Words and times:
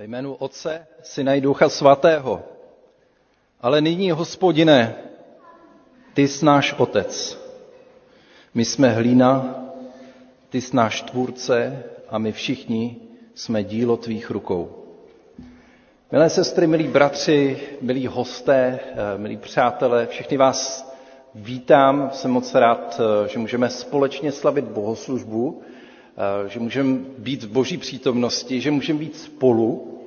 Ve 0.00 0.06
jménu 0.06 0.34
Otce, 0.34 0.86
Syna 1.02 1.34
i 1.34 1.40
Ducha 1.40 1.68
Svatého. 1.68 2.42
Ale 3.60 3.80
nyní, 3.80 4.10
hospodine, 4.10 4.94
ty 6.14 6.28
jsi 6.28 6.44
náš 6.44 6.74
Otec. 6.78 7.38
My 8.54 8.64
jsme 8.64 8.88
hlína, 8.90 9.54
ty 10.48 10.60
jsi 10.60 10.76
náš 10.76 11.02
tvůrce 11.02 11.82
a 12.08 12.18
my 12.18 12.32
všichni 12.32 12.96
jsme 13.34 13.64
dílo 13.64 13.96
tvých 13.96 14.30
rukou. 14.30 14.70
Milé 16.12 16.30
sestry, 16.30 16.66
milí 16.66 16.88
bratři, 16.88 17.60
milí 17.80 18.06
hosté, 18.06 18.80
milí 19.16 19.36
přátelé, 19.36 20.06
všichni 20.06 20.36
vás 20.36 20.90
vítám. 21.34 22.10
Jsem 22.12 22.30
moc 22.30 22.54
rád, 22.54 23.00
že 23.26 23.38
můžeme 23.38 23.70
společně 23.70 24.32
slavit 24.32 24.64
bohoslužbu, 24.64 25.62
že 26.46 26.60
můžeme 26.60 26.98
být 27.18 27.42
v 27.44 27.50
boží 27.50 27.76
přítomnosti, 27.78 28.60
že 28.60 28.70
můžeme 28.70 28.98
být 28.98 29.16
spolu 29.16 29.98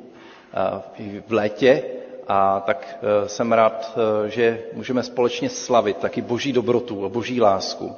v 1.28 1.34
létě 1.34 1.84
a 2.28 2.60
tak 2.60 2.98
jsem 3.28 3.52
rád, 3.54 3.98
že 4.28 4.64
můžeme 4.74 5.04
společně 5.04 5.50
slavit 5.50 5.98
taky 5.98 6.22
boží 6.22 6.54
dobrotu 6.54 7.06
a 7.06 7.10
boží 7.10 7.42
lásku 7.42 7.92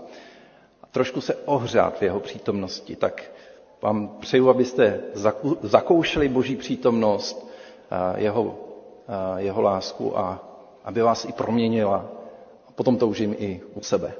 a 0.83 0.88
trošku 0.91 1.21
se 1.21 1.35
ohřát 1.35 1.99
v 1.99 2.02
jeho 2.03 2.20
přítomnosti. 2.20 2.95
Tak 2.95 3.23
vám 3.81 4.08
přeju, 4.19 4.49
abyste 4.49 4.99
zakoušeli 5.61 6.30
boží 6.30 6.55
přítomnost, 6.55 7.47
jeho, 8.16 8.59
jeho 9.38 9.61
lásku 9.61 10.17
a 10.19 10.44
aby 10.83 11.02
vás 11.02 11.25
i 11.25 11.31
proměnila. 11.31 12.05
A 12.67 12.72
potom 12.72 12.97
toužím 12.97 13.35
i 13.39 13.61
u 13.73 13.81
sebe. 13.81 14.13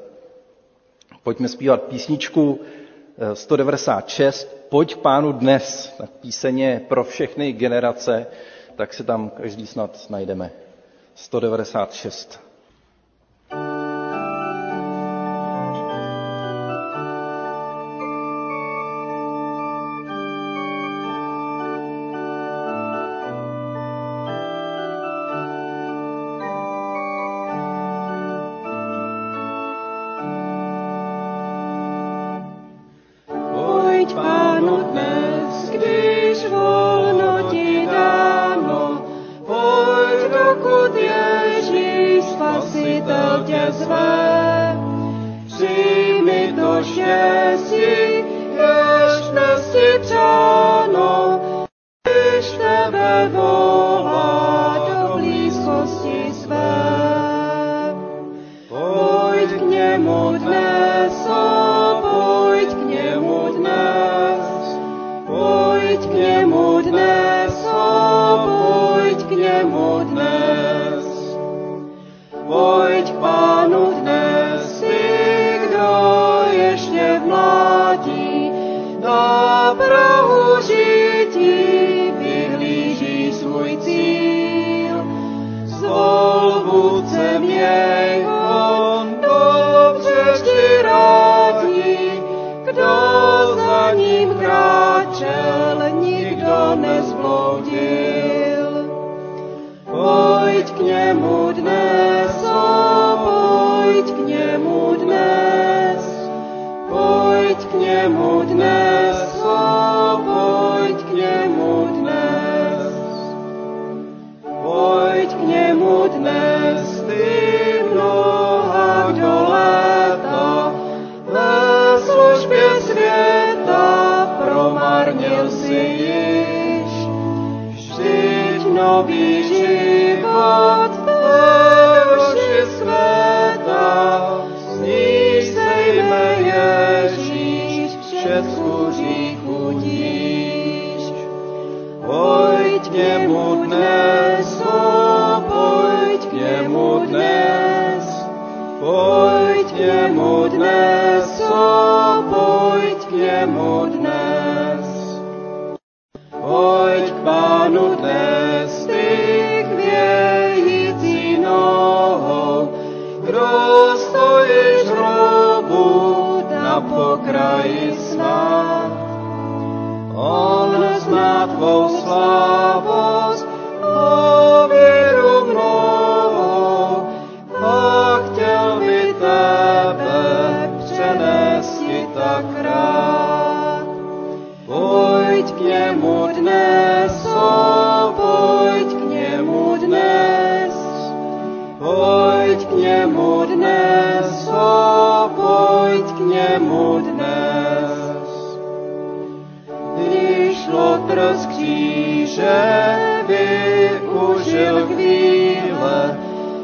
Pojďme 1.24 1.48
zpívat 1.48 1.84
písničku 1.84 2.60
196, 3.34 4.48
Pojď 4.70 4.96
pánu 4.96 5.32
dnes, 5.32 5.94
tak 5.98 6.10
píseně 6.10 6.82
pro 6.88 7.04
všechny 7.04 7.54
generace, 7.54 8.28
tak 8.76 8.94
se 8.94 9.04
tam 9.04 9.30
každý 9.30 9.68
snad 9.68 10.10
najdeme. 10.10 10.52
196. 11.16 12.45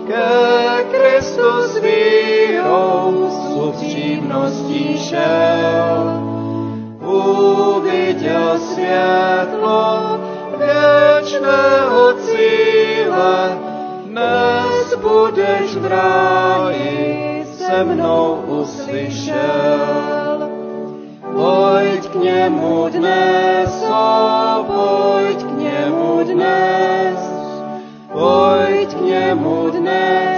ke 0.08 0.84
Kristu 0.92 1.62
s 1.62 1.78
vírou 1.78 3.30
s 3.30 3.56
upřímností 3.56 4.98
šel. 4.98 6.22
Uviděl 7.02 8.60
světlo 8.60 10.20
věčného 10.58 12.14
cíle, 12.14 13.58
dnes 14.06 14.96
budeš 15.02 15.76
v 15.76 15.86
ráji 15.86 17.32
se 17.72 17.84
mnou 17.84 18.44
uslyšel. 18.48 20.50
Pojď 21.34 22.10
k 22.10 22.16
němu 22.16 22.90
dnes, 22.90 23.84
o, 23.90 24.66
pojď 24.68 25.44
k 25.44 25.58
němu 25.58 26.24
dnes, 26.24 27.20
pojď 28.12 28.96
k 28.96 29.02
němu 29.02 29.71
Amen. 29.82 30.31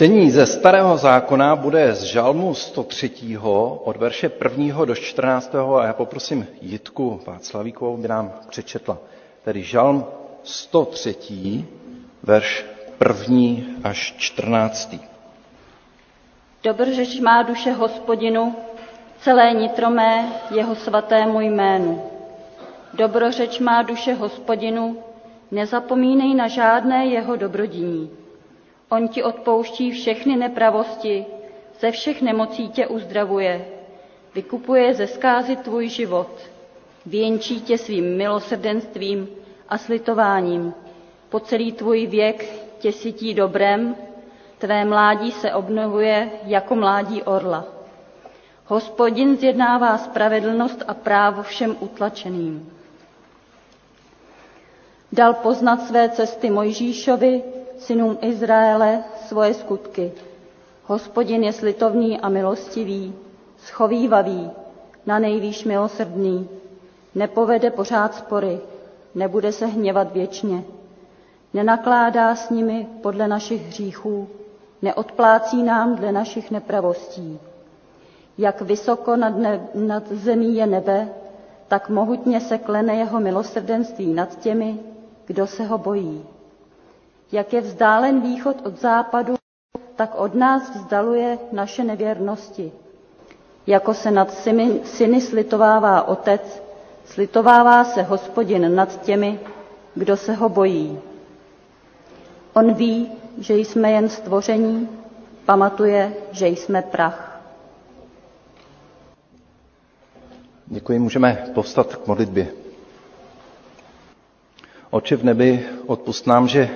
Čtení 0.00 0.30
ze 0.30 0.46
Starého 0.46 0.96
zákona 0.96 1.56
bude 1.56 1.94
z 1.94 2.02
Žalmu 2.02 2.54
103. 2.54 3.10
od 3.84 3.96
verše 3.96 4.30
1. 4.58 4.84
do 4.84 4.94
14. 4.94 5.54
a 5.54 5.86
já 5.86 5.92
poprosím 5.92 6.46
Jitku 6.62 7.20
Václavíkovou, 7.26 7.96
by 7.96 8.08
nám 8.08 8.32
přečetla. 8.48 8.98
Tedy 9.44 9.62
Žalm 9.62 10.04
103. 10.42 11.64
verš 12.22 12.66
1. 13.28 13.64
až 13.84 14.14
14. 14.18 14.96
Dobrořeč 16.64 17.20
má 17.20 17.42
duše 17.42 17.72
hospodinu, 17.72 18.56
celé 19.18 19.52
nitromé 19.54 20.32
jeho 20.50 20.74
svatému 20.76 21.40
jménu. 21.40 22.02
Dobrořeč 22.94 23.58
má 23.58 23.82
duše 23.82 24.14
hospodinu, 24.14 24.96
nezapomínej 25.50 26.34
na 26.34 26.48
žádné 26.48 27.06
jeho 27.06 27.36
dobrodiní. 27.36 28.19
On 28.90 29.08
ti 29.08 29.22
odpouští 29.22 29.90
všechny 29.90 30.36
nepravosti, 30.36 31.26
ze 31.80 31.90
všech 31.90 32.22
nemocí 32.22 32.68
tě 32.68 32.86
uzdravuje, 32.86 33.64
vykupuje 34.34 34.94
ze 34.94 35.06
zkázy 35.06 35.56
tvůj 35.56 35.88
život, 35.88 36.30
věnčí 37.06 37.60
tě 37.60 37.78
svým 37.78 38.16
milosrdenstvím 38.16 39.28
a 39.68 39.78
slitováním. 39.78 40.74
Po 41.28 41.40
celý 41.40 41.72
tvůj 41.72 42.06
věk 42.06 42.52
tě 42.78 42.92
sytí 42.92 43.34
dobrem, 43.34 43.96
tvé 44.58 44.84
mládí 44.84 45.32
se 45.32 45.54
obnovuje 45.54 46.30
jako 46.44 46.74
mládí 46.74 47.22
orla. 47.22 47.64
Hospodin 48.66 49.36
zjednává 49.36 49.98
spravedlnost 49.98 50.82
a 50.88 50.94
právo 50.94 51.42
všem 51.42 51.76
utlačeným. 51.80 52.72
Dal 55.12 55.34
poznat 55.34 55.82
své 55.86 56.08
cesty 56.08 56.50
Mojžíšovi, 56.50 57.42
synům 57.80 58.18
Izraele, 58.22 59.04
svoje 59.26 59.54
skutky. 59.54 60.12
Hospodin 60.84 61.44
je 61.44 61.52
slitovný 61.52 62.20
a 62.20 62.28
milostivý, 62.28 63.14
schovývavý, 63.58 64.50
na 65.06 65.18
nejvýš 65.18 65.64
milosrdný, 65.64 66.48
nepovede 67.14 67.70
pořád 67.70 68.14
spory, 68.14 68.60
nebude 69.14 69.52
se 69.52 69.66
hněvat 69.66 70.12
věčně, 70.12 70.64
nenakládá 71.54 72.34
s 72.34 72.50
nimi 72.50 72.86
podle 73.02 73.28
našich 73.28 73.66
hříchů, 73.66 74.28
neodplácí 74.82 75.62
nám 75.62 75.96
dle 75.96 76.12
našich 76.12 76.50
nepravostí. 76.50 77.38
Jak 78.38 78.60
vysoko 78.62 79.16
nad, 79.16 79.36
ne, 79.36 79.68
nad 79.74 80.12
zemí 80.12 80.56
je 80.56 80.66
nebe, 80.66 81.08
tak 81.68 81.88
mohutně 81.88 82.40
se 82.40 82.58
klene 82.58 82.94
jeho 82.94 83.20
milosrdenství 83.20 84.14
nad 84.14 84.38
těmi, 84.38 84.78
kdo 85.26 85.46
se 85.46 85.64
ho 85.64 85.78
bojí. 85.78 86.24
Jak 87.32 87.52
je 87.52 87.60
vzdálen 87.60 88.20
východ 88.20 88.56
od 88.66 88.80
západu, 88.80 89.34
tak 89.96 90.14
od 90.14 90.34
nás 90.34 90.70
vzdaluje 90.76 91.38
naše 91.52 91.84
nevěrnosti. 91.84 92.72
Jako 93.66 93.94
se 93.94 94.10
nad 94.10 94.34
syny, 94.84 95.20
slitovává 95.20 96.08
otec, 96.08 96.62
slitovává 97.04 97.84
se 97.84 98.02
hospodin 98.02 98.74
nad 98.74 99.02
těmi, 99.02 99.40
kdo 99.94 100.16
se 100.16 100.32
ho 100.34 100.48
bojí. 100.48 100.98
On 102.54 102.74
ví, 102.74 103.12
že 103.38 103.54
jsme 103.56 103.90
jen 103.90 104.08
stvoření, 104.08 104.88
pamatuje, 105.44 106.14
že 106.32 106.48
jsme 106.48 106.82
prach. 106.82 107.40
Děkuji, 110.66 110.98
můžeme 110.98 111.46
povstat 111.54 111.96
k 111.96 112.06
modlitbě. 112.06 112.48
Oče 114.90 115.16
v 115.16 115.24
nebi, 115.24 115.66
odpust 115.86 116.26
nám, 116.26 116.48
že 116.48 116.70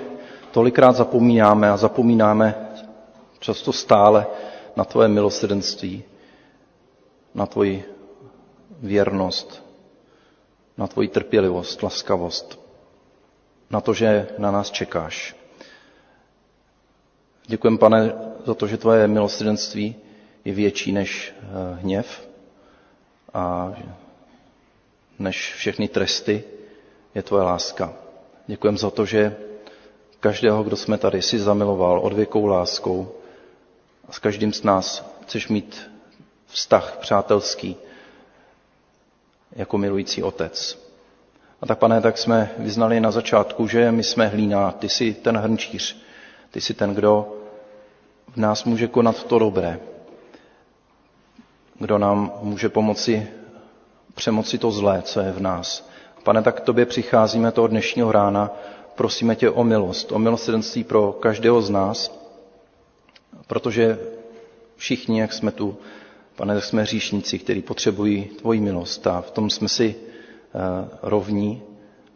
tolikrát 0.55 0.93
zapomínáme 0.97 1.71
a 1.71 1.77
zapomínáme 1.77 2.55
často 3.43 3.73
stále 3.75 4.27
na 4.77 4.85
tvoje 4.85 5.09
milosrdenství, 5.09 6.05
na 7.35 7.47
tvoji 7.47 7.85
věrnost, 8.83 9.65
na 10.79 10.87
tvoji 10.87 11.09
trpělivost, 11.09 11.83
laskavost, 11.83 12.61
na 13.71 13.81
to, 13.81 13.95
že 13.95 14.29
na 14.39 14.51
nás 14.51 14.71
čekáš. 14.71 15.35
Děkujeme, 17.47 17.79
pane, 17.79 18.13
za 18.47 18.55
to, 18.55 18.67
že 18.67 18.79
tvoje 18.79 19.09
milosrdenství 19.09 19.97
je 20.45 20.53
větší 20.55 20.93
než 20.93 21.35
eh, 21.43 21.45
hněv 21.83 22.29
a 23.35 23.75
než 25.19 25.55
všechny 25.55 25.89
tresty 25.89 26.45
je 27.15 27.23
tvoje 27.23 27.43
láska. 27.45 27.93
Děkujeme 28.47 28.79
za 28.79 28.91
to, 28.91 29.05
že 29.07 29.37
každého, 30.25 30.63
kdo 30.65 30.77
jsme 30.77 30.99
tady, 30.99 31.23
si 31.23 31.39
zamiloval 31.39 32.01
odvěkou 32.01 32.47
láskou 32.47 33.09
a 34.09 34.13
s 34.13 34.19
každým 34.19 34.53
z 34.53 34.63
nás 34.63 35.05
chceš 35.23 35.49
mít 35.49 35.91
vztah 36.47 36.97
přátelský 37.01 37.77
jako 39.53 39.79
milující 39.79 40.23
otec. 40.23 40.79
A 41.61 41.67
tak, 41.67 41.79
pane, 41.79 42.01
tak 42.01 42.19
jsme 42.19 42.51
vyznali 42.59 43.01
na 43.01 43.11
začátku, 43.11 43.69
že 43.69 43.93
my 43.93 44.03
jsme 44.03 44.27
hlína, 44.29 44.71
ty 44.71 44.89
jsi 44.89 45.15
ten 45.15 45.37
hrnčíř, 45.37 45.97
ty 46.51 46.61
jsi 46.61 46.75
ten, 46.75 46.95
kdo 46.95 47.37
v 48.29 48.37
nás 48.37 48.65
může 48.65 48.89
konat 48.89 49.25
to 49.25 49.39
dobré, 49.39 49.79
kdo 51.79 51.99
nám 51.99 52.33
může 52.43 52.69
pomoci 52.69 53.29
přemoci 54.15 54.59
to 54.59 54.71
zlé, 54.71 55.03
co 55.03 55.21
je 55.21 55.33
v 55.33 55.41
nás. 55.41 55.89
Pane, 56.23 56.43
tak 56.43 56.57
k 56.57 56.65
tobě 56.65 56.87
přicházíme 56.87 57.53
toho 57.53 57.67
dnešního 57.69 58.13
rána, 58.13 58.51
prosíme 58.95 59.37
tě 59.37 59.51
o 59.51 59.65
milost, 59.65 60.13
o 60.13 60.19
milosrdenství 60.19 60.85
pro 60.85 61.13
každého 61.13 61.63
z 61.63 61.71
nás, 61.71 62.21
protože 63.47 63.99
všichni, 64.77 65.21
jak 65.21 65.33
jsme 65.33 65.51
tu, 65.51 65.77
pane, 66.37 66.55
tak 66.55 66.65
jsme 66.65 66.83
hříšníci, 66.83 67.39
kteří 67.39 67.63
potřebují 67.63 68.25
tvoji 68.25 68.61
milost 68.61 69.07
a 69.07 69.21
v 69.21 69.31
tom 69.31 69.51
jsme 69.51 69.69
si 69.69 69.95
uh, 69.95 70.89
rovní. 71.03 71.63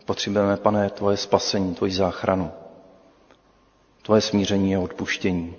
Potřebujeme, 0.05 0.57
pane, 0.57 0.91
tvoje 0.91 1.17
spasení, 1.17 1.75
tvoji 1.75 1.93
záchranu, 1.93 2.51
tvoje 4.03 4.21
smíření 4.21 4.77
a 4.77 4.81
odpuštění. 4.81 5.55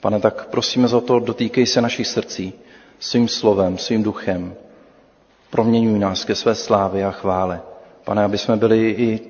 Pane, 0.00 0.20
tak 0.20 0.46
prosíme 0.46 0.88
za 0.88 1.00
to, 1.00 1.18
dotýkej 1.18 1.66
se 1.66 1.80
našich 1.80 2.06
srdcí 2.06 2.52
svým 2.98 3.28
slovem, 3.28 3.78
svým 3.78 4.02
duchem. 4.02 4.54
Proměňuj 5.50 5.98
nás 5.98 6.24
ke 6.24 6.34
své 6.34 6.54
slávě 6.54 7.06
a 7.06 7.10
chvále. 7.10 7.62
Pane, 8.04 8.24
aby 8.24 8.38
jsme 8.38 8.56
byli 8.56 8.90
i 8.90 9.20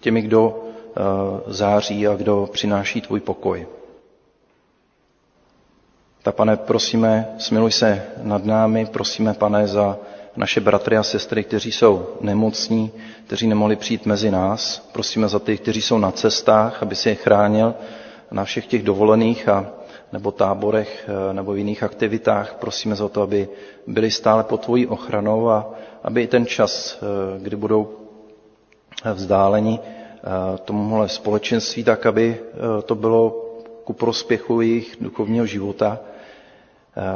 těmi, 0.00 0.22
kdo 0.22 0.48
uh, 0.48 1.40
září 1.46 2.06
a 2.08 2.14
kdo 2.14 2.48
přináší 2.52 3.00
tvůj 3.00 3.20
pokoj. 3.20 3.66
Tak 6.22 6.34
pane, 6.34 6.56
prosíme, 6.56 7.34
smiluj 7.38 7.72
se 7.72 8.02
nad 8.22 8.44
námi, 8.44 8.86
prosíme, 8.86 9.34
pane, 9.34 9.66
za 9.66 9.98
naše 10.36 10.60
bratry 10.60 10.96
a 10.96 11.02
sestry, 11.02 11.44
kteří 11.44 11.72
jsou 11.72 12.06
nemocní, 12.20 12.92
kteří 13.26 13.46
nemohli 13.46 13.76
přijít 13.76 14.06
mezi 14.06 14.30
nás. 14.30 14.88
Prosíme 14.92 15.28
za 15.28 15.38
ty, 15.38 15.56
kteří 15.58 15.82
jsou 15.82 15.98
na 15.98 16.10
cestách, 16.10 16.82
aby 16.82 16.94
si 16.96 17.08
je 17.08 17.14
chránil 17.14 17.74
na 18.30 18.44
všech 18.44 18.66
těch 18.66 18.82
dovolených 18.82 19.48
a 19.48 19.66
nebo 20.12 20.32
táborech 20.32 21.08
eh, 21.08 21.32
nebo 21.34 21.52
v 21.52 21.58
jiných 21.58 21.82
aktivitách. 21.82 22.54
Prosíme 22.54 22.94
za 22.96 23.08
to, 23.08 23.22
aby 23.22 23.48
byli 23.86 24.10
stále 24.10 24.44
pod 24.44 24.60
tvojí 24.64 24.86
ochranou 24.86 25.50
a 25.50 25.70
aby 26.04 26.22
i 26.22 26.26
ten 26.26 26.46
čas, 26.46 26.98
eh, 27.02 27.38
kdy 27.42 27.56
budou 27.56 28.05
vzdáleni 29.14 29.78
eh, 29.82 30.28
tomuhle 30.64 31.08
společenství, 31.08 31.84
tak 31.84 32.06
aby 32.06 32.40
to 32.86 32.94
bylo 32.94 33.42
ku 33.84 33.92
prospěchu 33.92 34.60
jejich 34.60 34.96
duchovního 35.00 35.46
života, 35.46 35.98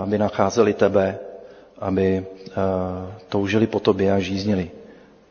aby 0.02 0.18
nacházeli 0.18 0.72
tebe, 0.74 1.18
aby 1.78 2.26
toužili 3.28 3.66
po 3.66 3.80
tobě 3.80 4.12
a 4.12 4.18
žíznili. 4.18 4.70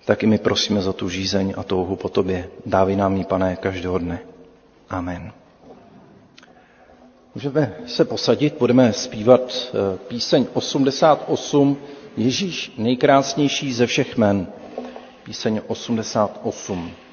Tak 0.06 0.24
i 0.24 0.28
my 0.28 0.38
prosíme 0.38 0.82
za 0.82 0.94
tu 0.94 1.10
žízeň 1.10 1.54
a 1.58 1.64
touhu 1.64 1.96
po 1.96 2.10
tobě. 2.10 2.50
Dávej 2.66 2.96
nám 2.96 3.16
ji, 3.18 3.24
pane, 3.24 3.56
každého 3.56 3.98
dne. 3.98 4.20
Amen. 4.90 5.32
Můžeme 7.36 7.74
se 7.88 8.06
posadit, 8.06 8.56
budeme 8.60 8.94
zpívat 8.94 9.42
eh, 9.74 9.98
píseň 10.08 10.48
88, 10.54 11.78
Ježíš 12.18 12.72
nejkrásnější 12.78 13.74
ze 13.74 13.86
všech 13.88 14.18
men. 14.18 14.48
Píseň 15.30 15.62
88. 15.68 17.09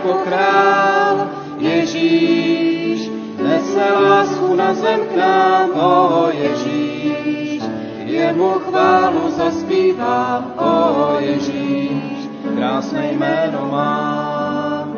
jako 0.00 0.18
král, 0.24 1.30
Ježíš 1.58 3.10
nese 3.42 3.92
lásku 3.92 4.54
na 4.54 4.74
zem 4.74 5.00
k 5.00 5.16
nám, 5.16 5.70
o 5.70 6.28
Ježíš, 6.32 7.62
jemu 8.04 8.50
chválu 8.50 9.30
zaspívám, 9.30 10.54
o 10.58 11.16
Ježíš, 11.20 12.28
krásné 12.56 13.12
jméno 13.12 13.68
má. 13.70 14.88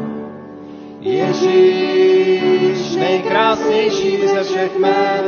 Ježíš, 1.00 2.96
nejkrásnější 2.96 4.28
ze 4.28 4.44
všech 4.44 4.76
jmén, 4.76 5.24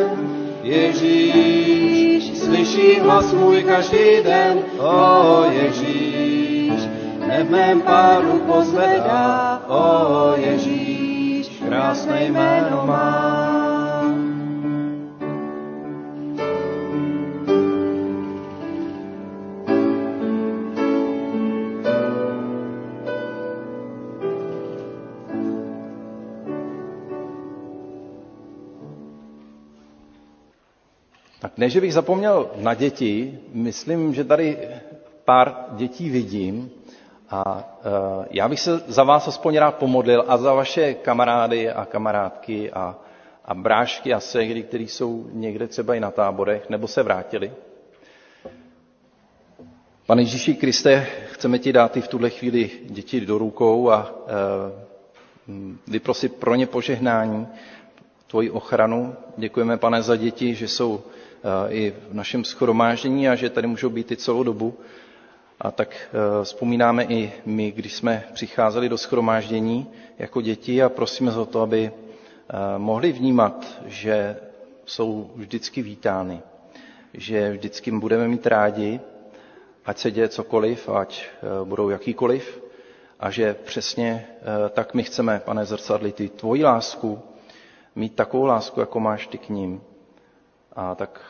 Ježíš, 0.63 2.39
slyší 2.39 3.01
hlas 3.01 3.33
můj 3.33 3.63
každý 3.63 4.23
den, 4.25 4.59
o 4.79 5.45
Ježíš, 5.51 6.89
ne 7.29 7.45
v 7.45 7.51
mém 7.51 7.81
pádu 7.81 8.43
pozvedá, 8.47 9.54
o 9.69 10.33
Ježíš, 10.37 11.49
krásné 11.49 12.25
jméno 12.25 12.87
má. 12.87 13.65
Tak 31.41 31.59
ne, 31.59 31.71
že 31.71 31.81
bych 31.81 31.93
zapomněl 31.95 32.51
na 32.57 32.75
děti, 32.75 33.39
myslím, 33.53 34.15
že 34.15 34.25
tady 34.25 34.59
pár 35.25 35.55
dětí 35.77 36.11
vidím 36.11 36.71
a 37.31 37.57
uh, 37.57 38.25
já 38.31 38.49
bych 38.49 38.61
se 38.61 38.79
za 38.87 39.05
vás 39.05 39.29
aspoň 39.29 39.57
rád 39.57 39.75
pomodlil 39.75 40.25
a 40.29 40.37
za 40.37 40.55
vaše 40.55 40.95
kamarády 40.95 41.71
a 41.71 41.85
kamarádky 41.85 42.71
a, 42.73 42.97
a 43.45 43.55
brášky 43.55 44.15
a 44.15 44.21
segry, 44.21 44.63
kteří 44.63 44.89
jsou 44.89 45.27
někde 45.33 45.67
třeba 45.69 45.95
i 45.95 46.01
na 46.01 46.11
táborech 46.11 46.71
nebo 46.71 46.89
se 46.89 47.03
vrátili. 47.03 47.53
Pane 50.07 50.23
Ježíši 50.23 50.55
Kriste, 50.55 51.07
chceme 51.31 51.59
ti 51.59 51.73
dát 51.73 51.97
i 51.97 52.01
v 52.01 52.09
tuhle 52.09 52.31
chvíli 52.31 52.71
děti 52.85 53.21
do 53.21 53.39
rukou 53.39 53.91
a 53.91 54.13
uh, 54.13 55.73
vyprosit 55.87 56.35
pro 56.35 56.55
ně 56.55 56.67
požehnání, 56.67 57.47
tvoji 58.27 58.51
ochranu. 58.51 59.15
Děkujeme, 59.37 59.77
pane, 59.77 60.03
za 60.03 60.17
děti, 60.17 60.55
že 60.55 60.69
jsou 60.69 61.01
i 61.69 61.95
v 62.11 62.15
našem 62.15 62.45
schromáždění 62.45 63.29
a 63.29 63.35
že 63.35 63.51
tady 63.51 63.67
můžou 63.67 63.89
být 63.91 64.13
i 64.13 64.17
celou 64.17 64.43
dobu. 64.43 64.75
A 65.61 65.71
tak 65.71 66.15
vzpomínáme 66.43 67.05
i 67.05 67.33
my, 67.47 67.71
když 67.73 67.95
jsme 67.95 68.25
přicházeli 68.33 68.89
do 68.89 68.99
schromáždění 68.99 69.87
jako 70.19 70.41
děti 70.41 70.83
a 70.83 70.89
prosíme 70.89 71.31
za 71.31 71.45
to, 71.45 71.61
aby 71.61 71.93
mohli 72.79 73.13
vnímat, 73.13 73.81
že 73.87 74.37
jsou 74.87 75.31
vždycky 75.35 75.83
vítány, 75.83 76.41
že 77.15 77.53
vždycky 77.53 77.91
budeme 77.91 78.29
mít 78.29 78.47
rádi, 78.47 79.01
ať 79.85 79.99
se 79.99 80.11
děje 80.11 80.29
cokoliv, 80.29 80.89
ať 80.89 81.27
budou 81.65 81.89
jakýkoliv, 81.91 82.63
a 83.21 83.31
že 83.31 83.55
přesně 83.55 84.27
tak 84.71 84.95
my 84.95 85.03
chceme, 85.03 85.43
pane 85.45 85.65
zrcadli, 85.65 86.13
ty 86.13 86.29
tvoji 86.29 86.65
lásku, 86.65 87.23
mít 87.95 88.15
takovou 88.15 88.45
lásku, 88.45 88.81
jako 88.81 89.01
máš 89.01 89.27
ty 89.27 89.39
k 89.39 89.49
ním. 89.49 89.83
A 90.77 90.95
tak 90.95 91.21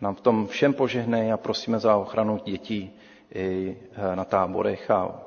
nám 0.00 0.14
v 0.14 0.20
tom 0.20 0.46
všem 0.46 0.74
požehnej 0.74 1.32
a 1.32 1.36
prosíme 1.36 1.78
za 1.78 1.96
ochranu 1.96 2.40
dětí 2.44 2.92
i 3.34 3.76
na 4.14 4.24
táborech 4.24 4.90
a 4.90 5.20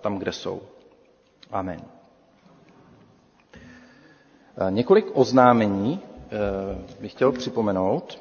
tam, 0.00 0.18
kde 0.18 0.32
jsou. 0.32 0.60
Amen. 1.52 1.80
Několik 4.70 5.06
oznámení 5.14 6.00
bych 7.00 7.12
chtěl 7.12 7.32
připomenout. 7.32 8.20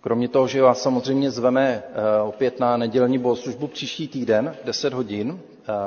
Kromě 0.00 0.28
toho, 0.28 0.46
že 0.48 0.62
vás 0.62 0.82
samozřejmě 0.82 1.30
zveme 1.30 1.82
opět 2.24 2.60
na 2.60 2.76
nedělní 2.76 3.18
bohoslužbu 3.18 3.66
příští 3.66 4.08
týden, 4.08 4.56
10 4.64 4.92
hodin, 4.92 5.40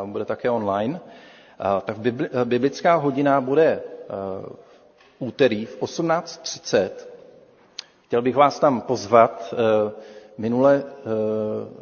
bude 0.06 0.26
také 0.26 0.50
online, 0.50 1.00
tak 1.86 1.98
biblická 2.44 2.96
hodina 2.96 3.42
bude 3.42 3.82
úterý 5.20 5.66
v 5.66 5.82
18.30. 5.82 6.90
Chtěl 8.06 8.22
bych 8.22 8.36
vás 8.36 8.60
tam 8.60 8.82
pozvat. 8.82 9.54
Minule, 10.38 10.84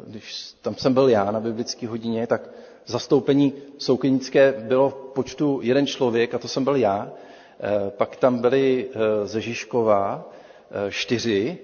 když 0.06 0.54
tam 0.62 0.74
jsem 0.74 0.94
byl 0.94 1.08
já 1.08 1.30
na 1.30 1.40
biblické 1.40 1.88
hodině, 1.88 2.26
tak 2.26 2.50
zastoupení 2.86 3.52
soukenické 3.78 4.52
bylo 4.52 4.90
v 4.90 4.94
počtu 4.94 5.60
jeden 5.62 5.86
člověk 5.86 6.34
a 6.34 6.38
to 6.38 6.48
jsem 6.48 6.64
byl 6.64 6.76
já. 6.76 7.12
Pak 7.88 8.16
tam 8.16 8.38
byli 8.38 8.88
ze 9.24 9.40
Žižkova 9.40 10.30
čtyři, 10.90 11.58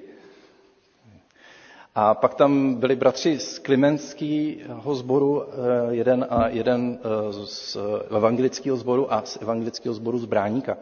a 1.95 2.15
pak 2.15 2.35
tam 2.35 2.75
byli 2.75 2.97
bratři 2.97 3.39
z 3.39 3.59
Klimenského 3.59 4.95
sboru, 4.95 5.43
jeden, 5.91 6.27
a 6.31 6.49
jeden 6.49 6.99
z 7.45 7.77
evangelického 8.17 8.77
sboru 8.77 9.13
a 9.13 9.23
z 9.25 9.39
evangelického 9.43 9.95
sboru 9.95 10.19
z 10.19 10.25
Bráníka 10.25 10.77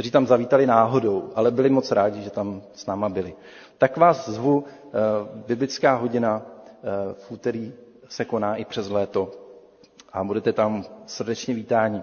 kteří 0.00 0.10
tam 0.10 0.26
zavítali 0.26 0.66
náhodou, 0.66 1.30
ale 1.34 1.50
byli 1.50 1.70
moc 1.70 1.90
rádi, 1.92 2.22
že 2.22 2.30
tam 2.30 2.62
s 2.74 2.86
náma 2.86 3.08
byli. 3.08 3.34
Tak 3.78 3.96
vás 3.96 4.28
zvu, 4.28 4.64
biblická 5.46 5.94
hodina 5.94 6.42
v 7.12 7.30
úterý 7.30 7.72
se 8.08 8.24
koná 8.24 8.56
i 8.56 8.64
přes 8.64 8.88
léto 8.88 9.30
a 10.12 10.24
budete 10.24 10.52
tam 10.52 10.84
srdečně 11.06 11.54
vítáni. 11.54 12.02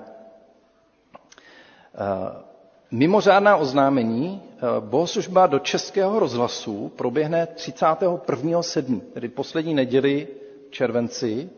Mimořádná 2.92 3.56
oznámení, 3.58 4.42
bohoslužba 4.80 5.48
do 5.48 5.60
Českého 5.60 6.20
rozhlasu 6.20 6.92
proběhne 6.96 7.48
31.7., 7.56 9.02
tedy 9.14 9.30
poslední 9.30 9.74
neděli 9.74 10.28
v 10.68 10.72
červenci, 10.72 11.50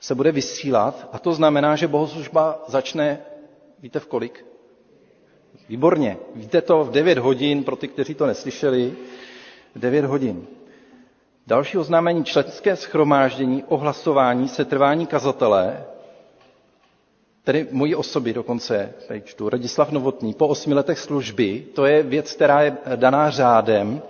se 0.00 0.14
bude 0.14 0.32
vysílat 0.32 1.08
a 1.12 1.18
to 1.18 1.34
znamená, 1.34 1.76
že 1.76 1.88
bohoslužba 1.88 2.64
začne, 2.66 3.18
víte 3.78 4.00
v 4.00 4.06
kolik? 4.06 4.49
Výborně. 5.68 6.16
Víte 6.34 6.60
to 6.60 6.84
v 6.84 6.90
9 6.90 7.18
hodin, 7.18 7.64
pro 7.64 7.76
ty, 7.76 7.88
kteří 7.88 8.14
to 8.14 8.26
neslyšeli, 8.26 8.92
v 9.74 9.78
9 9.78 10.04
hodin. 10.04 10.46
Další 11.46 11.78
oznámení 11.78 12.24
členské 12.24 12.76
schromáždění 12.76 13.64
o 13.64 13.76
hlasování 13.76 14.48
se 14.48 14.64
trvání 14.64 15.06
kazatele, 15.06 15.84
tedy 17.44 17.66
mojí 17.70 17.94
osoby 17.94 18.32
dokonce, 18.32 18.92
tady 19.08 19.22
čtu, 19.22 19.48
Radislav 19.48 19.90
Novotný, 19.90 20.34
po 20.34 20.48
osmi 20.48 20.74
letech 20.74 20.98
služby, 20.98 21.64
to 21.74 21.86
je 21.86 22.02
věc, 22.02 22.32
která 22.32 22.62
je 22.62 22.76
daná 22.96 23.30
řádem, 23.30 24.02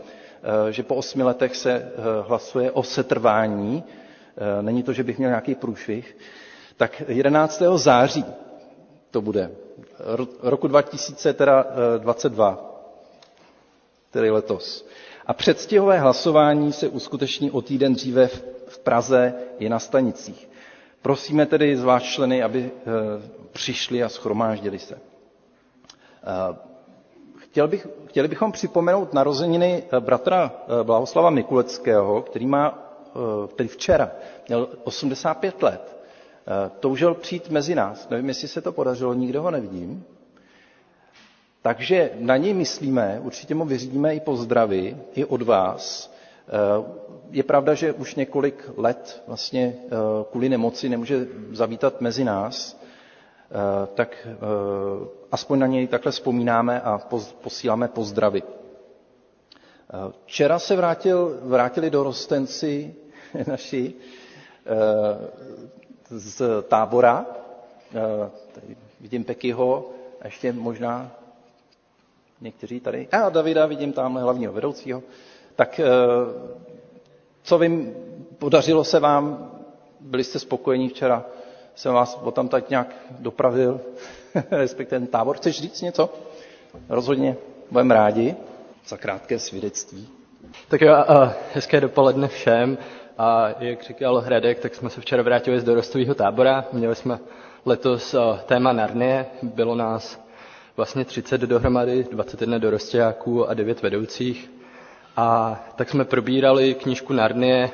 že 0.70 0.82
po 0.82 0.94
osmi 0.94 1.22
letech 1.22 1.56
se 1.56 1.92
hlasuje 2.26 2.70
o 2.70 2.82
setrvání, 2.82 3.84
není 4.60 4.82
to, 4.82 4.92
že 4.92 5.02
bych 5.02 5.18
měl 5.18 5.30
nějaký 5.30 5.54
průšvih, 5.54 6.16
tak 6.76 7.02
11. 7.08 7.62
září 7.76 8.24
to 9.10 9.20
bude 9.22 9.50
roku 10.42 10.68
2022, 10.68 12.58
tedy 14.10 14.30
letos. 14.30 14.86
A 15.26 15.32
předstihové 15.34 15.98
hlasování 15.98 16.72
se 16.72 16.88
uskuteční 16.88 17.50
o 17.50 17.62
týden 17.62 17.94
dříve 17.94 18.26
v 18.68 18.78
Praze 18.78 19.34
i 19.58 19.68
na 19.68 19.78
stanicích. 19.78 20.48
Prosíme 21.02 21.46
tedy 21.46 21.76
zvlášť 21.76 22.06
členy, 22.14 22.42
aby 22.42 22.70
přišli 23.52 24.02
a 24.02 24.08
schromáždili 24.08 24.78
se. 24.78 24.98
Chtěl 27.38 27.68
bych, 27.68 27.86
chtěli 28.06 28.28
bychom 28.28 28.52
připomenout 28.52 29.12
narozeniny 29.12 29.82
bratra 30.00 30.52
Blahoslava 30.82 31.30
Mikuleckého, 31.30 32.22
který 32.22 32.46
má, 32.46 32.78
který 33.54 33.68
včera 33.68 34.10
měl 34.48 34.68
85 34.84 35.62
let 35.62 35.99
toužil 36.80 37.14
přijít 37.14 37.50
mezi 37.50 37.74
nás. 37.74 38.08
Nevím, 38.08 38.28
jestli 38.28 38.48
se 38.48 38.60
to 38.60 38.72
podařilo, 38.72 39.14
nikdo 39.14 39.42
ho 39.42 39.50
nevidím. 39.50 40.04
Takže 41.62 42.10
na 42.18 42.36
něj 42.36 42.54
myslíme, 42.54 43.20
určitě 43.22 43.54
mu 43.54 43.64
vyřídíme 43.64 44.14
i 44.14 44.20
pozdravy, 44.20 44.96
i 45.14 45.24
od 45.24 45.42
vás. 45.42 46.14
Je 47.30 47.42
pravda, 47.42 47.74
že 47.74 47.92
už 47.92 48.14
několik 48.14 48.70
let 48.76 49.22
vlastně 49.26 49.74
kvůli 50.30 50.48
nemoci 50.48 50.88
nemůže 50.88 51.26
zavítat 51.52 52.00
mezi 52.00 52.24
nás, 52.24 52.80
tak 53.94 54.28
aspoň 55.32 55.58
na 55.58 55.66
něj 55.66 55.86
takhle 55.86 56.12
vzpomínáme 56.12 56.80
a 56.80 56.98
posíláme 57.42 57.88
pozdravy. 57.88 58.42
Včera 60.26 60.58
se 60.58 60.76
vrátil, 60.76 61.38
vrátili 61.42 61.90
do 61.90 62.02
Rostenci 62.02 62.94
naši 63.46 63.94
z 66.10 66.42
tábora. 66.68 67.26
Tady 68.54 68.76
vidím 69.00 69.24
Pekyho 69.24 69.90
a 70.20 70.26
ještě 70.26 70.52
možná 70.52 71.10
někteří 72.40 72.80
tady. 72.80 73.08
A 73.12 73.28
Davida 73.28 73.66
vidím 73.66 73.92
tamhle 73.92 74.22
hlavního 74.22 74.52
vedoucího. 74.52 75.02
Tak 75.56 75.80
co 77.42 77.58
vím, 77.58 77.94
podařilo 78.38 78.84
se 78.84 79.00
vám, 79.00 79.50
byli 80.00 80.24
jste 80.24 80.38
spokojení 80.38 80.88
včera, 80.88 81.24
jsem 81.74 81.94
vás 81.94 82.18
o 82.22 82.30
tam 82.30 82.48
tak 82.48 82.70
nějak 82.70 82.96
dopravil, 83.18 83.80
respektive 84.50 85.00
ten 85.00 85.06
tábor. 85.06 85.36
Chceš 85.36 85.60
říct 85.60 85.80
něco? 85.82 86.12
Rozhodně 86.88 87.36
budeme 87.70 87.94
rádi 87.94 88.36
za 88.88 88.96
krátké 88.96 89.38
svědectví. 89.38 90.08
Tak 90.68 90.80
jo, 90.80 90.94
hezké 91.54 91.80
dopoledne 91.80 92.28
všem. 92.28 92.78
A 93.22 93.48
jak 93.58 93.82
říkal 93.82 94.20
Hradek, 94.20 94.58
tak 94.58 94.74
jsme 94.74 94.90
se 94.90 95.00
včera 95.00 95.22
vrátili 95.22 95.60
z 95.60 95.64
dorostového 95.64 96.14
tábora. 96.14 96.64
Měli 96.72 96.94
jsme 96.96 97.18
letos 97.66 98.14
téma 98.46 98.72
Narnie. 98.72 99.26
Bylo 99.42 99.74
nás 99.74 100.20
vlastně 100.76 101.04
30 101.04 101.40
dohromady, 101.40 102.06
21 102.10 102.58
dorostáků 102.58 103.48
a 103.48 103.54
9 103.54 103.82
vedoucích. 103.82 104.50
A 105.16 105.60
tak 105.76 105.90
jsme 105.90 106.04
probírali 106.04 106.74
knížku 106.74 107.12
Narnie, 107.12 107.70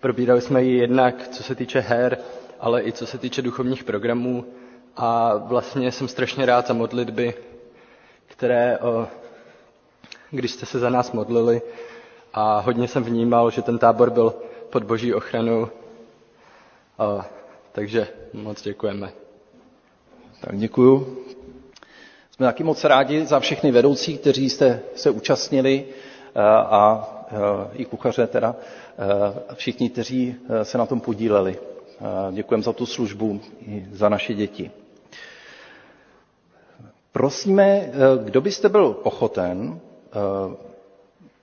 probírali 0.00 0.40
jsme 0.40 0.62
ji 0.62 0.76
jednak, 0.78 1.28
co 1.28 1.42
se 1.42 1.54
týče 1.54 1.80
her, 1.80 2.18
ale 2.60 2.82
i 2.84 2.92
co 2.92 3.06
se 3.06 3.18
týče 3.18 3.42
duchovních 3.42 3.84
programů. 3.84 4.44
A 4.96 5.36
vlastně 5.36 5.92
jsem 5.92 6.08
strašně 6.08 6.46
rád 6.46 6.66
za 6.66 6.74
modlitby, 6.74 7.34
které, 8.26 8.78
když 10.30 10.50
jste 10.50 10.66
se 10.66 10.78
za 10.78 10.90
nás 10.90 11.12
modlili, 11.12 11.62
a 12.34 12.60
hodně 12.60 12.88
jsem 12.88 13.04
vnímal, 13.04 13.50
že 13.50 13.62
ten 13.62 13.78
tábor 13.78 14.10
byl 14.10 14.34
pod 14.72 14.84
boží 14.84 15.14
ochranou. 15.14 15.68
Takže 17.72 18.08
moc 18.32 18.62
děkujeme. 18.62 19.12
Tak 20.40 20.58
děkuju. 20.58 21.18
Jsme 22.30 22.46
taky 22.46 22.64
moc 22.64 22.84
rádi 22.84 23.26
za 23.26 23.40
všechny 23.40 23.70
vedoucí, 23.72 24.18
kteří 24.18 24.50
jste 24.50 24.80
se 24.94 25.10
účastnili 25.10 25.84
a 26.56 27.08
i 27.72 27.84
kuchaře 27.84 28.26
teda, 28.26 28.56
všichni, 29.54 29.90
kteří 29.90 30.34
se 30.62 30.78
na 30.78 30.86
tom 30.86 31.00
podíleli. 31.00 31.58
Děkujeme 32.32 32.62
za 32.62 32.72
tu 32.72 32.86
službu 32.86 33.40
i 33.66 33.86
za 33.92 34.08
naše 34.08 34.34
děti. 34.34 34.70
Prosíme, 37.12 37.90
kdo 38.24 38.40
byste 38.40 38.68
byl 38.68 38.96
ochoten 39.02 39.80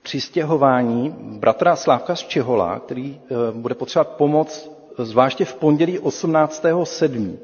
při 0.02 0.20
stěhování 0.20 1.14
bratra 1.18 1.76
Slávka 1.76 2.16
z 2.16 2.20
Čehola, 2.22 2.78
který 2.78 3.20
bude 3.52 3.74
potřebovat 3.74 4.08
pomoc 4.16 4.70
zvláště 4.98 5.44
v 5.44 5.54
pondělí 5.54 5.98
18.7., 5.98 7.36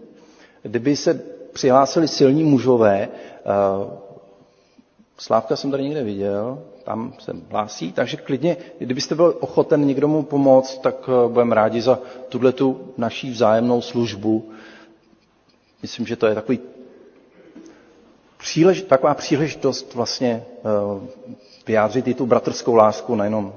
kdyby 0.62 0.96
se 0.96 1.22
přihlásili 1.52 2.08
silní 2.08 2.44
mužové, 2.44 3.08
Slávka 5.18 5.56
jsem 5.56 5.70
tady 5.70 5.82
někde 5.82 6.02
viděl, 6.02 6.62
tam 6.84 7.14
se 7.18 7.32
hlásí, 7.50 7.92
takže 7.92 8.16
klidně, 8.16 8.56
kdybyste 8.78 9.14
byl 9.14 9.36
ochoten 9.40 9.86
někdo 9.86 10.08
mu 10.08 10.22
pomoct, 10.22 10.78
tak 10.78 10.94
eh, 11.08 11.28
budeme 11.28 11.54
rádi 11.54 11.80
za 11.80 11.98
tuhle 12.28 12.52
tu 12.52 12.94
naší 12.96 13.30
vzájemnou 13.30 13.80
službu. 13.80 14.50
Myslím, 15.82 16.06
že 16.06 16.16
to 16.16 16.26
je 16.26 16.34
takový 16.34 16.60
přílež, 18.38 18.82
taková 18.82 19.14
příležitost 19.14 19.94
vlastně 19.94 20.44
eh, 20.58 21.08
vyjádřit 21.66 22.08
i 22.08 22.14
tu 22.14 22.26
bratrskou 22.26 22.74
lásku 22.74 23.14
nejenom 23.14 23.52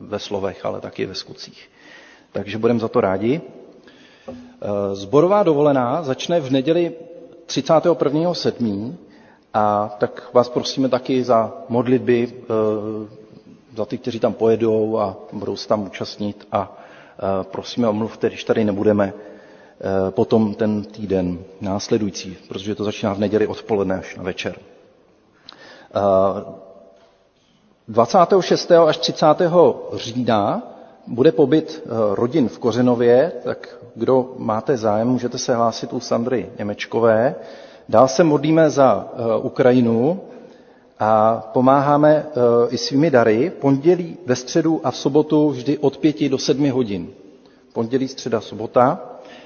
ve 0.00 0.18
slovech, 0.18 0.64
ale 0.64 0.80
taky 0.80 1.06
ve 1.06 1.14
skutcích. 1.14 1.70
Takže 2.32 2.58
budeme 2.58 2.80
za 2.80 2.88
to 2.88 3.00
rádi. 3.00 3.40
Eh, 4.28 4.94
zborová 4.94 5.42
dovolená 5.42 6.02
začne 6.02 6.40
v 6.40 6.50
neděli 6.50 6.92
31.7. 7.46 8.94
A 9.54 9.96
tak 9.98 10.30
vás 10.34 10.48
prosíme 10.48 10.88
taky 10.88 11.24
za 11.24 11.52
modlitby, 11.68 12.28
eh, 12.32 12.44
za 13.76 13.84
ty, 13.84 13.98
kteří 13.98 14.20
tam 14.20 14.32
pojedou 14.32 14.98
a 14.98 15.16
budou 15.32 15.56
se 15.56 15.68
tam 15.68 15.82
účastnit 15.86 16.48
a 16.52 16.76
eh, 17.18 17.44
prosíme 17.44 17.88
omluvte, 17.88 18.28
když 18.28 18.44
tady 18.44 18.64
nebudeme 18.64 19.12
potom 20.10 20.54
ten 20.54 20.82
týden 20.84 21.38
následující, 21.60 22.36
protože 22.48 22.74
to 22.74 22.84
začíná 22.84 23.12
v 23.14 23.18
neděli 23.18 23.46
odpoledne 23.46 23.98
až 23.98 24.16
na 24.16 24.22
večer. 24.22 24.56
26. 27.90 28.70
až 28.86 28.96
30. 28.98 29.26
října 29.94 30.62
bude 31.06 31.32
pobyt 31.32 31.82
rodin 32.12 32.48
v 32.48 32.58
Kořenově, 32.58 33.32
tak 33.44 33.76
kdo 33.94 34.34
máte 34.36 34.76
zájem, 34.76 35.08
můžete 35.08 35.38
se 35.38 35.54
hlásit 35.54 35.92
u 35.92 36.00
Sandry 36.00 36.50
Němečkové. 36.58 37.34
Dál 37.88 38.08
se 38.08 38.24
modlíme 38.24 38.70
za 38.70 39.08
eh, 39.12 39.36
Ukrajinu 39.42 40.20
a 40.98 41.36
pomáháme 41.52 42.26
eh, 42.26 42.30
i 42.70 42.78
svými 42.78 43.10
dary. 43.10 43.50
Pondělí, 43.60 44.16
ve 44.26 44.36
středu 44.36 44.80
a 44.84 44.90
v 44.90 44.96
sobotu 44.96 45.50
vždy 45.50 45.78
od 45.78 45.98
pěti 45.98 46.28
do 46.28 46.38
sedmi 46.38 46.68
hodin. 46.68 47.08
Pondělí, 47.72 48.08
středa, 48.08 48.40
sobota, 48.40 49.00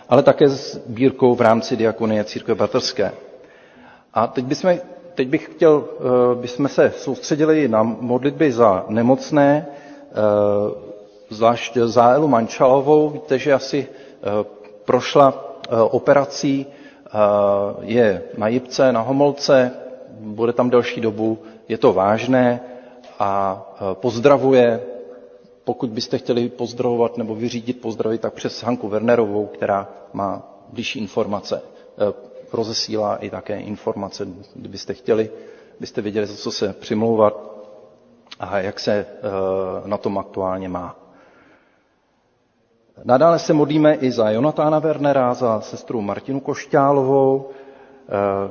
ale 0.08 0.22
také 0.22 0.48
s 0.48 0.80
bírkou 0.86 1.34
v 1.34 1.40
rámci 1.40 1.76
Diakonie 1.76 2.24
Církve 2.24 2.54
Bratrské. 2.54 3.12
A 4.14 4.26
teď, 4.26 4.44
bychom, 4.44 4.70
teď 5.14 5.28
bych 5.28 5.48
chtěl, 5.54 5.84
eh, 5.84 6.34
bychom 6.40 6.68
se 6.68 6.92
soustředili 6.96 7.68
na 7.68 7.82
modlitby 7.82 8.52
za 8.52 8.84
nemocné, 8.88 9.66
zvlášť 11.30 11.76
za 11.76 12.08
Elu 12.14 12.28
Mančalovou. 12.28 13.10
Víte, 13.10 13.38
že 13.38 13.52
asi 13.52 13.88
prošla 14.84 15.54
operací 15.90 16.66
je 17.80 18.22
na 18.38 18.48
Jipce, 18.48 18.92
na 18.92 19.00
Homolce, 19.00 19.72
bude 20.20 20.52
tam 20.52 20.70
delší 20.70 21.00
dobu, 21.00 21.38
je 21.68 21.78
to 21.78 21.92
vážné 21.92 22.60
a 23.18 23.62
pozdravuje, 23.92 24.80
pokud 25.64 25.90
byste 25.90 26.18
chtěli 26.18 26.48
pozdravovat 26.48 27.18
nebo 27.18 27.34
vyřídit 27.34 27.80
pozdravy, 27.80 28.18
tak 28.18 28.32
přes 28.34 28.62
Hanku 28.62 28.88
Wernerovou, 28.88 29.46
která 29.46 29.88
má 30.12 30.42
blížší 30.72 30.98
informace. 30.98 31.62
Rozesílá 32.52 33.16
i 33.16 33.30
také 33.30 33.60
informace, 33.60 34.26
kdybyste 34.54 34.94
chtěli, 34.94 35.30
byste 35.80 36.00
věděli, 36.02 36.26
za 36.26 36.36
co 36.36 36.50
se 36.50 36.72
přimlouvat 36.72 37.50
a 38.40 38.58
jak 38.58 38.80
se 38.80 38.92
e, 38.94 39.06
na 39.88 39.96
tom 39.98 40.18
aktuálně 40.18 40.68
má. 40.68 40.96
Nadále 43.04 43.38
se 43.38 43.52
modlíme 43.52 43.94
i 43.94 44.10
za 44.10 44.30
Jonatána 44.30 44.78
Wernera, 44.78 45.34
za 45.34 45.60
sestru 45.60 46.00
Martinu 46.02 46.40
Košťálovou, 46.40 47.48
eh, 48.08 48.50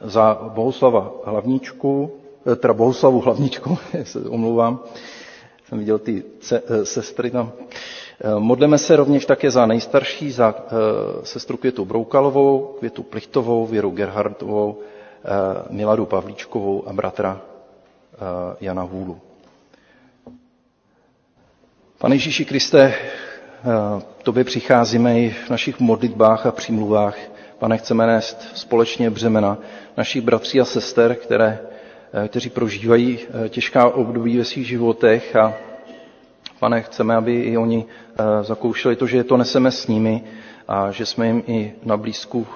za 0.00 0.38
Bohuslava 0.54 1.12
Hlavníčku, 1.24 2.10
eh, 2.52 2.56
teda 2.56 2.74
Bohuslavu 2.74 3.20
Hlavníčku, 3.20 3.78
se 4.02 4.20
omlouvám, 4.20 4.80
jsem 5.68 5.78
viděl 5.78 5.98
ty 5.98 6.22
eh, 6.52 6.84
sestry 6.84 7.30
tam. 7.30 7.52
Modleme 8.38 8.78
se 8.78 8.96
rovněž 8.96 9.26
také 9.26 9.50
za 9.50 9.66
nejstarší, 9.66 10.30
za 10.30 10.54
sestru 11.22 11.56
Květu 11.56 11.84
Broukalovou, 11.84 12.74
Květu 12.78 13.02
Plichtovou, 13.02 13.66
Věru 13.66 13.90
Gerhardovou, 13.90 14.78
Miladu 15.70 16.06
Pavlíčkovou 16.06 16.88
a 16.88 16.92
bratra 16.92 17.40
Jana 18.60 18.84
Vůlu. 18.84 19.18
Pane 21.98 22.14
Ježíši 22.14 22.44
Kriste, 22.44 22.94
Eh, 23.64 24.02
tobě 24.22 24.44
přicházíme 24.44 25.20
i 25.20 25.30
v 25.30 25.50
našich 25.50 25.80
modlitbách 25.80 26.46
a 26.46 26.50
přímluvách. 26.52 27.18
Pane, 27.58 27.78
chceme 27.78 28.06
nést 28.06 28.50
společně 28.54 29.10
břemena 29.10 29.58
našich 29.96 30.22
bratří 30.22 30.60
a 30.60 30.64
sester, 30.64 31.14
které, 31.14 31.58
eh, 32.24 32.28
kteří 32.28 32.50
prožívají 32.50 33.18
eh, 33.44 33.48
těžká 33.48 33.88
období 33.88 34.38
ve 34.38 34.44
svých 34.44 34.66
životech 34.68 35.36
a 35.36 35.54
Pane, 36.60 36.82
chceme, 36.82 37.16
aby 37.16 37.40
i 37.42 37.56
oni 37.58 37.84
zakoušeli 38.42 38.96
to, 38.96 39.06
že 39.06 39.24
to 39.24 39.36
neseme 39.36 39.70
s 39.70 39.86
nimi 39.86 40.22
a 40.68 40.90
že 40.90 41.06
jsme 41.06 41.26
jim 41.26 41.42
i 41.46 41.72
na 41.84 41.96
blízku 41.96 42.46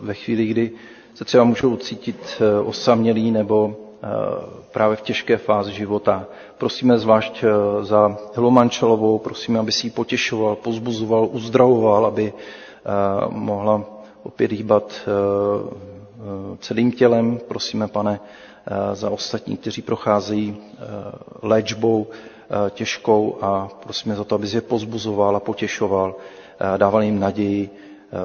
ve 0.00 0.14
chvíli, 0.14 0.46
kdy 0.46 0.70
se 1.14 1.24
třeba 1.24 1.44
můžou 1.44 1.76
cítit 1.76 2.42
osamělí 2.64 3.30
nebo 3.30 3.76
právě 4.72 4.96
v 4.96 5.00
těžké 5.00 5.36
fázi 5.36 5.72
života. 5.72 6.26
Prosíme 6.58 6.98
zvlášť 6.98 7.44
eh, 7.44 7.48
za 7.84 8.16
Helu 8.34 8.50
Mančelovou, 8.50 9.18
prosíme, 9.18 9.58
aby 9.58 9.72
si 9.72 9.86
ji 9.86 9.90
potěšoval, 9.90 10.56
pozbuzoval, 10.56 11.28
uzdravoval, 11.32 12.06
aby 12.06 12.32
eh, 12.32 12.90
mohla 13.30 13.84
opět 14.22 14.52
hýbat 14.52 14.92
eh, 15.00 16.56
celým 16.60 16.92
tělem. 16.92 17.38
Prosíme, 17.48 17.88
pane, 17.88 18.20
za 18.92 19.10
ostatní, 19.10 19.56
kteří 19.56 19.82
procházejí 19.82 20.56
léčbou 21.42 22.06
těžkou 22.70 23.38
a 23.40 23.68
prosíme 23.82 24.14
za 24.14 24.24
to, 24.24 24.34
aby 24.34 24.48
je 24.52 24.60
pozbuzoval 24.60 25.36
a 25.36 25.40
potěšoval, 25.40 26.14
dával 26.76 27.02
jim 27.02 27.20
naději 27.20 27.70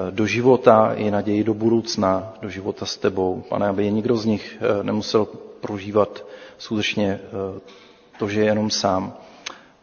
do 0.09 0.25
života 0.25 0.93
i 0.95 1.11
naději 1.11 1.43
do 1.43 1.53
budoucna, 1.53 2.33
do 2.41 2.49
života 2.49 2.85
s 2.85 2.97
tebou. 2.97 3.43
Pane, 3.49 3.67
aby 3.67 3.91
nikdo 3.91 4.17
z 4.17 4.25
nich 4.25 4.57
nemusel 4.81 5.27
prožívat 5.61 6.23
skutečně 6.57 7.19
to, 8.19 8.27
že 8.29 8.39
je 8.39 8.45
jenom 8.45 8.69
sám 8.69 9.13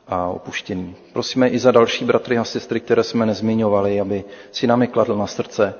a 0.08 0.26
opuštěný. 0.28 0.94
Prosíme 1.12 1.48
i 1.48 1.58
za 1.58 1.70
další 1.70 2.04
bratry 2.04 2.38
a 2.38 2.44
sestry, 2.44 2.80
které 2.80 3.02
jsme 3.02 3.26
nezmiňovali, 3.26 4.00
aby 4.00 4.24
si 4.52 4.66
nám 4.66 4.82
je 4.82 4.86
kladl 4.88 5.16
na 5.16 5.26
srdce, 5.26 5.74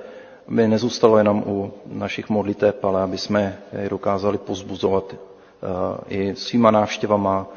aby 0.47 0.67
nezůstalo 0.67 1.17
jenom 1.17 1.43
u 1.47 1.73
našich 1.85 2.29
modliteb, 2.29 2.83
ale 2.85 3.01
aby 3.01 3.17
jsme 3.17 3.57
je 3.81 3.89
dokázali 3.89 4.37
pozbuzovat 4.37 5.15
i 6.07 6.35
svýma 6.35 6.71
návštěvama, 6.71 7.47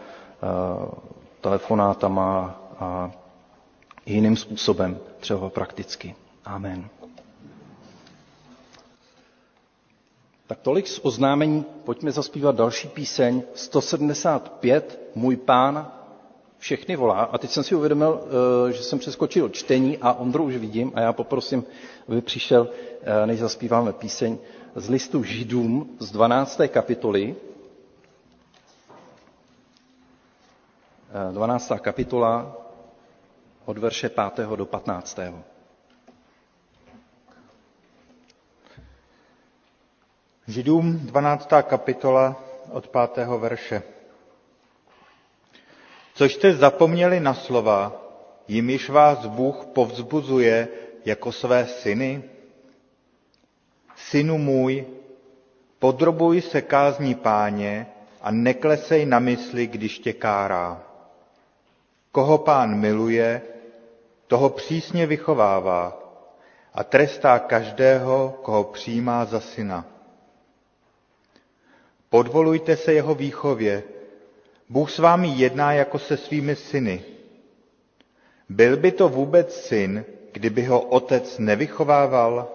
telefonátama 1.40 2.60
a 2.78 3.10
jiným 4.06 4.36
způsobem, 4.36 4.98
třeba 5.20 5.50
prakticky. 5.50 6.14
Amen. 6.44 6.88
Tak 10.46 10.58
tolik 10.62 10.88
z 10.88 11.00
oznámení, 11.02 11.64
pojďme 11.84 12.12
zaspívat 12.12 12.54
další 12.56 12.88
píseň 12.88 13.42
175, 13.54 15.00
Můj 15.14 15.36
pán 15.36 15.92
všechny 16.58 16.96
volá. 16.96 17.22
A 17.22 17.38
teď 17.38 17.50
jsem 17.50 17.64
si 17.64 17.74
uvědomil, 17.74 18.20
eh, 18.68 18.72
že 18.72 18.82
jsem 18.82 18.98
přeskočil 18.98 19.48
čtení 19.48 19.98
a 19.98 20.12
Ondru 20.12 20.44
už 20.44 20.56
vidím 20.56 20.92
a 20.94 21.00
já 21.00 21.12
poprosím, 21.12 21.64
aby 22.08 22.20
přišel, 22.20 22.68
eh, 23.02 23.26
než 23.26 23.38
zaspíváme 23.38 23.92
píseň 23.92 24.38
z 24.76 24.88
listu 24.90 25.22
Židům 25.24 25.90
z 25.98 26.10
12. 26.10 26.68
kapitoly. 26.68 27.36
12. 31.12 31.70
Eh, 31.76 31.78
kapitola 31.78 32.56
od 33.64 33.78
verše 33.78 34.08
5. 34.08 34.56
do 34.56 34.66
15. 34.66 35.18
Židům 40.48 40.98
12. 40.98 41.48
kapitola 41.62 42.36
od 42.70 42.88
5. 42.88 43.38
verše. 43.38 43.82
Což 46.14 46.34
jste 46.34 46.54
zapomněli 46.54 47.20
na 47.20 47.34
slova, 47.34 47.92
jimiž 48.48 48.90
vás 48.90 49.26
Bůh 49.26 49.66
povzbuzuje 49.66 50.68
jako 51.04 51.32
své 51.32 51.66
syny? 51.66 52.22
Synu 53.96 54.38
můj, 54.38 54.86
podrobuj 55.78 56.40
se 56.40 56.62
kázní 56.62 57.14
páně 57.14 57.86
a 58.22 58.30
neklesej 58.30 59.06
na 59.06 59.18
mysli, 59.18 59.66
když 59.66 59.98
tě 59.98 60.12
kárá. 60.12 60.91
Koho 62.12 62.38
pán 62.38 62.74
miluje, 62.80 63.42
toho 64.26 64.50
přísně 64.50 65.06
vychovává 65.06 65.98
a 66.74 66.84
trestá 66.84 67.38
každého, 67.38 68.38
koho 68.42 68.64
přijímá 68.64 69.24
za 69.24 69.40
syna. 69.40 69.86
Podvolujte 72.10 72.76
se 72.76 72.92
jeho 72.92 73.14
výchově, 73.14 73.82
Bůh 74.68 74.90
s 74.90 74.98
vámi 74.98 75.28
jedná 75.28 75.72
jako 75.72 75.98
se 75.98 76.16
svými 76.16 76.56
syny. 76.56 77.04
Byl 78.48 78.76
by 78.76 78.92
to 78.92 79.08
vůbec 79.08 79.54
syn, 79.60 80.04
kdyby 80.32 80.64
ho 80.64 80.80
otec 80.80 81.38
nevychovával? 81.38 82.48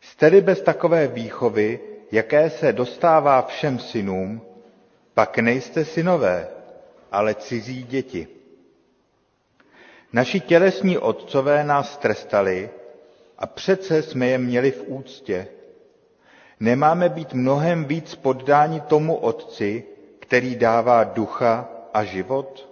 Jste-li 0.00 0.40
bez 0.40 0.60
takové 0.60 1.06
výchovy, 1.06 1.80
jaké 2.12 2.50
se 2.50 2.72
dostává 2.72 3.42
všem 3.42 3.78
synům, 3.78 4.40
pak 5.14 5.38
nejste 5.38 5.84
synové, 5.84 6.48
ale 7.12 7.34
cizí 7.34 7.82
děti. 7.82 8.37
Naši 10.12 10.40
tělesní 10.40 10.98
otcové 10.98 11.64
nás 11.64 11.96
trestali 11.96 12.70
a 13.38 13.46
přece 13.46 14.02
jsme 14.02 14.26
je 14.26 14.38
měli 14.38 14.70
v 14.70 14.84
úctě. 14.86 15.48
Nemáme 16.60 17.08
být 17.08 17.34
mnohem 17.34 17.84
víc 17.84 18.14
poddáni 18.14 18.80
tomu 18.80 19.16
otci, 19.16 19.84
který 20.18 20.56
dává 20.56 21.04
ducha 21.04 21.68
a 21.94 22.04
život? 22.04 22.68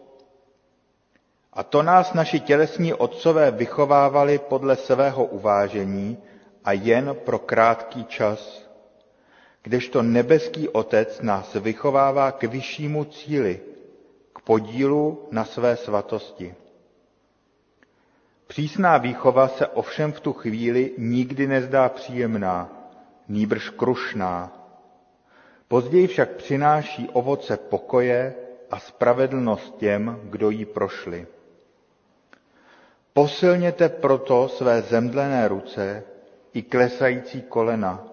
A 1.53 1.63
to 1.63 1.83
nás 1.83 2.13
naši 2.15 2.41
tělesní 2.41 2.95
otcové 2.95 3.51
vychovávali 3.51 4.39
podle 4.39 4.77
svého 4.77 5.25
uvážení 5.25 6.19
a 6.65 6.73
jen 6.73 7.17
pro 7.25 7.39
krátký 7.39 8.05
čas, 8.05 8.69
kdežto 9.63 10.03
nebeský 10.03 10.69
Otec 10.69 11.21
nás 11.21 11.55
vychovává 11.55 12.33
k 12.33 12.43
vyššímu 12.45 13.05
cíli, 13.05 13.61
k 14.33 14.41
podílu 14.41 15.29
na 15.31 15.45
své 15.45 15.77
svatosti. 15.77 16.55
Přísná 18.47 18.99
výchova 18.99 19.49
se 19.49 19.67
ovšem 19.67 20.13
v 20.13 20.21
tu 20.21 20.33
chvíli 20.33 20.93
nikdy 20.99 21.47
nezdá 21.47 21.89
příjemná, 21.89 22.71
nýbrž 23.29 23.71
krušná, 23.71 24.57
Později 25.69 26.07
však 26.07 26.31
přináší 26.31 27.09
ovoce 27.13 27.57
pokoje 27.57 28.35
a 28.71 28.79
spravedlnost 28.79 29.77
těm, 29.77 30.21
kdo 30.25 30.51
jí 30.51 30.65
prošli. 30.65 31.27
Posilněte 33.13 33.89
proto 33.89 34.49
své 34.49 34.83
zemdlené 34.83 35.49
ruce 35.49 36.03
i 36.55 36.63
klesající 36.63 37.43
kolena 37.43 38.05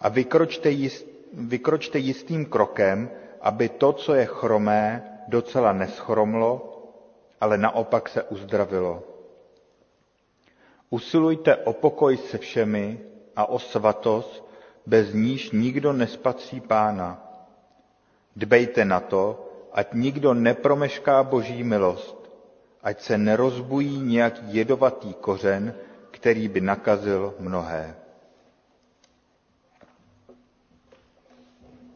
a 0.00 0.08
vykročte, 0.08 0.70
jist, 0.70 1.06
vykročte 1.32 1.98
jistým 1.98 2.46
krokem, 2.46 3.10
aby 3.40 3.68
to, 3.68 3.92
co 3.92 4.14
je 4.14 4.26
chromé, 4.26 5.02
docela 5.28 5.72
neschromlo, 5.72 6.76
ale 7.40 7.58
naopak 7.58 8.08
se 8.08 8.22
uzdravilo. 8.22 9.02
Usilujte 10.90 11.56
o 11.56 11.72
pokoj 11.72 12.16
se 12.16 12.38
všemi 12.38 13.00
a 13.36 13.46
o 13.46 13.58
svatost, 13.58 14.44
bez 14.86 15.14
níž 15.14 15.50
nikdo 15.50 15.92
nespatří 15.92 16.60
pána. 16.60 17.22
Dbejte 18.36 18.84
na 18.84 19.00
to, 19.00 19.46
ať 19.72 19.92
nikdo 19.94 20.34
nepromešká 20.34 21.22
boží 21.22 21.64
milost, 21.64 22.16
ať 22.82 23.00
se 23.02 23.18
nerozbují 23.18 24.00
nějaký 24.00 24.42
jedovatý 24.54 25.14
kořen, 25.14 25.74
který 26.10 26.48
by 26.48 26.60
nakazil 26.60 27.34
mnohé. 27.38 27.96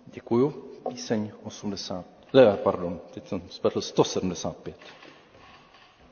Děkuju. 0.06 0.50
Píseň 0.88 1.32
80. 1.42 2.04
Ne, 2.34 2.56
pardon, 2.56 3.00
teď 3.14 3.28
jsem 3.28 3.42
spletl 3.50 3.80
175. 3.80 4.76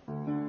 thank 0.06 0.28
you 0.28 0.41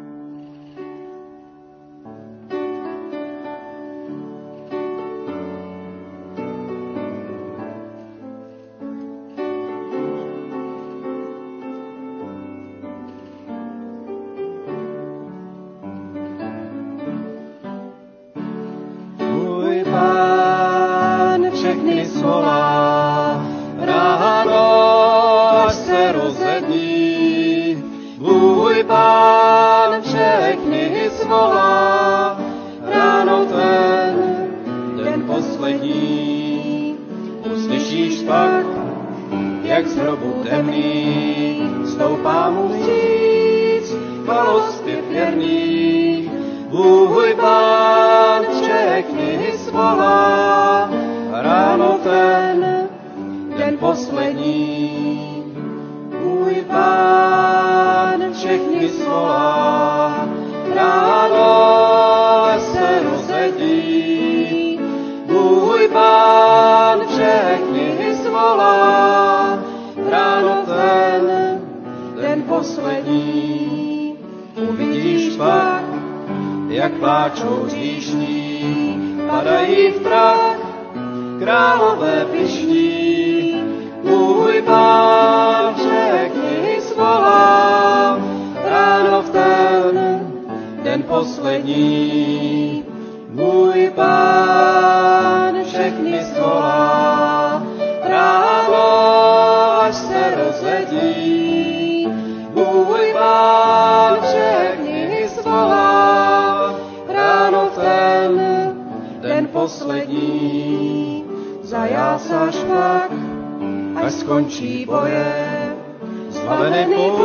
po 116.92 117.23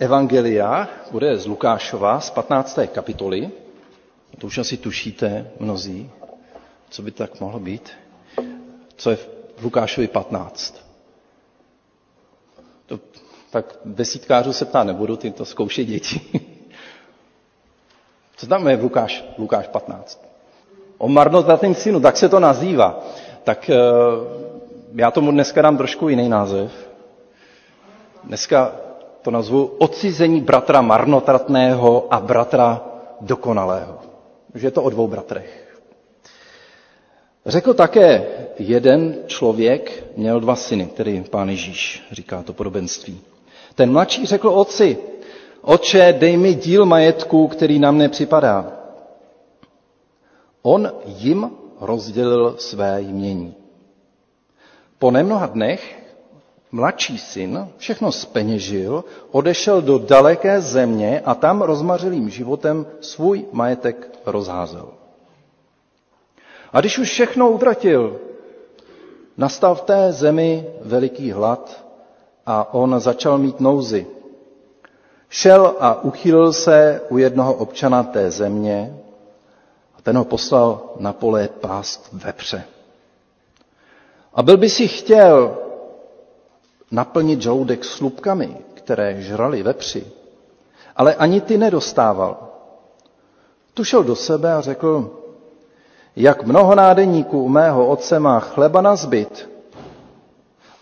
Evangelia 0.00 0.88
bude 1.12 1.28
z 1.38 1.46
Lukášova 1.46 2.20
z 2.20 2.30
15. 2.30 2.78
kapitoly. 2.92 3.50
To 4.38 4.46
už 4.46 4.58
asi 4.58 4.76
tušíte 4.76 5.50
mnozí, 5.60 6.10
co 6.90 7.02
by 7.02 7.10
tak 7.10 7.40
mohlo 7.40 7.60
být. 7.60 7.90
Co 8.96 9.10
je 9.10 9.16
v 9.56 9.62
Lukášovi 9.62 10.08
15? 10.08 10.86
To, 12.86 13.00
tak 13.50 13.76
desítkářů 13.84 14.52
se 14.52 14.64
ptát 14.64 14.84
nebudu, 14.84 15.16
ty 15.16 15.30
to 15.30 15.44
zkoušej 15.44 15.84
děti. 15.84 16.20
Co 18.36 18.46
tam 18.46 18.68
je 18.68 18.76
v 18.76 18.82
Lukáš, 18.82 19.24
Lukáš 19.38 19.68
15? 19.68 20.24
O 20.98 21.08
marnotratném 21.08 21.74
synu, 21.74 22.00
tak 22.00 22.16
se 22.16 22.28
to 22.28 22.40
nazývá. 22.40 23.00
Tak 23.44 23.70
eh, 23.70 23.76
já 24.94 25.10
tomu 25.10 25.30
dneska 25.30 25.62
dám 25.62 25.76
trošku 25.76 26.08
jiný 26.08 26.28
název. 26.28 26.72
Dneska 28.24 28.72
to 29.22 29.30
nazvu 29.30 29.64
odcizení 29.78 30.40
bratra 30.40 30.80
marnotratného 30.82 32.06
a 32.14 32.20
bratra 32.20 32.80
dokonalého. 33.20 33.98
Že 34.54 34.66
je 34.66 34.70
to 34.70 34.82
o 34.82 34.90
dvou 34.90 35.08
bratrech. 35.08 35.66
Řekl 37.46 37.74
také 37.74 38.26
jeden 38.58 39.16
člověk, 39.26 40.04
měl 40.16 40.40
dva 40.40 40.56
syny, 40.56 40.86
který 40.86 41.24
pán 41.30 41.48
Ježíš, 41.48 42.02
říká 42.12 42.42
to 42.42 42.52
podobenství. 42.52 43.20
Ten 43.74 43.92
mladší 43.92 44.26
řekl 44.26 44.48
otci, 44.48 44.98
oče, 45.62 46.14
dej 46.18 46.36
mi 46.36 46.54
díl 46.54 46.86
majetku, 46.86 47.48
který 47.48 47.78
nám 47.78 47.98
nepřipadá. 47.98 48.72
On 50.62 50.92
jim 51.06 51.50
rozdělil 51.80 52.54
své 52.58 53.02
jmění. 53.02 53.54
Po 54.98 55.10
nemnoha 55.10 55.46
dnech 55.46 55.99
Mladší 56.72 57.18
syn 57.18 57.68
všechno 57.76 58.12
speněžil, 58.12 59.04
odešel 59.30 59.82
do 59.82 59.98
daleké 59.98 60.60
země 60.60 61.20
a 61.24 61.34
tam 61.34 61.62
rozmařilým 61.62 62.30
životem 62.30 62.86
svůj 63.00 63.44
majetek 63.52 64.10
rozházel. 64.26 64.88
A 66.72 66.80
když 66.80 66.98
už 66.98 67.08
všechno 67.10 67.50
utratil, 67.50 68.20
nastal 69.36 69.74
v 69.74 69.80
té 69.80 70.12
zemi 70.12 70.66
veliký 70.82 71.30
hlad 71.32 71.84
a 72.46 72.74
on 72.74 73.00
začal 73.00 73.38
mít 73.38 73.60
nouzy. 73.60 74.06
Šel 75.28 75.76
a 75.80 76.02
uchýlil 76.02 76.52
se 76.52 77.00
u 77.08 77.18
jednoho 77.18 77.54
občana 77.54 78.02
té 78.02 78.30
země 78.30 78.96
a 79.98 80.02
ten 80.02 80.16
ho 80.16 80.24
poslal 80.24 80.80
na 80.98 81.12
pole 81.12 81.48
pást 81.48 82.08
vepře. 82.12 82.64
A 84.34 84.42
byl 84.42 84.56
by 84.56 84.68
si 84.70 84.88
chtěl, 84.88 85.58
naplnit 86.90 87.42
žaludek 87.42 87.84
slupkami, 87.84 88.56
které 88.74 89.22
žrali 89.22 89.62
vepři, 89.62 90.06
ale 90.96 91.14
ani 91.14 91.40
ty 91.40 91.58
nedostával. 91.58 92.48
Tu 93.74 93.84
šel 93.84 94.04
do 94.04 94.16
sebe 94.16 94.52
a 94.52 94.60
řekl, 94.60 95.10
jak 96.16 96.44
mnoho 96.44 96.74
nádeníků 96.74 97.42
u 97.44 97.48
mého 97.48 97.86
otce 97.86 98.18
má 98.20 98.40
chleba 98.40 98.80
na 98.80 98.96
zbyt 98.96 99.48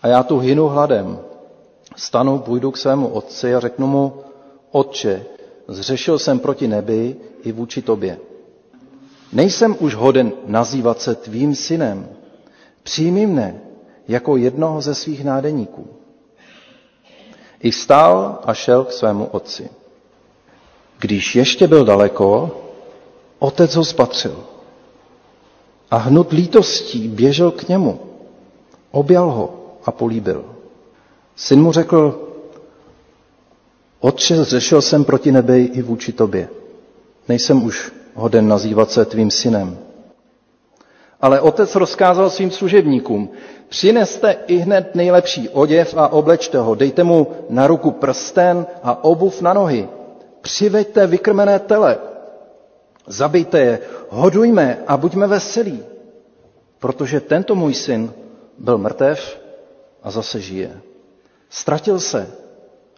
a 0.03 0.07
já 0.07 0.23
tu 0.23 0.39
hynu 0.39 0.67
hladem. 0.67 1.19
Stanu, 1.95 2.39
půjdu 2.39 2.71
k 2.71 2.77
svému 2.77 3.07
otci 3.07 3.55
a 3.55 3.59
řeknu 3.59 3.87
mu, 3.87 4.13
otče, 4.71 5.25
zřešil 5.67 6.19
jsem 6.19 6.39
proti 6.39 6.67
nebi 6.67 7.15
i 7.43 7.51
vůči 7.51 7.81
tobě. 7.81 8.17
Nejsem 9.33 9.75
už 9.79 9.95
hoden 9.95 10.31
nazývat 10.45 11.01
se 11.01 11.15
tvým 11.15 11.55
synem. 11.55 12.09
Přijmi 12.83 13.25
mne 13.27 13.61
jako 14.07 14.37
jednoho 14.37 14.81
ze 14.81 14.95
svých 14.95 15.23
nádeníků. 15.23 15.87
I 17.61 17.71
vstal 17.71 18.39
a 18.45 18.53
šel 18.53 18.83
k 18.85 18.91
svému 18.91 19.25
otci. 19.25 19.69
Když 20.99 21.35
ještě 21.35 21.67
byl 21.67 21.85
daleko, 21.85 22.51
otec 23.39 23.75
ho 23.75 23.85
spatřil 23.85 24.43
a 25.91 25.97
hnut 25.97 26.31
lítostí 26.31 27.07
běžel 27.07 27.51
k 27.51 27.67
němu, 27.67 27.99
objal 28.91 29.31
ho 29.31 29.55
a 29.85 29.91
políbil. 29.91 30.45
Syn 31.35 31.61
mu 31.61 31.71
řekl, 31.71 32.29
Otče, 33.99 34.43
zřešil 34.43 34.81
jsem 34.81 35.03
proti 35.05 35.31
nebi 35.31 35.63
i 35.63 35.81
vůči 35.81 36.11
tobě. 36.11 36.49
Nejsem 37.27 37.63
už 37.63 37.91
hoden 38.13 38.47
nazývat 38.47 38.91
se 38.91 39.05
tvým 39.05 39.31
synem. 39.31 39.77
Ale 41.21 41.41
otec 41.41 41.75
rozkázal 41.75 42.29
svým 42.29 42.51
služebníkům, 42.51 43.29
Přineste 43.69 44.31
i 44.47 44.55
hned 44.57 44.95
nejlepší 44.95 45.49
oděv 45.49 45.93
a 45.97 46.07
oblečte 46.07 46.57
ho, 46.57 46.75
dejte 46.75 47.03
mu 47.03 47.27
na 47.49 47.67
ruku 47.67 47.91
prsten 47.91 48.65
a 48.83 49.03
obuv 49.03 49.41
na 49.41 49.53
nohy. 49.53 49.89
Přiveďte 50.41 51.07
vykrmené 51.07 51.59
tele, 51.59 51.97
zabijte 53.07 53.59
je, 53.59 53.79
hodujme 54.09 54.83
a 54.87 54.97
buďme 54.97 55.27
veselí, 55.27 55.83
protože 56.79 57.19
tento 57.19 57.55
můj 57.55 57.73
syn 57.73 58.13
byl 58.57 58.77
mrtev 58.77 59.41
a 60.03 60.11
zase 60.11 60.39
žije. 60.41 60.81
Ztratil 61.49 61.99
se 61.99 62.27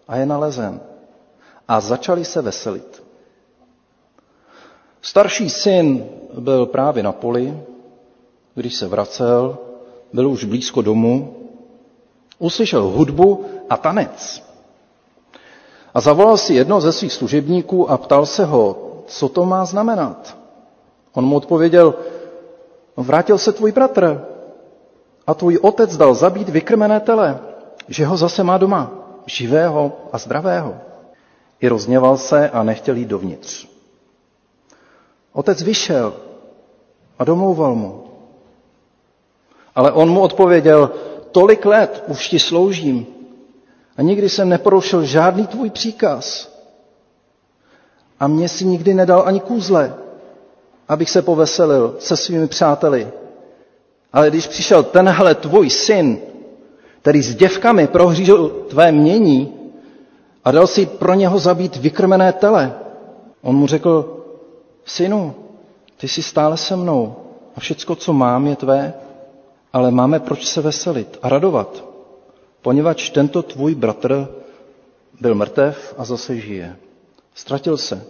a 0.07 0.15
je 0.17 0.25
nalezen. 0.25 0.79
A 1.67 1.79
začali 1.79 2.25
se 2.25 2.41
veselit. 2.41 3.03
Starší 5.01 5.49
syn 5.49 6.05
byl 6.39 6.65
právě 6.65 7.03
na 7.03 7.11
poli, 7.11 7.63
když 8.55 8.75
se 8.75 8.87
vracel, 8.87 9.57
byl 10.13 10.29
už 10.29 10.43
blízko 10.45 10.81
domu, 10.81 11.35
uslyšel 12.39 12.83
hudbu 12.83 13.45
a 13.69 13.77
tanec. 13.77 14.43
A 15.93 16.01
zavolal 16.01 16.37
si 16.37 16.53
jedno 16.53 16.81
ze 16.81 16.91
svých 16.91 17.13
služebníků 17.13 17.89
a 17.91 17.97
ptal 17.97 18.25
se 18.25 18.45
ho, 18.45 18.91
co 19.07 19.29
to 19.29 19.45
má 19.45 19.65
znamenat. 19.65 20.37
On 21.13 21.25
mu 21.25 21.35
odpověděl, 21.35 21.93
vrátil 22.97 23.37
se 23.37 23.51
tvůj 23.51 23.71
bratr 23.71 24.25
a 25.27 25.33
tvůj 25.33 25.57
otec 25.61 25.97
dal 25.97 26.13
zabít 26.13 26.49
vykrmené 26.49 26.99
tele, 26.99 27.39
že 27.87 28.05
ho 28.05 28.17
zase 28.17 28.43
má 28.43 28.57
doma, 28.57 28.91
živého 29.25 29.91
a 30.11 30.17
zdravého. 30.17 30.75
I 31.59 31.67
rozněval 31.67 32.17
se 32.17 32.49
a 32.49 32.63
nechtěl 32.63 32.95
jít 32.95 33.07
dovnitř. 33.07 33.67
Otec 35.33 35.61
vyšel 35.61 36.13
a 37.19 37.23
domlouval 37.23 37.75
mu. 37.75 38.10
Ale 39.75 39.91
on 39.91 40.09
mu 40.09 40.19
odpověděl, 40.21 40.91
tolik 41.31 41.65
let 41.65 42.03
už 42.07 42.27
ti 42.29 42.39
sloužím 42.39 43.05
a 43.97 44.01
nikdy 44.01 44.29
jsem 44.29 44.49
neporušil 44.49 45.03
žádný 45.03 45.47
tvůj 45.47 45.69
příkaz. 45.69 46.51
A 48.19 48.27
mě 48.27 48.49
si 48.49 48.65
nikdy 48.65 48.93
nedal 48.93 49.23
ani 49.25 49.39
kůzle, 49.39 49.93
abych 50.87 51.09
se 51.09 51.21
poveselil 51.21 51.95
se 51.99 52.17
svými 52.17 52.47
přáteli. 52.47 53.07
Ale 54.13 54.29
když 54.29 54.47
přišel 54.47 54.83
tenhle 54.83 55.35
tvůj 55.35 55.69
syn, 55.69 56.19
který 57.01 57.21
s 57.21 57.35
děvkami 57.35 57.87
prohřížil 57.87 58.49
tvé 58.49 58.91
mění 58.91 59.53
a 60.43 60.51
dal 60.51 60.67
si 60.67 60.85
pro 60.85 61.13
něho 61.13 61.39
zabít 61.39 61.75
vykrmené 61.75 62.33
tele, 62.33 62.73
on 63.41 63.55
mu 63.55 63.67
řekl, 63.67 64.23
synu, 64.85 65.35
ty 65.97 66.07
jsi 66.07 66.23
stále 66.23 66.57
se 66.57 66.75
mnou 66.75 67.15
a 67.55 67.59
všecko, 67.59 67.95
co 67.95 68.13
mám, 68.13 68.47
je 68.47 68.55
tvé 68.55 68.93
ale 69.73 69.91
máme 69.91 70.19
proč 70.19 70.45
se 70.45 70.61
veselit 70.61 71.19
a 71.21 71.29
radovat, 71.29 71.83
poněvadž 72.61 73.09
tento 73.09 73.43
tvůj 73.43 73.75
bratr 73.75 74.27
byl 75.21 75.35
mrtev 75.35 75.93
a 75.97 76.05
zase 76.05 76.37
žije. 76.37 76.75
Ztratil 77.35 77.77
se 77.77 78.03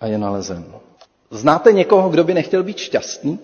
a 0.00 0.06
je 0.06 0.18
nalezen. 0.18 0.64
Znáte 1.30 1.72
někoho, 1.72 2.08
kdo 2.08 2.24
by 2.24 2.34
nechtěl 2.34 2.62
být 2.62 2.78
šťastný? 2.78 3.38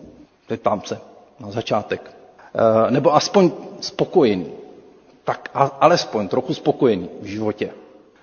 Zeptám 0.49 0.83
se 0.85 1.01
na 1.41 1.51
začátek. 1.51 2.17
E, 2.55 2.91
nebo 2.91 3.15
aspoň 3.15 3.51
spokojený. 3.81 4.47
Tak 5.25 5.49
alespoň 5.81 6.29
trochu 6.29 6.55
spokojený 6.55 7.09
v 7.21 7.27
životě. 7.27 7.71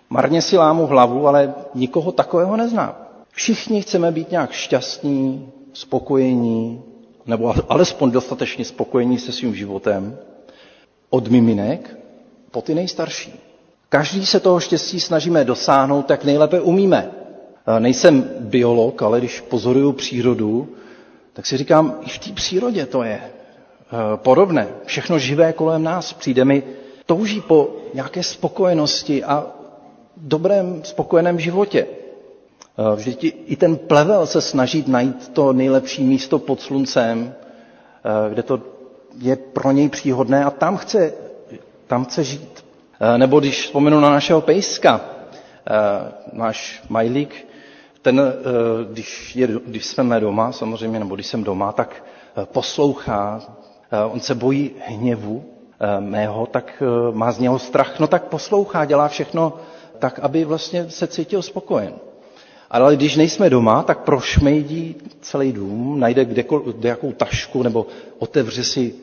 Marně 0.10 0.42
si 0.42 0.58
lámu 0.58 0.86
hlavu, 0.88 1.28
ale 1.28 1.54
nikoho 1.76 2.12
takového 2.12 2.58
neznám. 2.58 2.96
Všichni 3.32 3.82
chceme 3.82 4.12
být 4.12 4.32
nějak 4.32 4.52
šťastní, 4.52 5.52
spokojení, 5.74 6.84
nebo 7.26 7.54
alespoň 7.70 8.12
dostatečně 8.12 8.66
spokojení 8.66 9.20
se 9.20 9.32
svým 9.32 9.56
životem, 9.56 10.18
od 11.10 11.28
miminek 11.28 11.98
po 12.52 12.62
ty 12.62 12.76
nejstarší. 12.76 13.34
Každý 13.90 14.26
se 14.26 14.40
toho 14.40 14.60
štěstí 14.60 15.00
snažíme 15.00 15.44
dosáhnout, 15.46 16.06
tak 16.06 16.24
nejlépe 16.26 16.62
umíme. 16.62 17.12
Nejsem 17.80 18.30
biolog, 18.40 19.02
ale 19.02 19.20
když 19.20 19.42
pozoruju 19.42 19.92
přírodu, 19.92 20.70
tak 21.34 21.46
si 21.46 21.58
říkám, 21.58 22.00
i 22.06 22.10
v 22.10 22.20
té 22.20 22.32
přírodě 22.32 22.86
to 22.86 23.04
je 23.04 23.22
podobné. 24.16 24.68
Všechno 24.86 25.20
živé 25.20 25.54
kolem 25.54 25.84
nás 25.84 26.14
přijde 26.14 26.46
mi, 26.46 26.64
touží 27.06 27.42
po 27.42 27.76
nějaké 27.94 28.24
spokojenosti 28.24 29.24
a 29.24 29.46
dobrém, 30.18 30.82
spokojeném 30.84 31.40
životě. 31.40 31.88
Vždyť 32.96 33.36
i 33.46 33.56
ten 33.56 33.78
plevel 33.78 34.26
se 34.28 34.42
snaží 34.42 34.84
najít 34.88 35.28
to 35.34 35.54
nejlepší 35.54 36.04
místo 36.04 36.40
pod 36.40 36.62
sluncem, 36.62 37.34
kde 38.30 38.44
to 38.44 38.60
je 39.18 39.36
pro 39.36 39.72
něj 39.72 39.90
příhodné 39.90 40.46
a 40.46 40.52
tam 40.52 40.78
chce, 40.78 41.14
tam 41.88 42.06
chce 42.06 42.24
žít. 42.24 42.66
Nebo 43.18 43.40
když 43.40 43.62
vzpomenu 43.66 44.00
na 44.00 44.10
našeho 44.10 44.42
pejska, 44.42 45.02
náš 46.34 46.84
Majlík, 46.90 47.48
ten, 48.02 48.34
když, 48.92 49.36
je, 49.36 49.48
když 49.68 49.86
jsme 49.86 50.20
doma, 50.20 50.52
samozřejmě, 50.52 51.00
nebo 51.00 51.16
když 51.16 51.28
jsem 51.28 51.44
doma, 51.44 51.72
tak 51.72 52.04
poslouchá, 52.44 53.42
on 54.12 54.20
se 54.20 54.36
bojí 54.36 54.72
hněvu 54.86 55.44
mého, 56.00 56.46
tak 56.46 56.84
má 57.12 57.32
z 57.32 57.40
něho 57.40 57.60
strach, 57.60 58.00
no 58.00 58.08
tak 58.08 58.24
poslouchá, 58.24 58.86
dělá 58.86 59.08
všechno 59.08 59.54
tak, 60.00 60.20
aby 60.20 60.44
vlastně 60.46 60.90
se 60.90 61.08
cítil 61.08 61.42
spokojen. 61.42 61.94
Ale 62.72 62.96
když 62.96 63.16
nejsme 63.16 63.50
doma, 63.50 63.84
tak 63.84 64.00
prošmejdí 64.00 64.96
celý 65.22 65.52
dům, 65.52 66.00
najde 66.00 66.26
kdejakou 66.26 67.12
tašku 67.12 67.64
nebo 67.64 67.88
otevře 68.20 68.64
si 68.64 68.96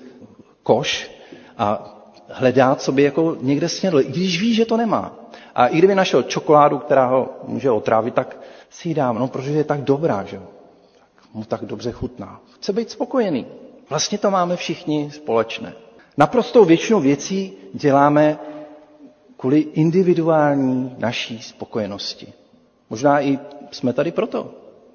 koš 0.62 1.10
a 1.58 1.94
hledá, 2.28 2.74
co 2.74 2.92
by 2.92 3.02
jako 3.02 3.36
někde 3.40 3.68
snědl, 3.68 4.00
i 4.00 4.04
když 4.04 4.40
ví, 4.40 4.54
že 4.54 4.64
to 4.64 4.76
nemá. 4.76 5.14
A 5.54 5.66
i 5.66 5.78
kdyby 5.78 5.94
našel 5.94 6.22
čokoládu, 6.22 6.78
která 6.78 7.06
ho 7.06 7.28
může 7.46 7.70
otrávit, 7.70 8.14
tak 8.14 8.36
si 8.70 8.88
ji 8.88 8.94
dám, 8.94 9.18
no, 9.18 9.28
protože 9.28 9.52
je 9.52 9.64
tak 9.64 9.80
dobrá, 9.80 10.24
že 10.24 10.38
tak 10.38 11.34
mu 11.34 11.44
tak 11.44 11.64
dobře 11.64 11.92
chutná. 11.92 12.40
Chce 12.56 12.72
být 12.72 12.90
spokojený. 12.90 13.46
Vlastně 13.90 14.18
to 14.18 14.30
máme 14.30 14.56
všichni 14.56 15.10
společné. 15.10 15.72
Naprostou 16.16 16.64
většinu 16.64 17.00
věcí 17.00 17.52
děláme 17.74 18.38
kvůli 19.36 19.58
individuální 19.60 20.94
naší 20.98 21.42
spokojenosti. 21.42 22.32
Možná 22.90 23.20
i 23.22 23.38
jsme 23.70 23.92
tady 23.92 24.10
proto, 24.12 24.50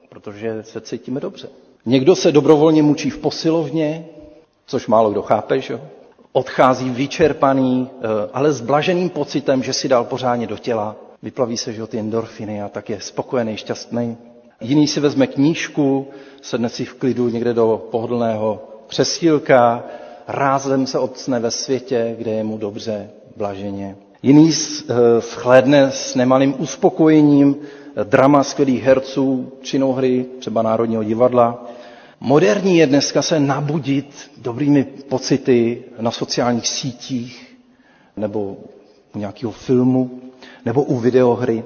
protože 0.10 0.64
se 0.64 0.82
cítíme 0.82 1.20
dobře. 1.20 1.50
Někdo 1.86 2.16
se 2.16 2.32
dobrovolně 2.32 2.84
mučí 2.84 3.10
v 3.10 3.18
posilovně, 3.18 4.06
což 4.66 4.88
málo 4.88 5.12
kdo 5.12 5.22
chápe, 5.22 5.60
že? 5.62 5.80
odchází 6.34 6.90
vyčerpaný, 6.90 7.90
eh, 7.94 8.08
ale 8.34 8.54
s 8.54 8.62
blaženým 8.62 9.10
pocitem, 9.10 9.64
že 9.64 9.74
si 9.74 9.88
dal 9.90 10.04
pořádně 10.04 10.48
do 10.48 10.58
těla, 10.58 10.96
vyplaví 11.24 11.58
se 11.58 11.74
že 11.74 11.88
ty 11.88 12.00
endorfiny 12.00 12.62
a 12.62 12.70
tak 12.70 12.90
je 12.90 13.02
spokojený, 13.02 13.58
šťastný. 13.58 14.18
Jiný 14.62 14.88
si 14.88 15.00
vezme 15.00 15.28
knížku, 15.28 16.08
sedne 16.42 16.70
si 16.70 16.86
v 16.86 16.94
klidu 16.94 17.30
někde 17.30 17.54
do 17.54 17.88
pohodlného 17.92 18.62
přesílka, 18.88 19.84
rázem 20.28 20.88
se 20.88 21.00
odsne 21.00 21.40
ve 21.40 21.52
světě, 21.52 22.16
kde 22.18 22.32
je 22.32 22.44
mu 22.44 22.58
dobře, 22.58 23.10
blaženě. 23.38 23.96
Jiný 24.24 24.50
eh, 24.52 24.94
schlédne 25.22 25.92
s 25.92 26.16
nemalým 26.16 26.56
uspokojením 26.58 27.56
drama 28.04 28.44
skvělých 28.44 28.84
herců, 28.84 29.52
činohry, 29.62 30.26
třeba 30.40 30.62
Národního 30.62 31.04
divadla. 31.04 31.66
Moderní 32.20 32.78
je 32.78 32.88
dneska 32.88 33.22
se 33.22 33.40
nabudit 33.40 34.32
dobrými 34.38 34.84
pocity 34.84 35.84
na 36.00 36.12
sociálních 36.12 36.68
sítích 36.68 37.58
nebo 38.18 38.58
u 39.16 39.20
nějakého 39.20 39.52
filmu 39.52 40.22
nebo 40.66 40.84
u 40.84 40.98
videohry. 41.00 41.64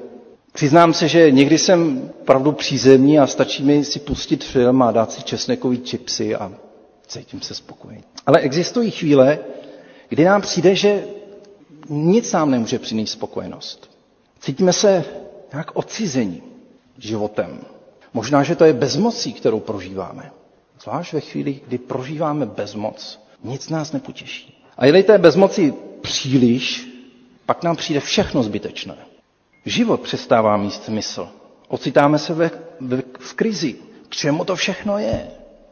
Přiznám 0.54 0.94
se, 0.94 1.08
že 1.08 1.32
někdy 1.32 1.58
jsem 1.58 2.10
pravdu 2.26 2.52
přízemní 2.52 3.20
a 3.20 3.28
stačí 3.28 3.64
mi 3.64 3.84
si 3.86 4.00
pustit 4.00 4.44
film 4.44 4.82
a 4.82 4.92
dát 4.92 5.12
si 5.12 5.22
česnekový 5.24 5.78
čipsy 5.80 6.36
a 6.36 6.52
cítím 7.08 7.42
se 7.42 7.56
spokojený. 7.56 8.04
Ale 8.26 8.40
existují 8.40 8.92
chvíle, 8.92 9.40
kdy 10.10 10.24
nám 10.26 10.42
přijde, 10.42 10.76
že 10.76 11.04
nic 11.90 12.32
nám 12.32 12.52
nemůže 12.52 12.80
přinést 12.80 13.12
spokojenost. 13.12 13.90
Cítíme 14.40 14.74
se 14.74 15.06
nějak 15.54 15.76
odcizení 15.76 16.44
životem. 16.98 17.60
Možná, 18.14 18.44
že 18.44 18.56
to 18.56 18.66
je 18.66 18.74
bezmocí, 18.74 19.34
kterou 19.34 19.60
prožíváme. 19.60 20.32
Zvlášť 20.84 21.14
ve 21.14 21.22
chvíli, 21.22 21.62
kdy 21.68 21.78
prožíváme 21.78 22.46
bezmoc, 22.46 23.20
nic 23.44 23.70
nás 23.70 23.92
nepotěší. 23.92 24.64
A 24.78 24.86
je 24.86 25.04
té 25.04 25.18
bezmoci 25.18 25.74
příliš, 26.02 26.88
pak 27.46 27.64
nám 27.64 27.76
přijde 27.76 28.00
všechno 28.00 28.44
zbytečné. 28.44 28.96
Život 29.66 30.02
přestává 30.02 30.58
mít 30.58 30.74
smysl. 30.74 31.30
Ocitáme 31.68 32.20
se 32.20 32.34
ve, 32.34 32.52
ve, 32.80 33.02
v 33.20 33.34
krizi. 33.34 33.76
K 34.10 34.16
čemu 34.16 34.46
to 34.46 34.56
všechno 34.56 34.98
je? 34.98 35.28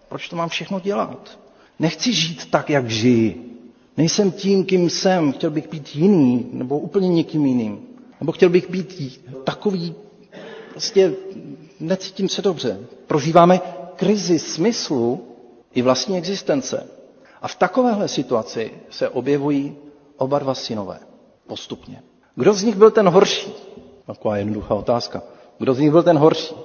Proč 0.09 0.29
to 0.29 0.35
mám 0.35 0.49
všechno 0.49 0.79
dělat? 0.79 1.39
Nechci 1.79 2.13
žít 2.13 2.51
tak, 2.51 2.69
jak 2.69 2.89
žiji. 2.89 3.51
Nejsem 3.97 4.31
tím, 4.31 4.65
kým 4.65 4.89
jsem. 4.89 5.33
Chtěl 5.33 5.49
bych 5.49 5.69
být 5.69 5.95
jiný, 5.95 6.49
nebo 6.51 6.79
úplně 6.79 7.09
někým 7.09 7.45
jiným. 7.45 7.94
Nebo 8.19 8.31
chtěl 8.31 8.49
bych 8.49 8.69
být 8.69 9.21
takový, 9.43 9.95
prostě 10.71 11.13
necítím 11.79 12.29
se 12.29 12.41
dobře. 12.41 12.79
Prožíváme 13.07 13.59
krizi 13.95 14.39
smyslu 14.39 15.27
i 15.73 15.81
vlastní 15.81 16.17
existence. 16.17 16.87
A 17.41 17.47
v 17.47 17.55
takovéhle 17.55 18.07
situaci 18.07 18.71
se 18.89 19.09
objevují 19.09 19.75
oba 20.17 20.39
dva 20.39 20.53
synové 20.53 20.99
postupně. 21.47 22.01
Kdo 22.35 22.53
z 22.53 22.63
nich 22.63 22.75
byl 22.75 22.91
ten 22.91 23.09
horší? 23.09 23.53
Taková 24.05 24.37
jednoduchá 24.37 24.75
otázka. 24.75 25.21
Kdo 25.57 25.73
z 25.73 25.79
nich 25.79 25.91
byl 25.91 26.03
ten 26.03 26.17
horší? 26.17 26.55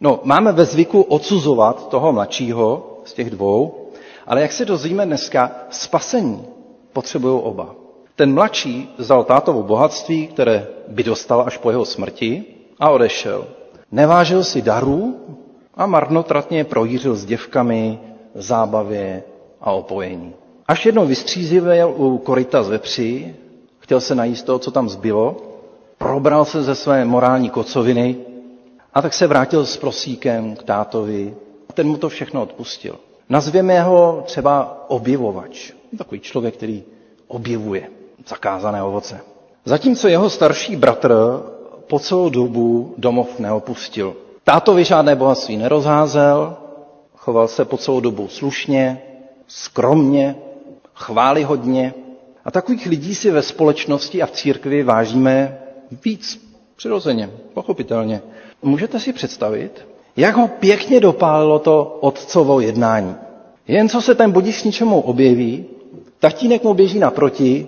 No, 0.00 0.20
máme 0.24 0.52
ve 0.52 0.64
zvyku 0.64 1.02
odsuzovat 1.02 1.88
toho 1.88 2.12
mladšího 2.12 2.98
z 3.04 3.12
těch 3.12 3.30
dvou, 3.30 3.88
ale 4.26 4.40
jak 4.42 4.52
se 4.52 4.64
dozvíme 4.64 5.06
dneska, 5.06 5.52
spasení 5.70 6.44
potřebují 6.92 7.40
oba. 7.42 7.74
Ten 8.16 8.34
mladší 8.34 8.88
vzal 8.98 9.24
tátovo 9.24 9.62
bohatství, 9.62 10.26
které 10.26 10.66
by 10.88 11.02
dostal 11.02 11.44
až 11.46 11.56
po 11.58 11.70
jeho 11.70 11.84
smrti 11.84 12.44
a 12.80 12.90
odešel. 12.90 13.44
Nevážil 13.92 14.44
si 14.44 14.62
darů 14.62 15.20
a 15.74 15.86
marnotratně 15.86 16.64
projířil 16.64 17.14
s 17.16 17.24
děvkami, 17.24 17.98
zábavě 18.34 19.22
a 19.60 19.72
opojení. 19.72 20.32
Až 20.68 20.86
jednou 20.86 21.06
vystřízivěl 21.06 21.94
u 21.96 22.18
koryta 22.18 22.62
z 22.62 22.68
vepři, 22.68 23.34
chtěl 23.78 24.00
se 24.00 24.14
najíst 24.14 24.46
toho, 24.46 24.58
co 24.58 24.70
tam 24.70 24.88
zbylo, 24.88 25.36
probral 25.98 26.44
se 26.44 26.62
ze 26.62 26.74
své 26.74 27.04
morální 27.04 27.50
kocoviny 27.50 28.16
a 28.94 29.02
tak 29.02 29.14
se 29.14 29.26
vrátil 29.26 29.66
s 29.66 29.76
prosíkem 29.76 30.56
k 30.56 30.62
tátovi. 30.62 31.34
Ten 31.74 31.86
mu 31.88 31.96
to 31.96 32.08
všechno 32.08 32.42
odpustil. 32.42 32.96
Nazvěme 33.28 33.82
ho 33.82 34.22
třeba 34.26 34.84
objevovač. 34.88 35.72
Takový 35.98 36.20
člověk, 36.20 36.54
který 36.56 36.84
objevuje 37.28 37.95
zakázané 38.28 38.82
ovoce. 38.82 39.20
Zatímco 39.64 40.08
jeho 40.08 40.30
starší 40.30 40.76
bratr 40.76 41.12
po 41.86 41.98
celou 41.98 42.28
dobu 42.28 42.94
domov 42.98 43.38
neopustil. 43.38 44.16
Tátovi 44.44 44.84
žádné 44.84 45.16
bohatství 45.16 45.56
nerozházel, 45.56 46.56
choval 47.16 47.48
se 47.48 47.64
po 47.64 47.76
celou 47.76 48.00
dobu 48.00 48.28
slušně, 48.28 49.02
skromně, 49.46 50.36
chválihodně. 50.94 51.94
A 52.44 52.50
takových 52.50 52.86
lidí 52.86 53.14
si 53.14 53.30
ve 53.30 53.42
společnosti 53.42 54.22
a 54.22 54.26
v 54.26 54.30
církvi 54.30 54.82
vážíme 54.82 55.58
víc, 56.04 56.46
přirozeně, 56.76 57.30
pochopitelně. 57.54 58.22
Můžete 58.62 59.00
si 59.00 59.12
představit, 59.12 59.86
jak 60.16 60.36
ho 60.36 60.48
pěkně 60.48 61.00
dopálilo 61.00 61.58
to 61.58 61.98
otcovo 62.00 62.60
jednání. 62.60 63.14
Jen 63.68 63.88
co 63.88 64.00
se 64.00 64.14
ten 64.14 64.30
budiš 64.32 64.62
ničemu 64.62 65.00
objeví, 65.00 65.64
tatínek 66.18 66.62
mu 66.64 66.74
běží 66.74 66.98
naproti, 66.98 67.66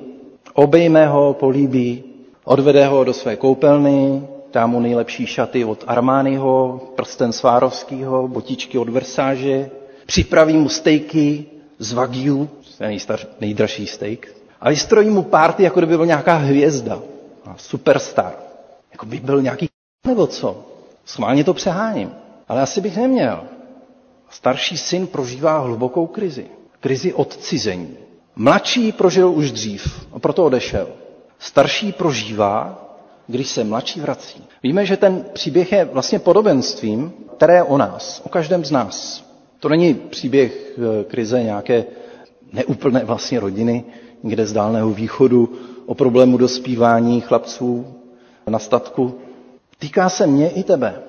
obejme 0.59 1.07
ho, 1.07 1.35
políbí, 1.35 2.05
odvede 2.45 2.87
ho 2.87 3.05
do 3.05 3.15
své 3.15 3.37
koupelny, 3.37 4.23
dá 4.53 4.67
mu 4.67 4.81
nejlepší 4.81 5.27
šaty 5.27 5.65
od 5.65 5.85
Armányho, 5.87 6.81
prsten 6.97 7.33
Svárovského, 7.33 8.29
botičky 8.29 8.79
od 8.79 8.89
Versáže, 8.89 9.71
připraví 10.07 10.57
mu 10.57 10.69
stejky 10.69 11.45
z 11.79 11.93
Wagyu, 11.93 12.49
je 12.81 12.99
nejdražší 13.41 13.87
steak, 13.87 14.29
a 14.61 14.71
vystrojí 14.71 15.11
mu 15.11 15.23
párty, 15.23 15.63
jako 15.63 15.81
kdyby 15.81 15.97
byl 15.97 16.07
nějaká 16.07 16.35
hvězda, 16.35 17.03
superstar. 17.57 18.33
Jako 18.93 19.07
by 19.07 19.21
byl 19.21 19.43
nějaký 19.43 19.69
nebo 20.07 20.27
co. 20.27 20.65
Schválně 21.05 21.45
to 21.45 21.55
přeháním. 21.55 22.11
Ale 22.49 22.63
asi 22.63 22.81
bych 22.81 22.97
neměl. 22.97 23.45
Starší 24.31 24.79
syn 24.79 25.07
prožívá 25.07 25.59
hlubokou 25.59 26.07
krizi. 26.07 26.47
Krizi 26.81 27.13
odcizení. 27.15 28.08
Mladší 28.39 28.93
prožil 28.93 29.31
už 29.31 29.53
dřív 29.53 30.07
a 30.13 30.19
proto 30.19 30.45
odešel. 30.45 30.89
Starší 31.39 31.93
prožívá 31.93 32.85
když 33.29 33.49
se 33.49 33.65
mladší 33.65 34.01
vrací. 34.01 34.45
Víme, 34.63 34.87
že 34.87 34.97
ten 34.97 35.25
příběh 35.33 35.73
je 35.73 35.85
vlastně 35.85 36.19
podobenstvím, 36.19 37.13
které 37.37 37.55
je 37.55 37.63
o 37.63 37.79
nás, 37.79 38.23
o 38.25 38.29
každém 38.29 38.65
z 38.65 38.71
nás. 38.71 39.25
To 39.61 39.69
není 39.69 39.95
příběh 39.95 40.79
eh, 40.79 41.05
krize 41.05 41.43
nějaké 41.43 41.85
neúplné 42.53 43.05
vlastně 43.05 43.41
rodiny, 43.41 43.85
někde 44.23 44.47
z 44.47 44.53
dálného 44.53 44.91
východu, 44.91 45.53
o 45.87 45.95
problému 45.95 46.37
dospívání 46.37 47.21
chlapců 47.21 47.87
na 48.47 48.59
statku. 48.59 49.19
Týká 49.79 50.09
se 50.09 50.27
mě 50.27 50.51
i 50.51 50.63
tebe. 50.63 51.03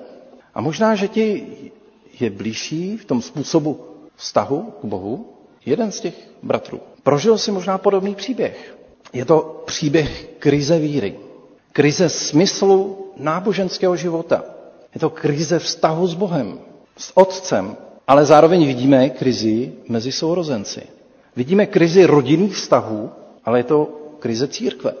A 0.54 0.60
možná, 0.60 0.94
že 0.94 1.08
ti 1.08 1.46
je 2.20 2.30
blížší 2.30 2.96
v 2.96 3.04
tom 3.04 3.22
způsobu 3.22 3.80
vztahu 4.16 4.72
k 4.82 4.84
Bohu 4.84 5.29
jeden 5.66 5.92
z 5.92 6.00
těch 6.00 6.14
bratrů. 6.42 6.80
Prožil 7.02 7.38
si 7.38 7.52
možná 7.52 7.78
podobný 7.78 8.14
příběh. 8.14 8.76
Je 9.12 9.24
to 9.24 9.62
příběh 9.66 10.28
krize 10.38 10.78
víry, 10.78 11.14
krize 11.72 12.08
smyslu 12.08 13.06
náboženského 13.16 13.96
života. 13.96 14.44
Je 14.94 15.00
to 15.00 15.10
krize 15.10 15.58
vztahu 15.58 16.06
s 16.06 16.14
Bohem, 16.14 16.58
s 16.96 17.16
Otcem, 17.16 17.76
ale 18.06 18.24
zároveň 18.24 18.66
vidíme 18.66 19.10
krizi 19.10 19.72
mezi 19.88 20.12
sourozenci. 20.12 20.82
Vidíme 21.36 21.66
krizi 21.66 22.04
rodinných 22.04 22.54
vztahů, 22.54 23.10
ale 23.44 23.58
je 23.58 23.64
to 23.64 23.88
krize 24.18 24.48
církve 24.48 24.92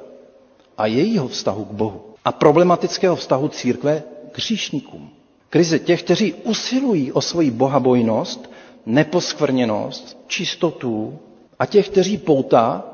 a 0.78 0.86
jejího 0.86 1.28
vztahu 1.28 1.64
k 1.64 1.72
Bohu. 1.72 2.00
A 2.24 2.32
problematického 2.32 3.16
vztahu 3.16 3.48
církve 3.48 4.02
k 4.32 4.38
hříšníkům. 4.38 5.10
Krize 5.50 5.78
těch, 5.78 6.02
kteří 6.02 6.34
usilují 6.34 7.12
o 7.12 7.20
svoji 7.20 7.50
bohabojnost, 7.50 8.49
neposkvrněnost, 8.86 10.18
čistotu 10.26 11.18
a 11.58 11.66
těch, 11.66 11.88
kteří 11.88 12.18
pouta 12.18 12.84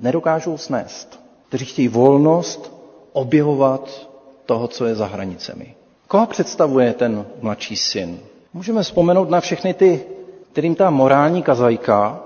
nedokážou 0.00 0.56
snést. 0.58 1.20
Kteří 1.48 1.64
chtějí 1.64 1.88
volnost 1.88 2.72
objevovat 3.12 4.08
toho, 4.46 4.68
co 4.68 4.84
je 4.86 4.94
za 4.94 5.06
hranicemi. 5.06 5.74
Koho 6.08 6.26
představuje 6.26 6.92
ten 6.92 7.26
mladší 7.42 7.76
syn? 7.76 8.20
Můžeme 8.54 8.82
vzpomenout 8.82 9.30
na 9.30 9.40
všechny 9.40 9.74
ty, 9.74 10.04
kterým 10.52 10.74
ta 10.74 10.90
morální 10.90 11.42
kazajka 11.42 12.20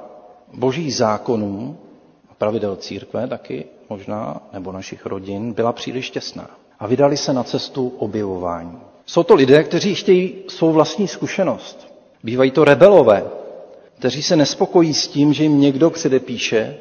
božích 0.55 0.97
zákonů, 0.97 1.77
pravidel 2.39 2.77
církve 2.77 3.27
taky 3.29 3.65
možná, 3.89 4.41
nebo 4.53 4.73
našich 4.73 5.07
rodin, 5.07 5.53
byla 5.53 5.73
příliš 5.73 6.11
těsná. 6.11 6.51
A 6.79 6.87
vydali 6.87 7.17
se 7.17 7.33
na 7.33 7.43
cestu 7.45 7.93
objevování. 7.99 8.79
Jsou 9.07 9.23
to 9.23 9.35
lidé, 9.35 9.65
kteří 9.65 9.95
chtějí 9.95 10.35
svou 10.49 10.73
vlastní 10.73 11.09
zkušenost. 11.09 11.88
Bývají 12.29 12.51
to 12.51 12.65
rebelové, 12.65 13.25
kteří 13.99 14.23
se 14.23 14.37
nespokojí 14.37 14.95
s 14.95 15.09
tím, 15.09 15.33
že 15.33 15.43
jim 15.43 15.61
někdo 15.61 15.91
předepíše, 15.91 16.77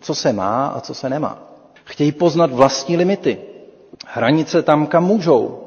co 0.00 0.14
se 0.14 0.32
má 0.32 0.66
a 0.66 0.80
co 0.80 0.94
se 0.94 1.08
nemá. 1.10 1.42
Chtějí 1.84 2.12
poznat 2.12 2.52
vlastní 2.52 2.96
limity, 2.96 3.38
hranice 4.06 4.62
tam, 4.62 4.86
kam 4.86 5.04
můžou. 5.04 5.58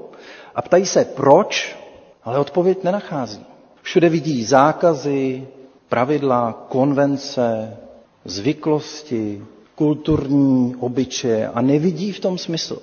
A 0.55 0.61
ptají 0.61 0.86
se, 0.86 1.05
proč, 1.05 1.75
ale 2.23 2.39
odpověď 2.39 2.83
nenachází. 2.83 3.45
Všude 3.81 4.09
vidí 4.09 4.43
zákazy, 4.43 5.47
pravidla, 5.89 6.65
konvence, 6.69 7.77
zvyklosti, 8.25 9.43
kulturní 9.75 10.75
obyčeje 10.79 11.47
a 11.47 11.61
nevidí 11.61 12.11
v 12.11 12.19
tom 12.19 12.38
smysl. 12.38 12.79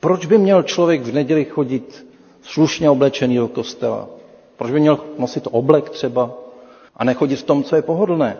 Proč 0.00 0.26
by 0.26 0.38
měl 0.38 0.62
člověk 0.62 1.02
v 1.02 1.14
neděli 1.14 1.44
chodit 1.44 2.06
slušně 2.42 2.90
oblečený 2.90 3.36
do 3.36 3.48
kostela? 3.48 4.15
Proč 4.56 4.70
by 4.70 4.80
měl 4.80 4.98
nosit 5.18 5.48
oblek 5.50 5.90
třeba 5.90 6.30
a 6.96 7.04
nechodit 7.04 7.38
v 7.38 7.42
tom, 7.42 7.64
co 7.64 7.76
je 7.76 7.82
pohodlné? 7.82 8.36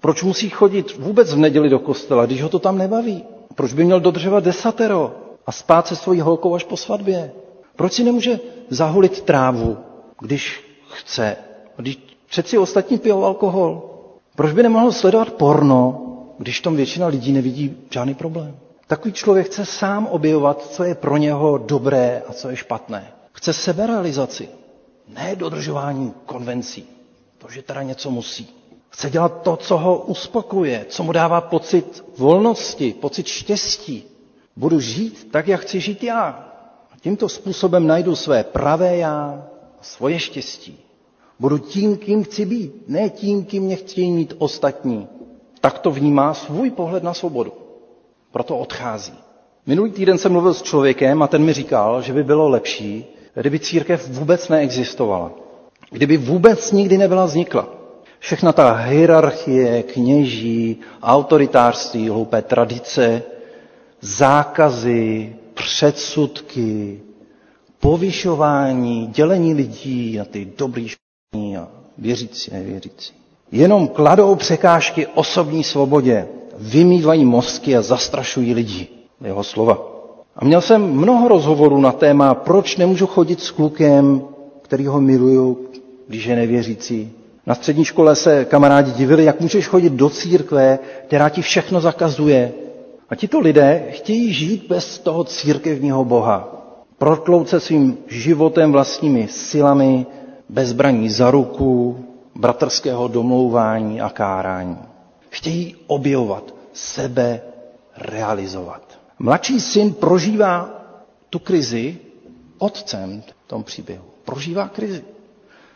Proč 0.00 0.22
musí 0.22 0.48
chodit 0.48 0.96
vůbec 0.98 1.34
v 1.34 1.38
neděli 1.38 1.68
do 1.68 1.78
kostela, 1.78 2.26
když 2.26 2.42
ho 2.42 2.48
to 2.48 2.58
tam 2.58 2.78
nebaví? 2.78 3.24
Proč 3.54 3.72
by 3.72 3.84
měl 3.84 4.00
dodržovat 4.00 4.44
desatero 4.44 5.14
a 5.46 5.52
spát 5.52 5.86
se 5.86 5.96
svojí 5.96 6.20
holkou 6.20 6.54
až 6.54 6.64
po 6.64 6.76
svatbě? 6.76 7.32
Proč 7.76 7.92
si 7.92 8.04
nemůže 8.04 8.40
zahulit 8.68 9.20
trávu, 9.20 9.76
když 10.20 10.64
chce? 10.90 11.36
Když 11.76 11.98
přeci 12.28 12.58
ostatní 12.58 12.98
pijou 12.98 13.24
alkohol. 13.24 13.82
Proč 14.36 14.52
by 14.52 14.62
nemohl 14.62 14.92
sledovat 14.92 15.32
porno, 15.32 16.06
když 16.38 16.60
tom 16.60 16.76
většina 16.76 17.06
lidí 17.06 17.32
nevidí 17.32 17.76
žádný 17.90 18.14
problém? 18.14 18.56
Takový 18.86 19.12
člověk 19.12 19.46
chce 19.46 19.66
sám 19.66 20.06
objevovat, 20.06 20.62
co 20.70 20.84
je 20.84 20.94
pro 20.94 21.16
něho 21.16 21.58
dobré 21.58 22.22
a 22.28 22.32
co 22.32 22.50
je 22.50 22.56
špatné. 22.56 23.12
Chce 23.32 23.52
seberealizaci, 23.52 24.48
ne 25.14 25.36
dodržování 25.36 26.14
konvencí. 26.26 26.86
To, 27.38 27.48
že 27.50 27.62
teda 27.62 27.82
něco 27.82 28.10
musí. 28.10 28.48
Chce 28.90 29.10
dělat 29.10 29.42
to, 29.42 29.56
co 29.56 29.78
ho 29.78 29.98
uspokuje, 29.98 30.86
co 30.88 31.02
mu 31.02 31.12
dává 31.12 31.40
pocit 31.40 32.04
volnosti, 32.18 32.94
pocit 33.00 33.26
štěstí. 33.26 34.04
Budu 34.56 34.80
žít 34.80 35.28
tak, 35.30 35.48
jak 35.48 35.60
chci 35.60 35.80
žít 35.80 36.02
já. 36.02 36.26
A 36.92 36.98
tímto 37.00 37.28
způsobem 37.28 37.86
najdu 37.86 38.16
své 38.16 38.44
pravé 38.44 38.96
já, 38.96 39.46
svoje 39.80 40.18
štěstí. 40.18 40.78
Budu 41.38 41.58
tím, 41.58 41.96
kým 41.96 42.24
chci 42.24 42.46
být, 42.46 42.88
ne 42.88 43.10
tím, 43.10 43.44
kým 43.44 43.62
mě 43.62 43.76
chtějí 43.76 44.10
mít 44.12 44.34
ostatní. 44.38 45.08
Tak 45.60 45.78
to 45.78 45.90
vnímá 45.90 46.34
svůj 46.34 46.70
pohled 46.70 47.02
na 47.02 47.14
svobodu. 47.14 47.52
Proto 48.32 48.58
odchází. 48.58 49.14
Minulý 49.66 49.90
týden 49.90 50.18
jsem 50.18 50.32
mluvil 50.32 50.54
s 50.54 50.62
člověkem 50.62 51.22
a 51.22 51.26
ten 51.26 51.44
mi 51.44 51.52
říkal, 51.52 52.02
že 52.02 52.12
by 52.12 52.24
bylo 52.24 52.48
lepší, 52.48 53.04
kdyby 53.40 53.58
církev 53.58 54.08
vůbec 54.08 54.48
neexistovala. 54.48 55.30
Kdyby 55.90 56.16
vůbec 56.16 56.72
nikdy 56.72 56.98
nebyla 56.98 57.24
vznikla. 57.26 57.68
Všechna 58.18 58.52
ta 58.52 58.72
hierarchie, 58.72 59.82
kněží, 59.82 60.76
autoritářství, 61.02 62.08
hloupé 62.08 62.42
tradice, 62.42 63.22
zákazy, 64.00 65.36
předsudky, 65.54 67.00
povyšování, 67.80 69.06
dělení 69.06 69.54
lidí 69.54 70.16
na 70.18 70.24
ty 70.24 70.48
dobrý 70.58 70.86
a 71.58 71.68
věřící, 71.98 72.50
nevěřící. 72.52 73.12
Jenom 73.52 73.88
kladou 73.88 74.34
překážky 74.34 75.06
osobní 75.06 75.64
svobodě, 75.64 76.28
vymývají 76.58 77.24
mozky 77.24 77.76
a 77.76 77.82
zastrašují 77.82 78.54
lidi. 78.54 78.88
Jeho 79.24 79.44
slova. 79.44 79.89
A 80.36 80.44
měl 80.44 80.60
jsem 80.60 80.82
mnoho 80.92 81.28
rozhovorů 81.28 81.80
na 81.80 81.92
téma, 81.92 82.34
proč 82.34 82.76
nemůžu 82.76 83.06
chodit 83.06 83.40
s 83.40 83.50
klukem, 83.50 84.22
který 84.62 84.86
ho 84.86 85.00
miluju, 85.00 85.58
když 86.08 86.24
je 86.26 86.36
nevěřící. 86.36 87.12
Na 87.46 87.54
střední 87.54 87.84
škole 87.84 88.16
se 88.16 88.44
kamarádi 88.44 88.92
divili, 88.92 89.24
jak 89.24 89.40
můžeš 89.40 89.68
chodit 89.68 89.92
do 89.92 90.10
církve, 90.10 90.78
která 91.06 91.28
ti 91.28 91.42
všechno 91.42 91.80
zakazuje. 91.80 92.52
A 93.10 93.14
tito 93.14 93.40
lidé 93.40 93.84
chtějí 93.90 94.32
žít 94.32 94.66
bez 94.68 94.98
toho 94.98 95.24
církevního 95.24 96.04
Boha. 96.04 96.56
Protlout 96.98 97.48
se 97.48 97.60
svým 97.60 97.98
životem, 98.08 98.72
vlastními 98.72 99.28
silami, 99.28 100.06
bezbraní 100.48 101.10
za 101.10 101.30
ruku, 101.30 101.98
bratrského 102.34 103.08
domlouvání 103.08 104.00
a 104.00 104.08
kárání. 104.08 104.78
Chtějí 105.30 105.76
objevovat 105.86 106.54
sebe, 106.72 107.40
realizovat. 107.98 108.89
Mladší 109.22 109.60
syn 109.60 109.92
prožívá 109.94 110.70
tu 111.30 111.38
krizi 111.38 111.98
otcem 112.58 113.22
v 113.44 113.48
tom 113.48 113.62
příběhu. 113.64 114.04
Prožívá 114.24 114.68
krizi. 114.68 115.04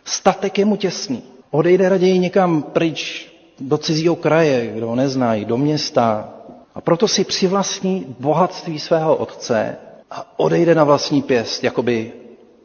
Statek 0.05 0.59
je 0.59 0.65
mu 0.65 0.77
těsný. 0.77 1.23
Odejde 1.51 1.89
raději 1.89 2.19
někam 2.19 2.63
pryč 2.63 3.33
do 3.61 3.79
cizího 3.79 4.17
kraje, 4.17 4.73
kdo 4.77 4.87
ho 4.87 4.95
neznají, 4.95 5.45
do 5.45 5.57
města. 5.57 6.29
A 6.75 6.81
proto 6.81 7.09
si 7.09 7.25
přivlastní 7.25 8.17
bohatství 8.21 8.79
svého 8.79 9.17
otce 9.17 9.77
a 10.11 10.33
odejde 10.37 10.75
na 10.75 10.85
vlastní 10.85 11.23
pěst, 11.23 11.65
jako 11.65 11.83
by 11.83 12.13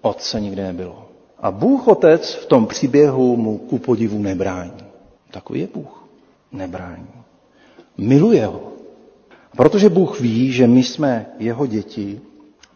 otce 0.01 0.39
nikdy 0.41 0.61
nebylo. 0.61 1.05
A 1.39 1.51
Bůh 1.51 1.88
Otec 1.88 2.34
v 2.34 2.45
tom 2.45 2.67
příběhu 2.67 3.38
mu 3.38 3.57
ku 3.57 3.77
podivu 3.80 4.19
nebrání. 4.19 4.73
Takový 5.32 5.59
je 5.59 5.67
Bůh. 5.73 6.03
Nebrání. 6.51 7.07
Miluje 7.97 8.45
ho. 8.45 8.68
Protože 9.58 9.89
Bůh 9.89 10.20
ví, 10.20 10.52
že 10.52 10.68
my 10.68 10.84
jsme 10.84 11.26
jeho 11.39 11.66
děti, 11.66 12.22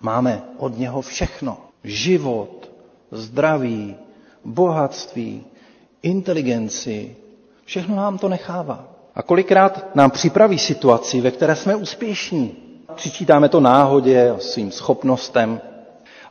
máme 0.01 0.41
od 0.57 0.77
něho 0.77 1.01
všechno. 1.01 1.57
Život, 1.83 2.71
zdraví, 3.11 3.95
bohatství, 4.45 5.43
inteligenci. 6.01 7.15
Všechno 7.65 7.95
nám 7.95 8.17
to 8.17 8.29
nechává. 8.29 8.87
A 9.15 9.21
kolikrát 9.23 9.95
nám 9.95 10.11
připraví 10.11 10.59
situaci, 10.59 11.21
ve 11.21 11.31
které 11.31 11.55
jsme 11.55 11.75
úspěšní. 11.75 12.51
Přičítáme 12.95 13.49
to 13.49 13.59
náhodě 13.59 14.33
svým 14.39 14.71
schopnostem, 14.71 15.61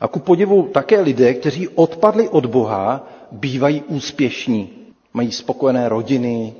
a 0.03 0.07
ku 0.07 0.19
podivu 0.19 0.63
také 0.63 1.01
lidé, 1.01 1.33
kteří 1.33 1.67
odpadli 1.67 2.29
od 2.29 2.45
Boha, 2.45 3.07
bývají 3.31 3.83
úspěšní. 3.87 4.69
Mají 5.13 5.31
spokojené 5.31 5.89
rodiny, 5.89 6.53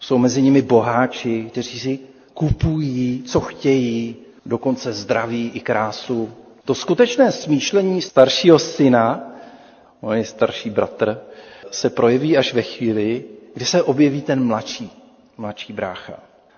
jsou 0.00 0.18
mezi 0.18 0.42
nimi 0.42 0.62
boháči, 0.62 1.46
kteří 1.50 1.78
si 1.80 1.98
kupují, 2.40 3.22
co 3.26 3.40
chtějí, 3.40 4.16
dokonce 4.46 4.92
zdraví 4.92 5.50
i 5.54 5.60
krásu. 5.60 6.30
To 6.64 6.74
skutečné 6.74 7.32
smýšlení 7.32 8.02
staršího 8.02 8.58
syna, 8.58 9.32
můj 10.02 10.24
starší 10.24 10.70
bratr, 10.70 11.20
se 11.70 11.90
projeví 11.90 12.36
až 12.36 12.54
ve 12.54 12.62
chvíli, 12.62 13.24
kdy 13.54 13.64
se 13.64 13.82
objeví 13.82 14.22
ten 14.22 14.44
mladší, 14.44 14.90
mladší 15.36 15.72
brácha. 15.72 16.12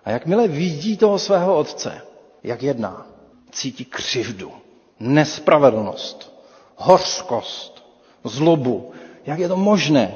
A 0.05 0.11
jakmile 0.11 0.49
vidí 0.49 0.97
toho 0.97 1.19
svého 1.19 1.57
otce, 1.59 2.01
jak 2.43 2.63
jedná, 2.63 3.07
cítí 3.51 3.85
křivdu, 3.85 4.53
nespravedlnost, 5.01 6.33
hořkost, 6.77 7.85
zlobu. 8.25 8.91
Jak 9.27 9.39
je 9.39 9.49
to 9.49 9.57
možné? 9.57 10.15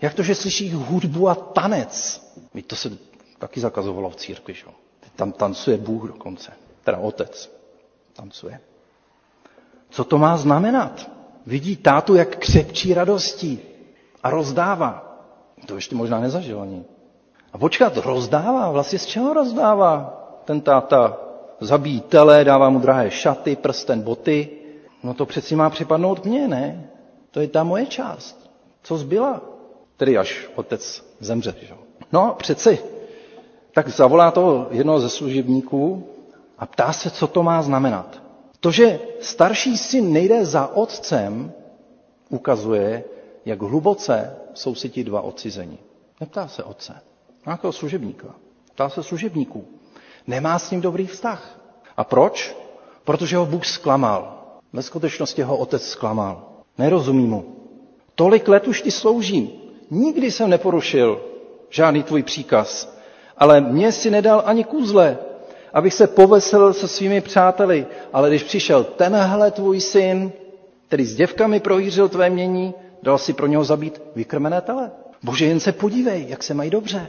Jak 0.00 0.14
to, 0.14 0.22
že 0.22 0.34
slyší 0.34 0.72
hudbu 0.72 1.28
a 1.28 1.34
tanec? 1.34 2.22
Víte, 2.54 2.68
to 2.68 2.76
se 2.76 3.09
taky 3.40 3.60
zakazovalo 3.60 4.10
v 4.10 4.16
církvi, 4.16 4.54
že? 4.54 4.64
Tam 5.16 5.32
tancuje 5.32 5.76
Bůh 5.76 6.06
dokonce, 6.06 6.52
teda 6.84 6.98
otec 6.98 7.50
tancuje. 8.12 8.60
Co 9.90 10.04
to 10.04 10.18
má 10.18 10.36
znamenat? 10.36 11.10
Vidí 11.46 11.76
tátu, 11.76 12.14
jak 12.14 12.36
křepčí 12.36 12.94
radostí 12.94 13.60
a 14.22 14.30
rozdává. 14.30 15.20
To 15.66 15.74
ještě 15.74 15.94
možná 15.96 16.20
nezažil 16.20 16.60
ani. 16.62 16.84
A 17.52 17.58
počkat, 17.58 17.96
rozdává, 17.96 18.70
vlastně 18.70 18.98
z 18.98 19.06
čeho 19.06 19.32
rozdává 19.34 20.20
ten 20.44 20.60
táta? 20.60 21.16
Zabíjí 21.60 22.00
tele, 22.00 22.44
dává 22.44 22.70
mu 22.70 22.78
drahé 22.78 23.10
šaty, 23.10 23.56
prsten, 23.56 24.00
boty. 24.00 24.48
No 25.02 25.14
to 25.14 25.26
přeci 25.26 25.56
má 25.56 25.70
připadnout 25.70 26.24
mně, 26.24 26.48
ne? 26.48 26.88
To 27.30 27.40
je 27.40 27.48
ta 27.48 27.64
moje 27.64 27.86
část. 27.86 28.50
Co 28.82 28.96
zbyla? 28.96 29.40
Tedy 29.96 30.18
až 30.18 30.48
otec 30.54 31.04
zemře. 31.20 31.54
Že? 31.62 31.74
No 32.12 32.34
přeci. 32.38 32.99
Tak 33.72 33.88
zavolá 33.88 34.30
toho 34.30 34.66
jednoho 34.70 35.00
ze 35.00 35.08
služebníků 35.08 36.06
a 36.58 36.66
ptá 36.66 36.92
se, 36.92 37.10
co 37.10 37.26
to 37.26 37.42
má 37.42 37.62
znamenat. 37.62 38.22
To, 38.60 38.70
že 38.70 38.98
starší 39.20 39.76
syn 39.78 40.12
nejde 40.12 40.44
za 40.44 40.66
otcem, 40.66 41.52
ukazuje, 42.28 43.04
jak 43.44 43.62
hluboce 43.62 44.36
jsou 44.54 44.74
si 44.74 44.88
ti 44.88 45.04
dva 45.04 45.20
odcizeni. 45.20 45.78
Neptá 46.20 46.48
se 46.48 46.64
otce, 46.64 46.94
nějakého 47.46 47.72
služebníka. 47.72 48.26
Ptá 48.74 48.88
se 48.88 49.02
služebníků. 49.02 49.64
Nemá 50.26 50.58
s 50.58 50.70
ním 50.70 50.80
dobrý 50.80 51.06
vztah. 51.06 51.60
A 51.96 52.04
proč? 52.04 52.56
Protože 53.04 53.36
ho 53.36 53.46
Bůh 53.46 53.66
zklamal. 53.66 54.42
Ve 54.72 54.82
skutečnosti 54.82 55.42
ho 55.42 55.56
otec 55.56 55.88
zklamal. 55.88 56.48
Nerozumí 56.78 57.26
mu. 57.26 57.56
Tolik 58.14 58.48
let 58.48 58.68
už 58.68 58.82
ti 58.82 58.90
sloužím. 58.90 59.50
Nikdy 59.90 60.30
jsem 60.30 60.50
neporušil 60.50 61.20
žádný 61.70 62.02
tvůj 62.02 62.22
příkaz. 62.22 62.99
Ale 63.40 63.60
mě 63.60 63.92
si 63.92 64.10
nedal 64.10 64.42
ani 64.46 64.64
kůzle, 64.64 65.18
abych 65.72 65.94
se 65.94 66.06
poveselil 66.06 66.72
se 66.72 66.88
svými 66.88 67.20
přáteli. 67.20 67.86
Ale 68.12 68.28
když 68.28 68.42
přišel 68.42 68.84
tenhle 68.84 69.50
tvůj 69.50 69.80
syn, 69.80 70.32
který 70.86 71.04
s 71.04 71.16
děvkami 71.16 71.60
prohýřil 71.60 72.08
tvé 72.08 72.30
mění, 72.30 72.74
dal 73.02 73.18
si 73.18 73.32
pro 73.32 73.46
něho 73.46 73.64
zabít 73.64 74.02
vykrmené 74.16 74.60
tele. 74.60 74.90
Bože, 75.22 75.46
jen 75.46 75.60
se 75.60 75.72
podívej, 75.72 76.26
jak 76.28 76.42
se 76.42 76.54
mají 76.54 76.70
dobře. 76.70 77.06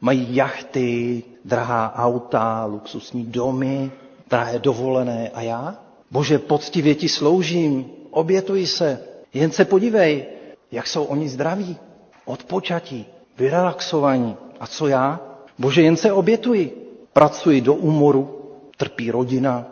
Mají 0.00 0.36
jachty, 0.36 1.22
drahá 1.44 1.94
auta, 1.96 2.64
luxusní 2.64 3.24
domy, 3.26 3.90
drahé 4.30 4.58
dovolené. 4.58 5.30
A 5.34 5.40
já? 5.42 5.76
Bože, 6.10 6.38
poctivě 6.38 6.94
ti 6.94 7.08
sloužím, 7.08 7.90
obětuji 8.10 8.66
se. 8.66 9.00
Jen 9.34 9.50
se 9.50 9.64
podívej, 9.64 10.24
jak 10.72 10.86
jsou 10.86 11.04
oni 11.04 11.28
zdraví, 11.28 11.76
odpočatí, 12.24 13.06
vyrelaxovaní. 13.38 14.36
A 14.60 14.66
co 14.66 14.86
já? 14.86 15.33
Bože, 15.58 15.82
jen 15.82 15.96
se 15.96 16.12
obětuji. 16.12 16.80
Pracuji 17.12 17.60
do 17.60 17.74
úmoru, 17.74 18.38
trpí 18.76 19.10
rodina, 19.10 19.66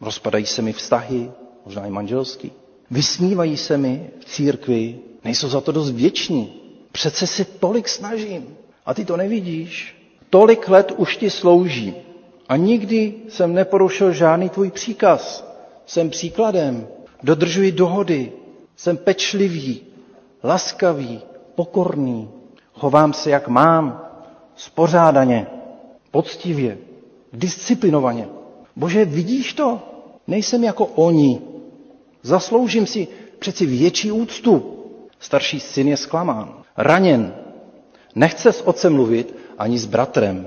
rozpadají 0.00 0.46
se 0.46 0.62
mi 0.62 0.72
vztahy, 0.72 1.30
možná 1.64 1.86
i 1.86 1.90
manželský. 1.90 2.52
Vysmívají 2.90 3.56
se 3.56 3.78
mi 3.78 4.10
v 4.20 4.24
církvi, 4.24 4.98
nejsou 5.24 5.48
za 5.48 5.60
to 5.60 5.72
dost 5.72 5.90
věční. 5.90 6.60
Přece 6.92 7.26
si 7.26 7.44
tolik 7.44 7.88
snažím 7.88 8.56
a 8.86 8.94
ty 8.94 9.04
to 9.04 9.16
nevidíš. 9.16 9.96
Tolik 10.30 10.68
let 10.68 10.92
už 10.96 11.16
ti 11.16 11.30
slouží 11.30 11.94
a 12.48 12.56
nikdy 12.56 13.14
jsem 13.28 13.54
neporušil 13.54 14.12
žádný 14.12 14.48
tvůj 14.48 14.70
příkaz. 14.70 15.46
Jsem 15.86 16.10
příkladem, 16.10 16.88
dodržuji 17.22 17.72
dohody, 17.72 18.32
jsem 18.76 18.96
pečlivý, 18.96 19.82
laskavý, 20.44 21.20
pokorný, 21.54 22.30
chovám 22.74 23.12
se 23.12 23.30
jak 23.30 23.48
mám, 23.48 24.05
spořádaně, 24.56 25.46
poctivě, 26.10 26.78
disciplinovaně. 27.32 28.28
Bože, 28.76 29.04
vidíš 29.04 29.52
to? 29.52 29.78
Nejsem 30.26 30.64
jako 30.64 30.84
oni. 30.86 31.40
Zasloužím 32.22 32.86
si 32.86 33.08
přeci 33.38 33.66
větší 33.66 34.12
úctu. 34.12 34.72
Starší 35.20 35.60
syn 35.60 35.88
je 35.88 35.96
zklamán, 35.96 36.54
raněn. 36.76 37.34
Nechce 38.14 38.52
s 38.52 38.60
otcem 38.66 38.92
mluvit 38.94 39.34
ani 39.58 39.78
s 39.78 39.86
bratrem. 39.86 40.46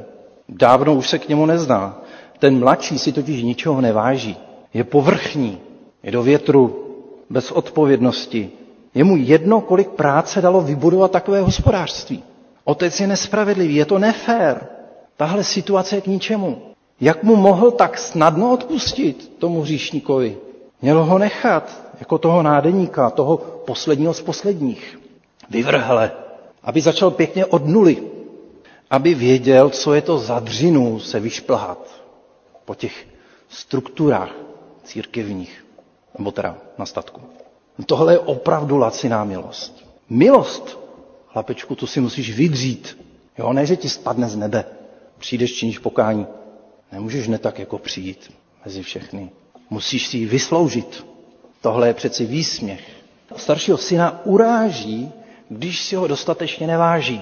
Dávno 0.49 0.95
už 0.95 1.10
se 1.10 1.20
k 1.20 1.28
němu 1.30 1.45
nezná. 1.45 2.01
Ten 2.39 2.60
mladší 2.60 2.99
si 2.99 3.12
totiž 3.12 3.43
ničeho 3.43 3.82
neváží. 3.82 4.38
Je 4.74 4.84
povrchní, 4.84 5.57
je 6.03 6.12
do 6.12 6.24
větru, 6.24 6.86
bez 7.30 7.51
odpovědnosti. 7.51 8.51
Je 8.95 9.03
mu 9.03 9.18
jedno, 9.18 9.62
kolik 9.62 9.89
práce 9.89 10.41
dalo 10.41 10.62
vybudovat 10.62 11.12
takové 11.12 11.41
hospodářství. 11.41 12.24
Otec 12.70 13.00
je 13.00 13.08
nespravedlivý, 13.08 13.76
je 13.76 13.86
to 13.86 14.00
nefér. 14.00 14.68
Tahle 15.18 15.44
situace 15.44 15.96
je 15.96 16.02
k 16.02 16.08
ničemu. 16.08 16.62
Jak 17.02 17.24
mu 17.24 17.36
mohl 17.36 17.72
tak 17.72 17.98
snadno 17.98 18.54
odpustit 18.54 19.32
tomu 19.40 19.62
hříšníkovi? 19.62 20.38
Mělo 20.82 21.06
ho 21.06 21.18
nechat 21.18 21.86
jako 22.00 22.18
toho 22.18 22.44
nádeníka, 22.44 23.10
toho 23.10 23.38
posledního 23.38 24.14
z 24.14 24.22
posledních. 24.22 25.00
Vyvrhle, 25.50 26.12
aby 26.64 26.82
začal 26.82 27.12
pěkně 27.12 27.46
od 27.46 27.66
nuly, 27.66 28.04
aby 28.90 29.14
věděl, 29.14 29.70
co 29.70 29.94
je 29.94 30.02
to 30.02 30.18
za 30.18 30.40
dřinu 30.40 31.00
se 31.00 31.20
vyšplhat 31.20 31.80
po 32.66 32.76
těch 32.76 33.08
strukturách 33.50 34.32
církevních, 34.84 35.66
nebo 36.18 36.32
teda 36.32 36.58
na 36.78 36.86
statku. 36.86 37.22
Tohle 37.86 38.14
je 38.14 38.20
opravdu 38.20 38.78
laciná 38.78 39.24
milost. 39.24 39.86
Milost, 40.10 40.79
chlapečku, 41.34 41.76
tu 41.76 41.88
si 41.88 42.02
musíš 42.02 42.36
vydřít. 42.36 42.98
Jo, 43.38 43.54
ne, 43.54 43.66
že 43.66 43.76
ti 43.76 43.90
spadne 43.90 44.30
z 44.30 44.36
nebe. 44.36 44.66
Přijdeš, 45.18 45.54
činíš 45.54 45.80
pokání. 45.80 46.28
Nemůžeš 46.92 47.28
ne 47.28 47.38
tak 47.38 47.60
jako 47.60 47.78
přijít 47.78 48.34
mezi 48.66 48.84
všechny. 48.84 49.30
Musíš 49.70 50.08
si 50.08 50.18
ji 50.18 50.26
vysloužit. 50.26 51.06
Tohle 51.62 51.88
je 51.88 51.94
přeci 51.94 52.26
výsměch. 52.26 52.82
Staršího 53.36 53.78
syna 53.78 54.26
uráží, 54.26 55.12
když 55.50 55.84
si 55.84 55.96
ho 55.96 56.08
dostatečně 56.08 56.68
neváží 56.68 57.22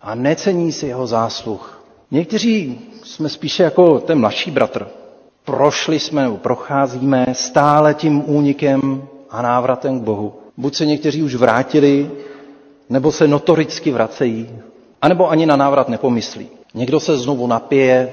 a 0.00 0.14
necení 0.14 0.72
si 0.72 0.86
jeho 0.86 1.06
zásluh. 1.06 1.84
Někteří 2.10 2.78
jsme 3.04 3.28
spíše 3.28 3.62
jako 3.62 3.98
ten 4.00 4.18
mladší 4.20 4.50
bratr. 4.50 4.86
Prošli 5.44 5.98
jsme 6.00 6.22
nebo 6.22 6.36
procházíme 6.36 7.26
stále 7.32 7.94
tím 7.94 8.22
únikem 8.30 9.08
a 9.30 9.42
návratem 9.42 10.00
k 10.00 10.02
Bohu. 10.02 10.34
Buď 10.56 10.74
se 10.74 10.86
někteří 10.86 11.22
už 11.22 11.34
vrátili, 11.34 12.10
nebo 12.90 13.12
se 13.12 13.28
notoricky 13.28 13.90
vracejí, 13.90 14.50
anebo 15.02 15.30
ani 15.30 15.46
na 15.46 15.56
návrat 15.56 15.88
nepomyslí. 15.88 16.48
Někdo 16.74 17.00
se 17.00 17.16
znovu 17.16 17.46
napije, 17.46 18.12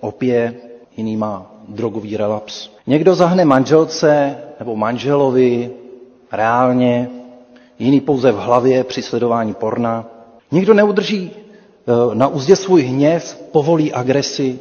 opije, 0.00 0.54
jiný 0.96 1.16
má 1.16 1.52
drogový 1.68 2.16
relaps. 2.16 2.70
Někdo 2.86 3.14
zahne 3.14 3.44
manželce 3.44 4.36
nebo 4.58 4.76
manželovi 4.76 5.70
reálně, 6.32 7.10
jiný 7.78 8.00
pouze 8.00 8.32
v 8.32 8.36
hlavě 8.36 8.84
při 8.84 9.02
sledování 9.02 9.54
porna. 9.54 10.06
Někdo 10.50 10.74
neudrží 10.74 11.30
e, 11.30 12.14
na 12.14 12.28
úzdě 12.28 12.56
svůj 12.56 12.82
hněv, 12.82 13.42
povolí 13.52 13.92
agresi, 13.92 14.58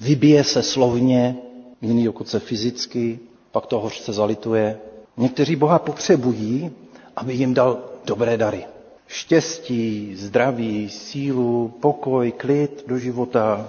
vybije 0.00 0.44
se 0.44 0.62
slovně, 0.62 1.36
jiný 1.82 2.04
dokonce 2.04 2.38
fyzicky, 2.40 3.18
pak 3.52 3.66
to 3.66 3.80
hořce 3.80 4.12
zalituje. 4.12 4.78
Někteří 5.16 5.56
Boha 5.56 5.78
potřebují, 5.78 6.70
aby 7.16 7.34
jim 7.34 7.54
dal 7.54 7.78
dobré 8.04 8.36
dary. 8.36 8.64
Štěstí, 9.06 10.12
zdraví, 10.16 10.90
sílu, 10.90 11.74
pokoj, 11.80 12.32
klid 12.32 12.84
do 12.86 12.98
života. 12.98 13.68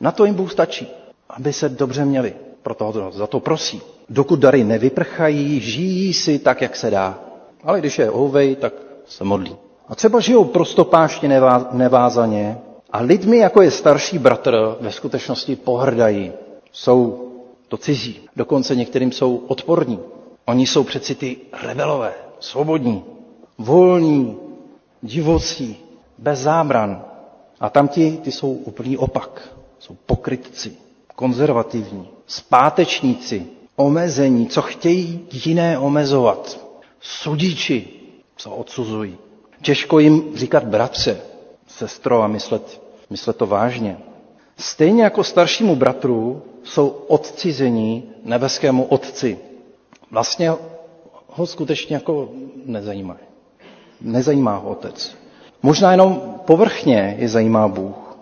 Na 0.00 0.12
to 0.12 0.24
jim 0.24 0.34
Bůh 0.34 0.52
stačí, 0.52 0.88
aby 1.30 1.52
se 1.52 1.68
dobře 1.68 2.04
měli. 2.04 2.34
Proto 2.62 3.10
za 3.14 3.26
to 3.26 3.40
prosí. 3.40 3.82
Dokud 4.08 4.38
dary 4.40 4.64
nevyprchají, 4.64 5.60
žijí 5.60 6.12
si 6.14 6.38
tak, 6.38 6.62
jak 6.62 6.76
se 6.76 6.90
dá. 6.90 7.18
Ale 7.64 7.78
když 7.80 7.98
je 7.98 8.12
ouvej, 8.12 8.56
tak 8.56 8.72
se 9.06 9.24
modlí. 9.24 9.56
A 9.88 9.94
třeba 9.94 10.20
žijou 10.20 10.44
prostopášně 10.44 11.40
nevázaně 11.72 12.58
a 12.92 13.00
lidmi, 13.02 13.36
jako 13.38 13.62
je 13.62 13.70
starší 13.70 14.18
bratr, 14.18 14.76
ve 14.80 14.92
skutečnosti 14.92 15.56
pohrdají. 15.56 16.32
Jsou 16.72 17.28
to 17.68 17.76
cizí. 17.76 18.20
Dokonce 18.36 18.76
některým 18.76 19.12
jsou 19.12 19.36
odporní. 19.36 19.98
Oni 20.44 20.66
jsou 20.66 20.84
přeci 20.84 21.14
ty 21.14 21.36
rebelové, 21.62 22.12
svobodní, 22.40 23.04
volní, 23.58 24.36
divocí, 25.02 25.76
bez 26.18 26.38
zábran. 26.38 27.04
A 27.60 27.70
tamti, 27.70 28.16
ty 28.22 28.32
jsou 28.32 28.52
úplný 28.52 28.96
opak. 28.98 29.48
Jsou 29.78 29.96
pokrytci, 30.06 30.72
konzervativní, 31.16 32.08
zpátečníci, 32.26 33.46
omezení, 33.76 34.46
co 34.46 34.62
chtějí 34.62 35.26
jiné 35.46 35.78
omezovat. 35.78 36.60
Sudiči, 37.00 37.88
co 38.36 38.50
odsuzují. 38.50 39.16
Těžko 39.62 39.98
jim 39.98 40.36
říkat 40.36 40.64
bratře, 40.64 41.20
sestro 41.66 42.22
a 42.22 42.26
myslet, 42.26 42.82
myslet 43.10 43.36
to 43.36 43.46
vážně. 43.46 43.98
Stejně 44.56 45.02
jako 45.02 45.24
staršímu 45.24 45.76
bratru 45.76 46.42
jsou 46.62 46.88
odcizení 46.88 48.04
nebeskému 48.24 48.84
otci. 48.84 49.38
Vlastně 50.10 50.50
ho 51.28 51.46
skutečně 51.46 51.96
jako 51.96 52.28
nezajímá. 52.66 53.16
Nezajímá 54.04 54.56
ho 54.56 54.70
otec. 54.70 55.14
Možná 55.62 55.90
jenom 55.90 56.20
povrchně 56.46 57.16
je 57.18 57.28
zajímá 57.28 57.68
Bůh. 57.68 58.16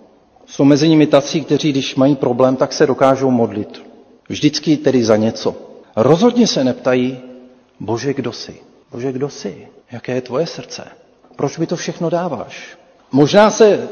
Jsou 0.47 0.65
mezi 0.65 0.89
nimi 0.89 1.07
tací, 1.07 1.45
kteří, 1.45 1.73
když 1.73 1.95
mají 1.97 2.17
problém, 2.17 2.57
tak 2.57 2.73
se 2.73 2.87
dokážou 2.87 3.31
modlit. 3.31 3.83
Vždycky 4.29 4.77
tedy 4.77 5.05
za 5.05 5.17
něco. 5.17 5.55
Rozhodně 5.97 6.47
se 6.47 6.65
neptají, 6.65 7.19
Bože, 7.81 8.15
kdo 8.15 8.33
jsi? 8.33 8.57
Bože, 8.93 9.13
kdo 9.13 9.29
jsi? 9.29 9.69
Jaké 9.93 10.15
je 10.15 10.21
tvoje 10.21 10.47
srdce? 10.47 10.85
Proč 11.37 11.59
mi 11.59 11.67
to 11.67 11.77
všechno 11.77 12.11
dáváš? 12.11 12.79
Možná 13.13 13.51
se 13.51 13.89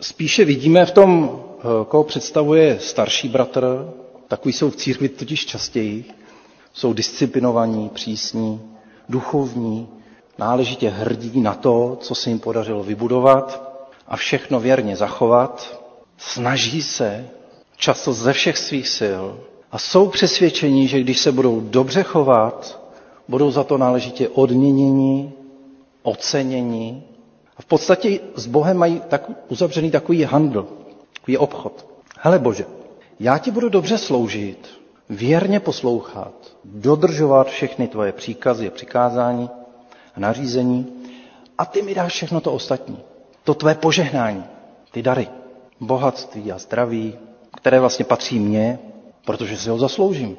spíše 0.00 0.44
vidíme 0.44 0.86
v 0.86 0.90
tom, 0.90 1.40
eh, 1.58 1.62
koho 1.88 2.04
představuje 2.04 2.78
starší 2.80 3.28
bratr, 3.28 3.64
takový 4.28 4.52
jsou 4.52 4.70
v 4.70 4.76
církvi 4.76 5.08
totiž 5.08 5.46
častěji, 5.46 6.04
jsou 6.72 6.92
disciplinovaní, 6.92 7.88
přísní, 7.94 8.60
duchovní, 9.08 9.88
náležitě 10.38 10.88
hrdí 10.88 11.40
na 11.40 11.54
to, 11.54 11.96
co 12.00 12.14
se 12.14 12.30
jim 12.30 12.38
podařilo 12.38 12.82
vybudovat 12.82 13.74
a 14.08 14.16
všechno 14.16 14.60
věrně 14.60 14.96
zachovat, 14.96 15.80
snaží 16.18 16.82
se 16.82 17.28
často 17.76 18.12
ze 18.12 18.32
všech 18.32 18.58
svých 18.58 18.88
sil 18.98 19.24
a 19.72 19.78
jsou 19.78 20.08
přesvědčení, 20.08 20.88
že 20.88 21.00
když 21.00 21.18
se 21.20 21.32
budou 21.32 21.60
dobře 21.60 22.02
chovat, 22.02 22.80
budou 23.28 23.50
za 23.50 23.64
to 23.64 23.78
náležitě 23.78 24.28
odměněni, 24.28 25.32
oceněni. 26.02 27.02
A 27.56 27.62
v 27.62 27.64
podstatě 27.64 28.20
s 28.36 28.46
Bohem 28.46 28.76
mají 28.76 29.02
tak, 29.08 29.30
uzavřený 29.48 29.90
takový 29.90 30.22
handl, 30.22 30.68
takový 31.12 31.36
obchod. 31.38 31.86
Hele 32.20 32.38
Bože, 32.38 32.64
já 33.20 33.38
ti 33.38 33.50
budu 33.50 33.68
dobře 33.68 33.98
sloužit, 33.98 34.68
věrně 35.10 35.60
poslouchat, 35.60 36.34
dodržovat 36.64 37.46
všechny 37.46 37.88
tvoje 37.88 38.12
příkazy 38.12 38.68
a 38.68 38.70
přikázání 38.70 39.50
a 40.16 40.20
nařízení 40.20 40.86
a 41.58 41.64
ty 41.64 41.82
mi 41.82 41.94
dáš 41.94 42.12
všechno 42.12 42.40
to 42.40 42.52
ostatní. 42.52 42.98
To 43.44 43.54
tvé 43.54 43.74
požehnání, 43.74 44.44
ty 44.90 45.02
dary, 45.02 45.28
bohatství 45.80 46.52
a 46.52 46.58
zdraví, 46.58 47.14
které 47.56 47.80
vlastně 47.80 48.04
patří 48.04 48.38
mně, 48.38 48.78
protože 49.24 49.56
si 49.56 49.70
ho 49.70 49.78
zasloužím. 49.78 50.36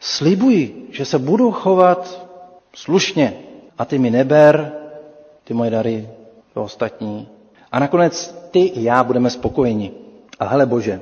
Slibuji, 0.00 0.88
že 0.92 1.04
se 1.04 1.18
budu 1.18 1.50
chovat 1.52 2.28
slušně 2.74 3.34
a 3.78 3.84
ty 3.84 3.98
mi 3.98 4.10
neber, 4.10 4.72
ty 5.44 5.54
moje 5.54 5.70
dary, 5.70 6.08
to 6.54 6.62
ostatní. 6.62 7.28
A 7.72 7.78
nakonec 7.78 8.34
ty 8.50 8.60
i 8.60 8.82
já 8.84 9.04
budeme 9.04 9.30
spokojeni. 9.30 9.92
A 10.38 10.44
hele 10.48 10.66
Bože, 10.66 11.00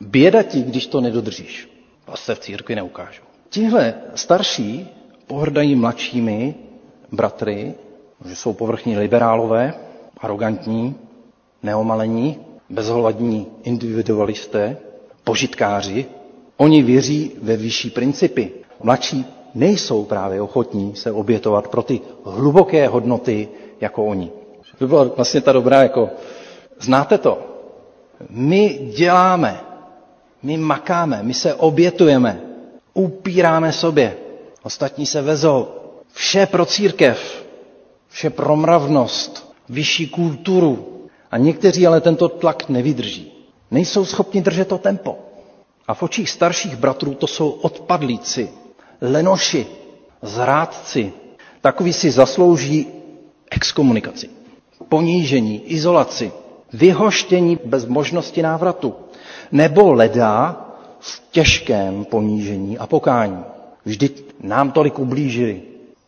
běda 0.00 0.42
ti, 0.42 0.62
když 0.62 0.86
to 0.86 1.00
nedodržíš. 1.00 1.68
To 2.04 2.16
se 2.16 2.34
v 2.34 2.38
církvi 2.38 2.74
neukážu. 2.74 3.22
Tihle 3.50 3.94
starší 4.14 4.88
pohrdají 5.26 5.74
mladšími 5.74 6.54
bratry, 7.12 7.74
že 8.24 8.36
jsou 8.36 8.52
povrchní 8.52 8.98
liberálové, 8.98 9.74
arrogantní, 10.18 10.94
neomalení, 11.62 12.38
bezhlavní 12.70 13.46
individualisté, 13.62 14.76
požitkáři. 15.24 16.06
Oni 16.56 16.82
věří 16.82 17.32
ve 17.42 17.56
vyšší 17.56 17.90
principy. 17.90 18.52
Mladší 18.82 19.24
nejsou 19.54 20.04
právě 20.04 20.42
ochotní 20.42 20.96
se 20.96 21.12
obětovat 21.12 21.68
pro 21.68 21.82
ty 21.82 22.00
hluboké 22.24 22.88
hodnoty 22.88 23.48
jako 23.80 24.04
oni. 24.04 24.30
To 24.78 24.86
byla 24.88 25.04
vlastně 25.04 25.40
ta 25.40 25.52
dobrá, 25.52 25.82
jako 25.82 26.10
znáte 26.80 27.18
to. 27.18 27.38
My 28.30 28.68
děláme, 28.96 29.60
my 30.42 30.56
makáme, 30.56 31.22
my 31.22 31.34
se 31.34 31.54
obětujeme, 31.54 32.40
upíráme 32.94 33.72
sobě. 33.72 34.16
Ostatní 34.62 35.06
se 35.06 35.22
vezou. 35.22 35.68
Vše 36.12 36.46
pro 36.46 36.66
církev, 36.66 37.46
vše 38.08 38.30
pro 38.30 38.56
mravnost, 38.56 39.54
vyšší 39.68 40.08
kulturu. 40.08 40.86
A 41.30 41.38
někteří 41.38 41.86
ale 41.86 42.00
tento 42.00 42.28
tlak 42.28 42.68
nevydrží. 42.68 43.32
Nejsou 43.70 44.04
schopni 44.04 44.40
držet 44.42 44.68
to 44.68 44.78
tempo. 44.78 45.18
A 45.88 45.94
v 45.94 46.02
očích 46.02 46.30
starších 46.30 46.76
bratrů 46.76 47.14
to 47.14 47.26
jsou 47.26 47.50
odpadlíci, 47.50 48.50
lenoši, 49.00 49.66
zrádci. 50.22 51.12
Takový 51.60 51.92
si 51.92 52.10
zaslouží 52.10 52.86
exkomunikaci, 53.50 54.30
ponížení, 54.88 55.62
izolaci, 55.72 56.32
vyhoštění 56.72 57.58
bez 57.64 57.86
možnosti 57.86 58.42
návratu, 58.42 58.94
nebo 59.52 59.92
leda 59.92 60.66
v 61.00 61.22
těžkém 61.30 62.04
ponížení 62.04 62.78
a 62.78 62.86
pokání. 62.86 63.44
Vždyť 63.84 64.24
nám 64.42 64.70
tolik 64.72 64.98
ublížili, 64.98 65.62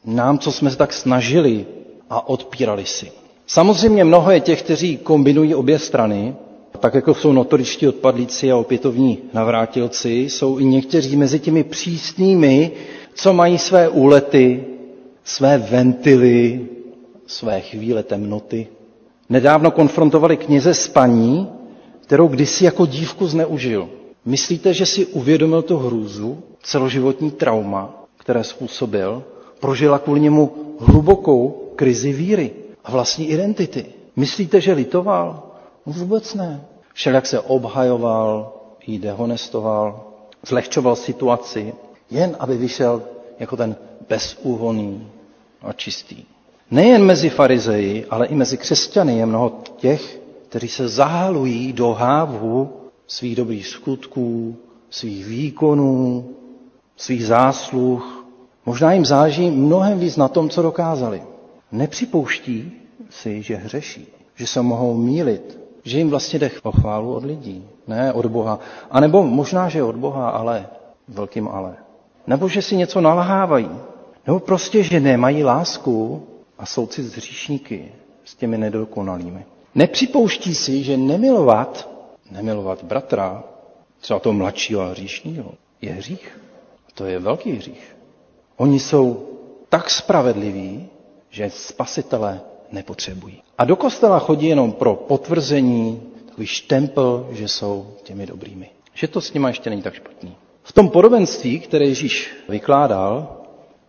nám, 0.05 0.39
co 0.39 0.53
jsme 0.53 0.71
se 0.71 0.77
tak 0.77 0.93
snažili 0.93 1.67
a 2.11 2.29
odpírali 2.29 2.87
si. 2.87 3.13
Samozřejmě 3.47 4.05
mnoho 4.05 4.31
je 4.31 4.41
těch, 4.41 4.63
kteří 4.63 4.97
kombinují 4.97 5.55
obě 5.55 5.79
strany, 5.79 6.35
tak 6.81 6.95
jako 6.95 7.15
jsou 7.15 7.33
notoričtí 7.33 7.89
odpadlíci 7.89 8.53
a 8.53 8.57
opětovní 8.57 9.19
navrátilci, 9.33 10.11
jsou 10.11 10.59
i 10.59 10.65
někteří 10.65 11.17
mezi 11.17 11.39
těmi 11.41 11.65
přísnými, 11.65 12.71
co 13.15 13.33
mají 13.33 13.59
své 13.59 13.89
úlety, 13.89 14.65
své 15.25 15.59
ventily, 15.59 16.67
své 17.27 17.61
chvíle 17.61 18.03
temnoty. 18.03 18.67
Nedávno 19.29 19.71
konfrontovali 19.71 20.37
kněze 20.37 20.75
s 20.75 20.89
paní, 20.89 21.49
kterou 22.01 22.29
kdysi 22.29 22.65
jako 22.65 22.87
dívku 22.87 23.27
zneužil. 23.27 23.89
Myslíte, 24.25 24.75
že 24.75 24.87
si 24.87 25.07
uvědomil 25.07 25.63
tu 25.63 25.77
hrůzu, 25.77 26.39
celoživotní 26.63 27.31
trauma, 27.31 28.05
které 28.17 28.45
způsobil? 28.45 29.23
Prožila 29.63 29.99
kvůli 29.99 30.21
němu 30.21 30.53
hlubokou 30.79 31.71
krizi 31.77 32.13
víry 32.13 32.51
a 32.85 32.91
vlastní 32.91 33.29
identity. 33.31 33.87
Myslíte, 34.17 34.61
že 34.61 34.73
litoval? 34.73 35.43
No 35.87 35.93
vůbec 35.93 36.35
ne. 36.35 36.65
Všelijak 36.95 37.27
se 37.27 37.41
obhajoval, 37.41 38.53
jí 38.87 38.99
dehonestoval, 38.99 40.05
zlehčoval 40.47 40.97
situaci, 40.97 41.75
jen 42.11 42.37
aby 42.39 42.57
vyšel 42.57 43.03
jako 43.39 43.57
ten 43.57 43.77
bezúhoný 44.09 45.07
a 45.63 45.73
čistý. 45.73 46.25
Nejen 46.71 47.05
mezi 47.05 47.31
farizeji, 47.31 48.07
ale 48.11 48.27
i 48.27 48.35
mezi 48.35 48.57
křesťany 48.59 49.19
je 49.19 49.27
mnoho 49.27 49.53
těch, 49.77 50.21
kteří 50.49 50.69
se 50.69 50.89
zahalují 50.89 51.73
do 51.73 51.93
hávu 51.93 52.71
svých 53.07 53.37
dobrých 53.37 53.67
skutků, 53.67 54.57
svých 54.91 55.27
výkonů, 55.27 56.31
svých 56.97 57.27
zásluh. 57.27 58.22
Možná 58.67 58.93
jim 58.93 59.05
záleží 59.05 59.51
mnohem 59.51 59.99
víc 59.99 60.17
na 60.17 60.29
tom, 60.29 60.49
co 60.49 60.63
dokázali. 60.63 61.23
Nepřipouští 61.73 62.73
si, 63.11 63.43
že 63.43 63.57
hřeší, 63.57 64.07
že 64.35 64.47
se 64.47 64.63
mohou 64.63 64.95
mílit, 64.95 65.59
že 65.85 65.99
jim 65.99 66.11
vlastně 66.11 66.39
jde 66.39 66.51
o 66.63 66.73
chválu 66.73 67.15
od 67.15 67.25
lidí, 67.25 67.65
ne 67.87 68.13
od 68.13 68.27
Boha. 68.27 68.59
A 68.91 69.01
nebo 69.01 69.23
možná, 69.23 69.69
že 69.69 69.83
od 69.83 69.97
Boha, 69.97 70.31
ale 70.31 70.67
velkým 71.09 71.49
ale. 71.49 71.77
Nebo 72.27 72.49
že 72.49 72.63
si 72.63 72.77
něco 72.77 73.01
nalhávají. 73.01 73.71
Nebo 74.27 74.41
prostě, 74.41 74.83
že 74.83 75.01
nemají 75.01 75.45
lásku 75.45 76.23
a 76.59 76.67
si 76.67 77.03
z 77.03 77.13
hříšníky, 77.13 77.93
s 78.25 78.35
těmi 78.35 78.59
nedokonalými. 78.59 79.45
Nepřipouští 79.75 80.55
si, 80.55 80.83
že 80.83 80.97
nemilovat, 80.97 81.89
nemilovat 82.31 82.85
bratra, 82.85 83.45
třeba 84.01 84.21
toho 84.21 84.33
mladšího 84.33 84.81
a 84.83 84.91
hříšního, 84.91 85.53
je 85.81 85.93
hřích. 85.93 86.39
To 86.95 87.05
je 87.05 87.19
velký 87.19 87.53
hřích. 87.53 87.97
Oni 88.63 88.81
jsou 88.81 89.29
tak 89.69 89.91
spravedliví, 89.91 90.89
že 91.31 91.51
spasitele 91.51 92.41
nepotřebují. 92.73 93.43
A 93.59 93.65
do 93.65 93.77
kostela 93.77 94.19
chodí 94.19 94.47
jenom 94.47 94.73
pro 94.73 94.95
potvrzení, 94.95 96.03
takový 96.27 96.47
štempel, 96.47 97.29
že 97.31 97.49
jsou 97.49 97.87
těmi 98.03 98.27
dobrými. 98.27 98.71
Že 98.95 99.09
to 99.09 99.21
s 99.21 99.33
nima 99.33 99.49
ještě 99.49 99.71
není 99.71 99.83
tak 99.83 99.95
špatný. 99.95 100.37
V 100.63 100.73
tom 100.73 100.89
podobenství, 100.89 101.61
které 101.61 101.85
Ježíš 101.85 102.37
vykládal, 102.49 103.37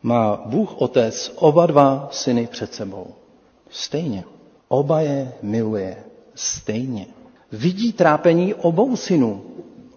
má 0.04 0.42
Bůh 0.46 0.82
Otec 0.82 1.32
oba 1.36 1.66
dva 1.66 2.08
syny 2.12 2.48
před 2.48 2.74
sebou. 2.74 3.08
Stejně. 3.70 4.24
Oba 4.68 5.02
je 5.02 5.34
miluje. 5.42 6.04
Stejně. 6.36 7.06
Vidí 7.52 7.94
trápení 7.94 8.54
obou 8.54 8.96
synů. 8.96 9.44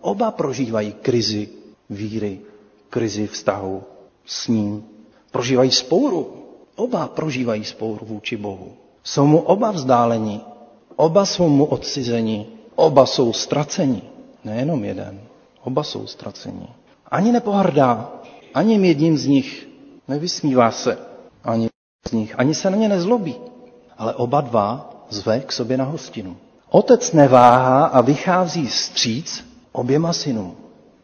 Oba 0.01 0.31
prožívají 0.31 0.93
krizi 0.93 1.49
víry, 1.91 2.41
krizi 2.91 3.27
vztahu 3.27 3.83
s 4.27 4.49
ním. 4.49 4.85
Prožívají 5.31 5.71
spouru. 5.71 6.33
Oba 6.77 7.09
prožívají 7.09 7.65
spouru 7.65 8.07
vůči 8.07 8.37
Bohu. 8.37 8.73
Jsou 9.05 9.27
mu 9.27 9.39
oba 9.39 9.71
vzdálení. 9.71 10.41
Oba 10.97 11.27
jsou 11.27 11.49
mu 11.49 11.65
odcizení. 11.65 12.47
Oba 12.75 13.07
jsou 13.07 13.33
ztraceni. 13.33 14.03
Nejenom 14.45 14.85
jeden. 14.85 15.21
Oba 15.65 15.83
jsou 15.83 16.07
ztraceni. 16.07 16.69
Ani 17.11 17.33
nepohrdá, 17.33 18.13
ani 18.55 18.89
jedním 18.89 19.19
z 19.19 19.27
nich 19.27 19.69
nevysmívá 20.09 20.71
se, 20.71 20.99
ani 21.45 21.69
z 22.09 22.13
nich, 22.13 22.35
ani 22.39 22.55
se 22.55 22.71
na 22.71 22.77
ně 22.77 22.89
nezlobí, 22.89 23.37
ale 23.99 24.15
oba 24.15 24.41
dva 24.41 24.91
zve 25.11 25.41
k 25.41 25.53
sobě 25.53 25.77
na 25.77 25.85
hostinu. 25.85 26.37
Otec 26.71 27.13
neváhá 27.13 27.87
a 27.87 28.01
vychází 28.01 28.69
stříc 28.69 29.45
oběma 29.73 30.13
synům. 30.13 30.57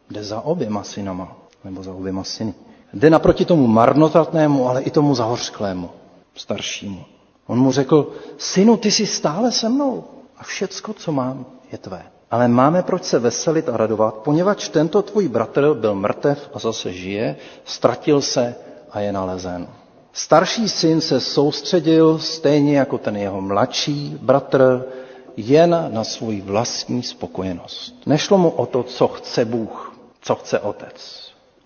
Jde 0.09 0.23
za 0.23 0.41
oběma 0.41 0.83
synama, 0.83 1.37
nebo 1.63 1.83
za 1.83 1.93
oběma 1.93 2.23
syny. 2.23 2.53
Jde 2.93 3.09
naproti 3.09 3.45
tomu 3.45 3.67
marnotratnému, 3.67 4.69
ale 4.69 4.81
i 4.81 4.91
tomu 4.91 5.15
zahořklému, 5.15 5.89
staršímu. 6.35 7.05
On 7.47 7.59
mu 7.59 7.71
řekl, 7.71 8.11
synu, 8.37 8.77
ty 8.77 8.91
jsi 8.91 9.05
stále 9.05 9.51
se 9.51 9.69
mnou 9.69 10.03
a 10.37 10.43
všecko, 10.43 10.93
co 10.93 11.11
mám, 11.11 11.45
je 11.71 11.77
tvé. 11.77 12.03
Ale 12.31 12.47
máme 12.47 12.83
proč 12.83 13.03
se 13.03 13.19
veselit 13.19 13.69
a 13.69 13.77
radovat, 13.77 14.13
poněvadž 14.13 14.69
tento 14.69 15.01
tvůj 15.01 15.27
bratr 15.27 15.73
byl 15.73 15.95
mrtev 15.95 16.49
a 16.53 16.59
zase 16.59 16.93
žije, 16.93 17.35
ztratil 17.65 18.21
se 18.21 18.55
a 18.91 18.99
je 18.99 19.11
nalezen. 19.11 19.67
Starší 20.13 20.69
syn 20.69 21.01
se 21.01 21.19
soustředil 21.19 22.19
stejně 22.19 22.77
jako 22.77 22.97
ten 22.97 23.17
jeho 23.17 23.41
mladší 23.41 24.17
bratr 24.21 24.85
jen 25.37 25.89
na 25.91 26.03
svou 26.03 26.41
vlastní 26.41 27.03
spokojenost. 27.03 27.95
Nešlo 28.05 28.37
mu 28.37 28.49
o 28.49 28.65
to, 28.65 28.83
co 28.83 29.07
chce 29.07 29.45
Bůh, 29.45 29.95
co 30.21 30.35
chce 30.35 30.59
otec. 30.59 31.22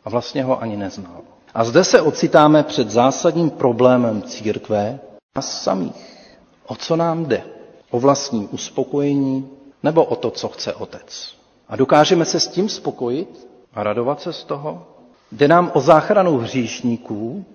A 0.08 0.10
vlastně 0.10 0.43
ho 0.43 0.62
ani 0.62 0.78
neznal. 0.78 1.22
A 1.53 1.64
zde 1.64 1.84
se 1.84 2.01
ocitáme 2.01 2.64
před 2.64 2.89
zásadním 2.89 3.49
problémem 3.49 4.22
církve 4.22 4.99
a 5.36 5.41
samých. 5.41 6.28
O 6.68 6.76
co 6.76 6.95
nám 6.95 7.26
jde? 7.26 7.43
O 7.91 7.99
vlastní 7.99 8.47
uspokojení 8.47 9.49
nebo 9.84 10.05
o 10.05 10.16
to, 10.16 10.32
co 10.32 10.47
chce 10.49 10.74
otec? 10.74 11.34
A 11.70 11.76
dokážeme 11.76 12.26
se 12.26 12.39
s 12.39 12.47
tím 12.47 12.70
spokojit 12.70 13.47
a 13.74 13.84
radovat 13.84 14.22
se 14.22 14.34
z 14.34 14.43
toho? 14.43 14.88
Jde 15.32 15.47
nám 15.47 15.72
o 15.74 15.82
záchranu 15.82 16.38
hříšníků 16.38 17.45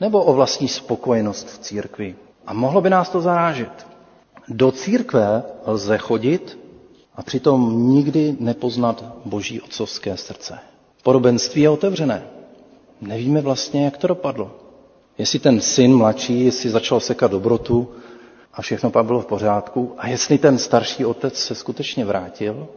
nebo 0.00 0.24
o 0.24 0.32
vlastní 0.32 0.68
spokojenost 0.68 1.46
v 1.50 1.58
církvi? 1.58 2.16
A 2.46 2.52
mohlo 2.52 2.80
by 2.80 2.90
nás 2.90 3.08
to 3.08 3.20
zarážet. 3.20 3.86
Do 4.48 4.72
církve 4.72 5.42
lze 5.66 5.98
chodit 5.98 6.58
a 7.14 7.22
přitom 7.22 7.88
nikdy 7.88 8.36
nepoznat 8.40 9.04
boží 9.24 9.60
otcovské 9.60 10.16
srdce. 10.16 10.58
Podobenství 11.02 11.62
je 11.62 11.70
otevřené. 11.70 12.22
Nevíme 13.00 13.40
vlastně, 13.40 13.84
jak 13.84 13.96
to 13.96 14.06
dopadlo. 14.06 14.50
Jestli 15.18 15.38
ten 15.38 15.60
syn 15.60 15.96
mladší, 15.96 16.44
jestli 16.44 16.70
začal 16.70 17.00
sekat 17.00 17.30
dobrotu 17.30 17.88
a 18.54 18.62
všechno 18.62 18.90
pak 18.90 19.06
bylo 19.06 19.20
v 19.20 19.26
pořádku, 19.26 19.94
a 19.98 20.08
jestli 20.08 20.38
ten 20.38 20.58
starší 20.58 21.04
otec 21.04 21.38
se 21.38 21.54
skutečně 21.54 22.04
vrátil 22.04 22.68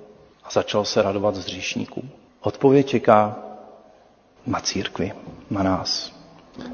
a 0.43 0.49
začal 0.51 0.85
se 0.85 1.01
radovat 1.01 1.35
z 1.35 1.45
hříšníků. 1.45 2.03
Odpověď 2.41 2.87
čeká 2.87 3.39
na 4.47 4.59
církvi, 4.59 5.11
na 5.49 5.63
nás. 5.63 6.11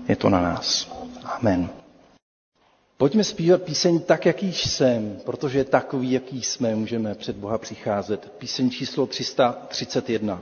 Je 0.07 0.15
to 0.15 0.29
na 0.29 0.41
nás. 0.41 0.91
Amen. 1.23 1.69
Pojďme 2.97 3.23
zpívat 3.23 3.61
píseň 3.61 3.99
tak, 3.99 4.25
jaký 4.25 4.53
jsem, 4.53 5.17
protože 5.25 5.63
takový, 5.63 6.11
jaký 6.11 6.41
jsme, 6.41 6.75
můžeme 6.75 7.15
před 7.15 7.35
Boha 7.35 7.57
přicházet. 7.57 8.31
Píseň 8.37 8.69
číslo 8.69 9.05
331. 9.07 10.41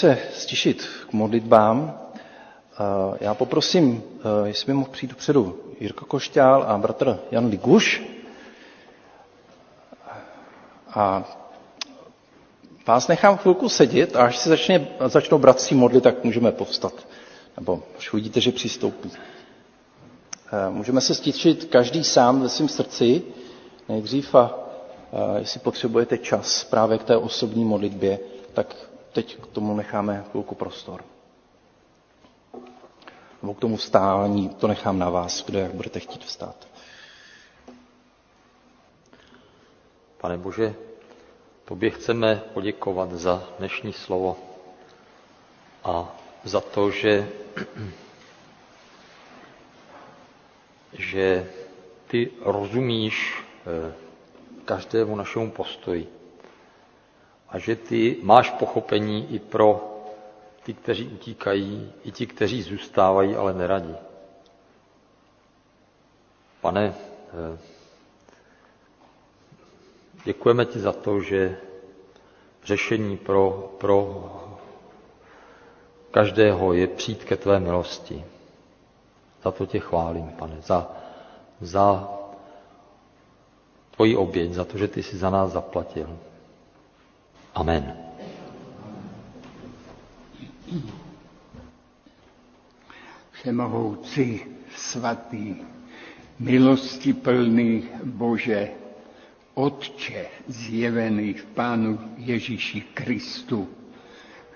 se 0.00 0.18
stišit 0.34 0.88
k 1.08 1.12
modlitbám. 1.12 1.98
Já 3.20 3.34
poprosím, 3.34 4.02
jestli 4.44 4.66
by 4.66 4.72
mohl 4.72 4.90
přijít 4.90 5.08
dopředu 5.10 5.58
Jirko 5.80 6.04
Košťál 6.04 6.62
a 6.62 6.78
bratr 6.78 7.18
Jan 7.30 7.46
Liguš. 7.46 8.02
A 10.94 11.24
vás 12.86 13.08
nechám 13.08 13.36
chvilku 13.36 13.68
sedět 13.68 14.16
a 14.16 14.24
až 14.24 14.38
se 14.38 14.48
začne, 14.48 14.88
začnou 15.06 15.38
bratři 15.38 15.74
modlit, 15.74 16.04
tak 16.04 16.24
můžeme 16.24 16.52
povstat. 16.52 16.92
Nebo 17.56 17.82
už 17.98 18.12
uvidíte, 18.12 18.40
že 18.40 18.52
přistoupí. 18.52 19.10
Můžeme 20.70 21.00
se 21.00 21.14
stičit 21.14 21.64
každý 21.64 22.04
sám 22.04 22.40
ve 22.42 22.48
svém 22.48 22.68
srdci 22.68 23.22
nejdřív 23.88 24.34
a 24.34 24.54
jestli 25.38 25.60
potřebujete 25.60 26.18
čas 26.18 26.64
právě 26.64 26.98
k 26.98 27.04
té 27.04 27.16
osobní 27.16 27.64
modlitbě, 27.64 28.18
tak 28.52 28.89
teď 29.12 29.40
k 29.40 29.46
tomu 29.46 29.76
necháme 29.76 30.24
chvilku 30.30 30.54
prostor. 30.54 31.04
Nebo 33.42 33.54
k 33.54 33.58
tomu 33.60 33.76
vstání, 33.76 34.48
to 34.48 34.68
nechám 34.68 34.98
na 34.98 35.10
vás, 35.10 35.44
kde 35.44 35.60
jak 35.60 35.72
budete 35.74 36.00
chtít 36.00 36.24
vstát. 36.24 36.68
Pane 40.20 40.38
Bože, 40.38 40.74
Tobě 41.64 41.90
chceme 41.90 42.42
poděkovat 42.54 43.12
za 43.12 43.48
dnešní 43.58 43.92
slovo 43.92 44.36
a 45.84 46.16
za 46.44 46.60
to, 46.60 46.90
že, 46.90 47.28
že 50.92 51.50
ty 52.06 52.30
rozumíš 52.40 53.44
eh, 53.66 53.94
každému 54.64 55.16
našemu 55.16 55.50
postoji 55.50 56.19
a 57.50 57.58
že 57.58 57.76
ty 57.76 58.16
máš 58.22 58.50
pochopení 58.50 59.34
i 59.34 59.38
pro 59.38 59.86
ty, 60.62 60.74
kteří 60.74 61.06
utíkají, 61.08 61.92
i 62.04 62.12
ti, 62.12 62.26
kteří 62.26 62.62
zůstávají, 62.62 63.36
ale 63.36 63.54
neradí. 63.54 63.96
Pane, 66.60 66.94
eh, 66.94 67.58
děkujeme 70.24 70.64
ti 70.64 70.78
za 70.78 70.92
to, 70.92 71.20
že 71.20 71.56
řešení 72.64 73.16
pro, 73.16 73.72
pro 73.78 74.24
každého 76.10 76.72
je 76.72 76.86
přijít 76.86 77.24
ke 77.24 77.36
tvé 77.36 77.60
milosti. 77.60 78.24
Za 79.44 79.50
to 79.50 79.66
tě 79.66 79.78
chválím, 79.78 80.28
pane, 80.28 80.60
za, 80.60 80.90
za 81.60 82.08
tvoji 83.90 84.16
oběť, 84.16 84.52
za 84.52 84.64
to, 84.64 84.78
že 84.78 84.88
ty 84.88 85.02
jsi 85.02 85.16
za 85.18 85.30
nás 85.30 85.50
zaplatil. 85.52 86.18
Amen. 87.54 87.96
Všemohoucí, 93.30 94.40
svatý, 94.76 95.56
milosti 96.38 97.12
plný 97.12 97.84
Bože, 98.04 98.68
Otče 99.54 100.26
zjevený 100.46 101.32
v 101.34 101.44
Pánu 101.44 101.98
Ježíši 102.16 102.80
Kristu, 102.80 103.68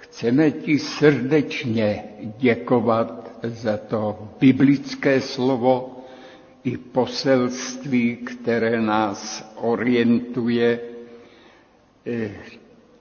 chceme 0.01 0.51
ti 0.51 0.79
srdečně 0.79 2.05
děkovat 2.39 3.31
za 3.43 3.77
to 3.77 4.29
biblické 4.41 5.21
slovo 5.21 6.05
i 6.65 6.77
poselství, 6.77 8.17
které 8.17 8.81
nás 8.81 9.53
orientuje 9.57 10.81
eh, 12.07 12.31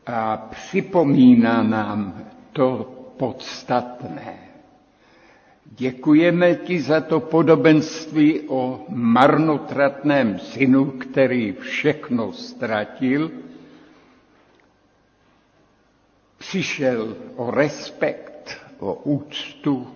a 0.06 0.38
připomíná 0.38 1.64
nám 1.64 2.24
to 2.54 2.94
podstatné. 3.18 4.38
Děkujeme 5.66 6.56
ti 6.56 6.82
za 6.82 7.02
to 7.02 7.20
podobenství 7.20 8.40
o 8.48 8.86
marnotratném 8.90 10.40
synu, 10.40 10.86
který 10.86 11.52
všechno 11.54 12.34
ztratil. 12.34 13.32
Přišel 16.38 17.18
o 17.36 17.52
respekt, 17.52 18.58
o 18.80 18.94
úctu 18.94 19.88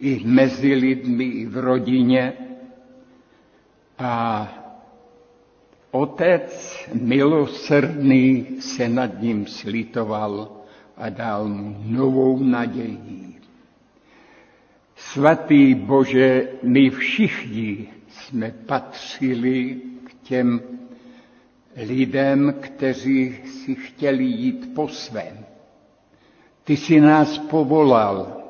i 0.00 0.22
mezi 0.24 0.74
lidmi, 0.74 1.24
i 1.24 1.46
v 1.46 1.56
rodině. 1.56 2.32
A 3.98 4.48
otec 5.90 6.78
milosrdný 6.94 8.46
se 8.60 8.88
nad 8.88 9.20
ním 9.22 9.46
slitoval 9.46 10.48
a 10.96 11.08
dal 11.08 11.48
mu 11.48 11.76
novou 11.84 12.38
naději. 12.38 13.36
Svatý 14.96 15.74
Bože, 15.74 16.48
my 16.62 16.90
všichni 16.90 17.88
jsme 18.08 18.50
patřili 18.66 19.80
k 20.04 20.14
těm 20.28 20.60
lidem, 21.76 22.54
kteří 22.60 23.36
si 23.46 23.74
chtěli 23.74 24.24
jít 24.24 24.74
po 24.74 24.88
svém. 24.88 25.46
Ty 26.64 26.76
si 26.76 27.00
nás 27.00 27.38
povolal. 27.38 28.42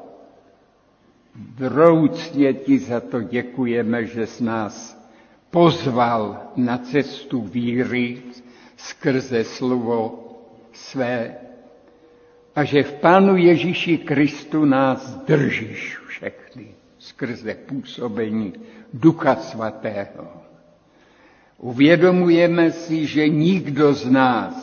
Vroucně 1.55 2.55
ti 2.55 2.79
za 2.79 3.01
to 3.01 3.23
děkujeme, 3.23 4.05
že 4.07 4.27
jsi 4.27 4.45
nás 4.45 4.96
pozval 5.57 6.53
na 6.57 6.79
cestu 6.79 7.41
víry 7.41 8.23
skrze 8.77 9.45
slovo 9.45 10.29
své 10.73 11.35
a 12.55 12.65
že 12.65 12.83
v 12.83 12.93
Pánu 12.93 13.37
Ježíši 13.37 13.99
Kristu 13.99 14.65
nás 14.65 15.17
držíš 15.25 15.99
všechny 16.09 16.67
skrze 16.99 17.55
působení 17.55 18.53
Ducha 18.95 19.37
Svatého. 19.37 20.29
Uvědomujeme 21.59 22.73
si, 22.73 23.07
že 23.07 23.29
nikdo 23.29 23.95
z 23.95 24.11
nás 24.11 24.55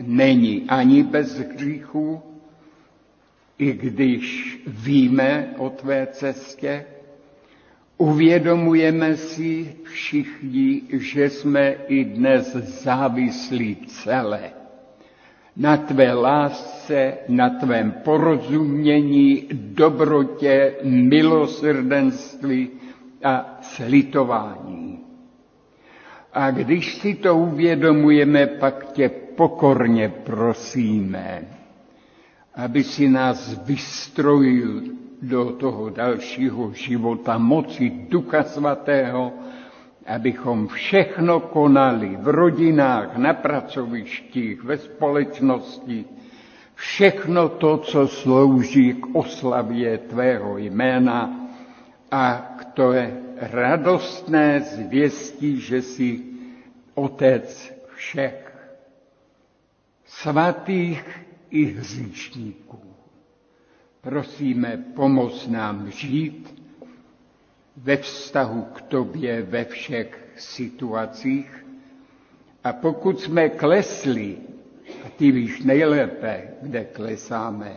není 0.00 0.64
ani 0.68 1.02
bez 1.02 1.38
hříchu, 1.38 2.22
i 3.58 3.72
když 3.72 4.58
víme 4.66 5.54
o 5.58 5.70
tvé 5.70 6.06
cestě, 6.06 6.84
uvědomujeme 7.96 9.16
si 9.16 9.76
všichni, 9.84 10.82
že 10.92 11.30
jsme 11.30 11.70
i 11.88 12.04
dnes 12.04 12.56
závislí 12.56 13.76
celé 13.86 14.50
na 15.56 15.76
tvé 15.76 16.12
lásce, 16.14 17.14
na 17.28 17.50
tvém 17.50 17.92
porozumění, 17.92 19.48
dobrotě, 19.52 20.74
milosrdenství 20.84 22.68
a 23.24 23.58
slitování. 23.62 24.98
A 26.32 26.50
když 26.50 26.94
si 26.94 27.14
to 27.14 27.36
uvědomujeme, 27.36 28.46
pak 28.46 28.92
tě 28.92 29.08
pokorně 29.08 30.08
prosíme, 30.08 31.42
aby 32.54 32.84
si 32.84 33.08
nás 33.08 33.60
vystrojil 33.66 34.82
do 35.24 35.52
toho 35.52 35.90
dalšího 35.90 36.72
života 36.72 37.38
moci 37.38 37.90
Ducha 38.08 38.42
Svatého, 38.44 39.32
abychom 40.06 40.68
všechno 40.68 41.40
konali 41.40 42.16
v 42.20 42.28
rodinách, 42.28 43.16
na 43.16 43.34
pracovištích, 43.34 44.64
ve 44.64 44.78
společnosti, 44.78 46.04
všechno 46.74 47.48
to, 47.48 47.78
co 47.78 48.08
slouží 48.08 48.94
k 48.94 49.06
oslavě 49.16 49.98
tvého 49.98 50.58
jména 50.58 51.40
a 52.10 52.54
k 52.58 52.64
té 52.64 53.16
radostné 53.40 54.60
zvěstí, 54.60 55.60
že 55.60 55.82
jsi 55.82 56.20
otec 56.94 57.72
všech, 57.94 58.68
svatých 60.06 61.20
i 61.50 61.64
hříšníků. 61.64 62.93
Prosíme, 64.04 64.84
pomoz 64.94 65.48
nám 65.48 65.90
žít 65.90 66.62
ve 67.76 67.96
vztahu 67.96 68.62
k 68.62 68.82
tobě 68.82 69.42
ve 69.42 69.64
všech 69.64 70.28
situacích. 70.36 71.66
A 72.64 72.72
pokud 72.72 73.20
jsme 73.20 73.48
klesli, 73.48 74.36
a 75.06 75.08
ty 75.16 75.30
víš 75.30 75.62
nejlépe, 75.62 76.42
kde 76.62 76.84
klesáme, 76.84 77.76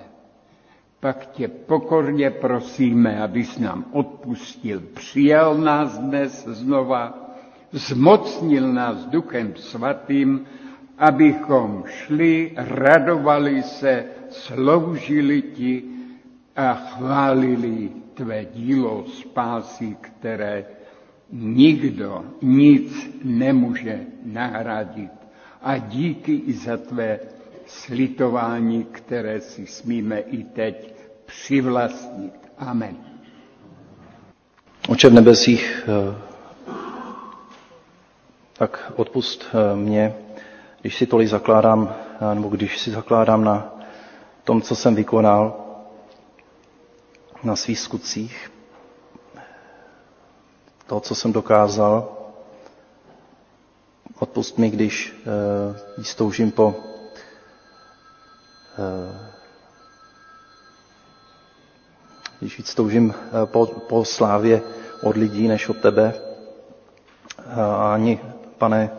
pak 1.00 1.26
tě 1.26 1.48
pokorně 1.48 2.30
prosíme, 2.32 3.24
abys 3.24 3.60
nám 3.60 3.86
odpustil, 3.92 4.84
přijal 4.94 5.58
nás 5.58 5.98
dnes 5.98 6.48
znova, 6.48 7.32
zmocnil 7.72 8.74
nás 8.74 9.06
Duchem 9.06 9.56
Svatým, 9.56 10.46
abychom 10.98 11.84
šli, 11.88 12.52
radovali 12.56 13.64
se, 13.64 14.06
sloužili 14.30 15.42
ti 15.42 15.97
a 16.58 16.74
chválili 16.74 17.90
tvé 18.14 18.46
dílo 18.54 19.06
spásy, 19.22 19.98
které 20.02 20.66
nikdo 21.32 22.26
nic 22.42 23.10
nemůže 23.24 24.00
nahradit. 24.26 25.12
A 25.62 25.78
díky 25.78 26.34
i 26.36 26.54
za 26.54 26.78
tvé 26.78 27.20
slitování, 27.66 28.84
které 28.84 29.42
si 29.42 29.68
smíme 29.68 30.20
i 30.20 30.44
teď 30.44 30.94
přivlastnit. 31.26 32.34
Amen. 32.58 32.96
Oče 34.90 35.10
v 35.10 35.14
nebesích, 35.14 35.90
eh, 35.90 36.16
tak 38.58 38.92
odpust 38.96 39.46
eh, 39.54 39.76
mě, 39.76 40.14
když 40.82 40.98
si 40.98 41.06
tolik 41.06 41.28
zakládám, 41.28 41.96
eh, 42.32 42.36
nebo 42.36 42.50
když 42.50 42.78
si 42.80 42.92
zakládám 42.92 43.44
na 43.44 43.74
tom, 44.44 44.62
co 44.62 44.76
jsem 44.76 44.96
vykonal, 44.96 45.67
na 47.44 47.56
svých 47.56 47.80
skutcích, 47.80 48.52
to, 50.88 51.00
co 51.00 51.16
jsem 51.16 51.34
dokázal. 51.34 52.14
Odpust 54.20 54.58
mi, 54.58 54.70
když 54.70 55.16
uh, 55.98 56.04
stoužím 56.04 56.52
po 56.52 56.68
uh, 58.78 59.28
když 62.40 62.58
víc 62.58 62.76
toužím 62.76 63.14
po, 63.46 63.66
po 63.66 64.06
slávě 64.06 64.62
od 65.04 65.18
lidí 65.18 65.48
než 65.48 65.70
od 65.70 65.78
tebe. 65.78 66.14
A 67.56 67.94
ani, 67.94 68.20
pane, 68.58 68.90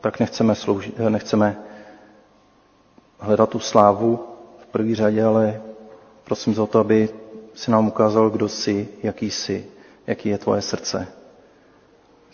tak 0.00 0.20
nechceme, 0.20 0.54
sloužit, 0.54 0.98
nechceme 0.98 1.56
hledat 3.18 3.48
tu 3.50 3.58
slávu 3.58 4.26
v 4.62 4.66
první 4.66 4.94
řadě, 4.94 5.24
ale 5.24 5.60
prosím 6.28 6.54
za 6.54 6.66
to, 6.66 6.78
aby 6.78 7.08
si 7.54 7.70
nám 7.70 7.88
ukázal, 7.88 8.30
kdo 8.30 8.48
jsi, 8.48 8.88
jaký 9.02 9.30
jsi, 9.30 9.66
jaký 10.06 10.28
je 10.28 10.38
tvoje 10.38 10.62
srdce. 10.62 11.08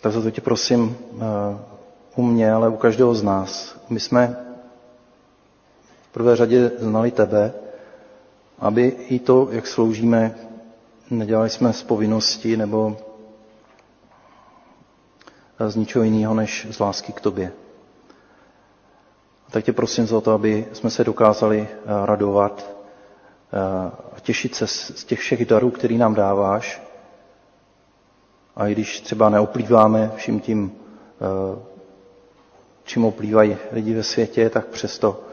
Tak 0.01 0.11
za 0.11 0.21
to 0.21 0.31
tě 0.31 0.41
prosím 0.41 0.97
u 2.15 2.21
mě, 2.21 2.51
ale 2.53 2.69
u 2.69 2.75
každého 2.75 3.15
z 3.15 3.23
nás. 3.23 3.79
My 3.89 3.99
jsme 3.99 4.35
v 6.09 6.13
prvé 6.13 6.35
řadě 6.35 6.71
znali 6.79 7.11
tebe, 7.11 7.53
aby 8.59 8.83
i 8.87 9.19
to, 9.19 9.47
jak 9.51 9.67
sloužíme, 9.67 10.35
nedělali 11.09 11.49
jsme 11.49 11.73
z 11.73 11.83
povinnosti 11.83 12.57
nebo 12.57 12.97
z 15.67 15.75
ničeho 15.75 16.03
jiného 16.03 16.33
než 16.33 16.67
z 16.71 16.79
lásky 16.79 17.13
k 17.13 17.21
tobě. 17.21 17.51
Tak 19.51 19.63
tě 19.63 19.73
prosím 19.73 20.07
za 20.07 20.21
to, 20.21 20.31
aby 20.31 20.67
jsme 20.73 20.89
se 20.89 21.03
dokázali 21.03 21.67
eh, 21.71 22.05
radovat 22.05 22.65
eh, 22.71 22.74
těšit 24.21 24.55
se 24.55 24.67
z 24.67 25.03
těch 25.05 25.19
všech 25.19 25.45
darů, 25.45 25.71
který 25.71 25.97
nám 25.97 26.15
dáváš. 26.15 26.81
A 28.55 28.67
i 28.67 28.71
když 28.71 29.01
třeba 29.01 29.29
neoplýváme 29.29 30.11
vším 30.15 30.39
tím, 30.39 30.71
eh, 31.21 31.59
čím 32.83 33.05
oplývají 33.05 33.57
lidi 33.71 33.93
ve 33.93 34.03
světě, 34.03 34.49
tak 34.49 34.65
přesto 34.67 35.23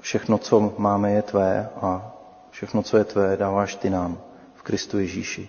všechno, 0.00 0.38
co 0.38 0.74
máme, 0.78 1.12
je 1.12 1.22
tvé 1.22 1.68
a 1.80 2.12
všechno, 2.50 2.82
co 2.82 2.96
je 2.96 3.04
tvé, 3.04 3.36
dáváš 3.36 3.74
ty 3.74 3.90
nám 3.90 4.18
v 4.54 4.62
Kristu 4.62 4.98
Ježíši. 4.98 5.48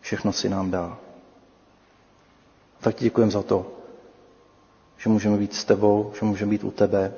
Všechno 0.00 0.32
si 0.32 0.48
nám 0.48 0.70
dá. 0.70 0.98
Tak 2.80 2.94
ti 2.94 3.04
děkujeme 3.04 3.32
za 3.32 3.42
to, 3.42 3.66
že 4.96 5.10
můžeme 5.10 5.36
být 5.36 5.54
s 5.54 5.64
tebou, 5.64 6.12
že 6.18 6.26
můžeme 6.26 6.50
být 6.50 6.64
u 6.64 6.70
tebe, 6.70 7.12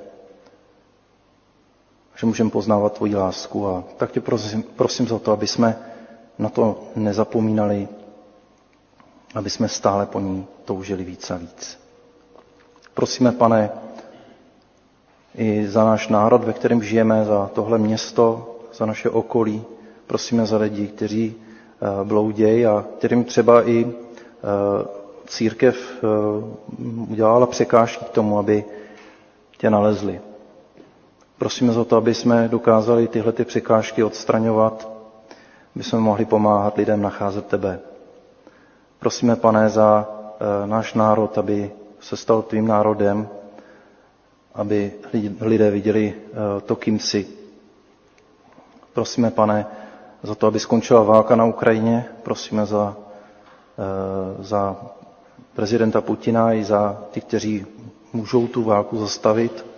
že 2.21 2.27
můžeme 2.27 2.49
poznávat 2.49 2.93
tvoji 2.93 3.15
lásku 3.15 3.67
a 3.67 3.83
tak 3.97 4.11
tě 4.11 4.21
prosím, 4.21 4.63
prosím 4.75 5.07
za 5.07 5.19
to, 5.19 5.31
aby 5.31 5.47
jsme 5.47 5.75
na 6.39 6.49
to 6.49 6.79
nezapomínali, 6.95 7.87
aby 9.35 9.49
jsme 9.49 9.67
stále 9.67 10.05
po 10.05 10.19
ní 10.19 10.45
toužili 10.65 11.03
víc 11.03 11.31
a 11.31 11.37
víc. 11.37 11.79
Prosíme, 12.93 13.31
pane, 13.31 13.69
i 15.35 15.67
za 15.67 15.83
náš 15.85 16.07
národ, 16.07 16.43
ve 16.43 16.53
kterém 16.53 16.83
žijeme, 16.83 17.25
za 17.25 17.49
tohle 17.53 17.77
město, 17.77 18.55
za 18.73 18.85
naše 18.85 19.09
okolí. 19.09 19.63
Prosíme 20.07 20.45
za 20.45 20.57
lidi, 20.57 20.87
kteří 20.87 21.35
eh, 21.35 22.03
bloudějí 22.03 22.65
a 22.65 22.85
kterým 22.97 23.23
třeba 23.23 23.67
i 23.69 23.85
eh, 23.87 23.93
církev 25.27 25.75
eh, 25.75 26.07
udělala 27.09 27.45
překážky 27.47 28.05
k 28.05 28.09
tomu, 28.09 28.39
aby 28.39 28.65
tě 29.57 29.69
nalezli. 29.69 30.21
Prosíme 31.41 31.73
za 31.73 31.83
to, 31.83 31.97
aby 31.97 32.13
jsme 32.13 32.47
dokázali 32.47 33.07
tyhle 33.07 33.31
ty 33.31 33.45
překážky 33.45 34.03
odstraňovat, 34.03 34.89
aby 35.75 35.83
jsme 35.83 35.99
mohli 35.99 36.25
pomáhat 36.25 36.77
lidem 36.77 37.01
nacházet 37.01 37.45
tebe. 37.45 37.79
Prosíme, 38.99 39.35
pane, 39.35 39.69
za 39.69 40.07
náš 40.65 40.93
národ, 40.93 41.37
aby 41.37 41.71
se 41.99 42.17
stal 42.17 42.41
tvým 42.41 42.67
národem, 42.67 43.27
aby 44.55 44.91
lidé 45.41 45.71
viděli 45.71 46.13
to, 46.65 46.75
kým 46.75 46.99
jsi. 46.99 47.27
Prosíme, 48.93 49.31
pane, 49.31 49.65
za 50.23 50.35
to, 50.35 50.47
aby 50.47 50.59
skončila 50.59 51.03
válka 51.03 51.35
na 51.35 51.45
Ukrajině. 51.45 52.05
Prosíme 52.23 52.65
za, 52.65 52.95
za 54.39 54.75
prezidenta 55.55 56.01
Putina 56.01 56.53
i 56.53 56.63
za 56.63 57.01
ty, 57.11 57.21
kteří 57.21 57.65
můžou 58.13 58.47
tu 58.47 58.63
válku 58.63 58.97
zastavit. 58.97 59.70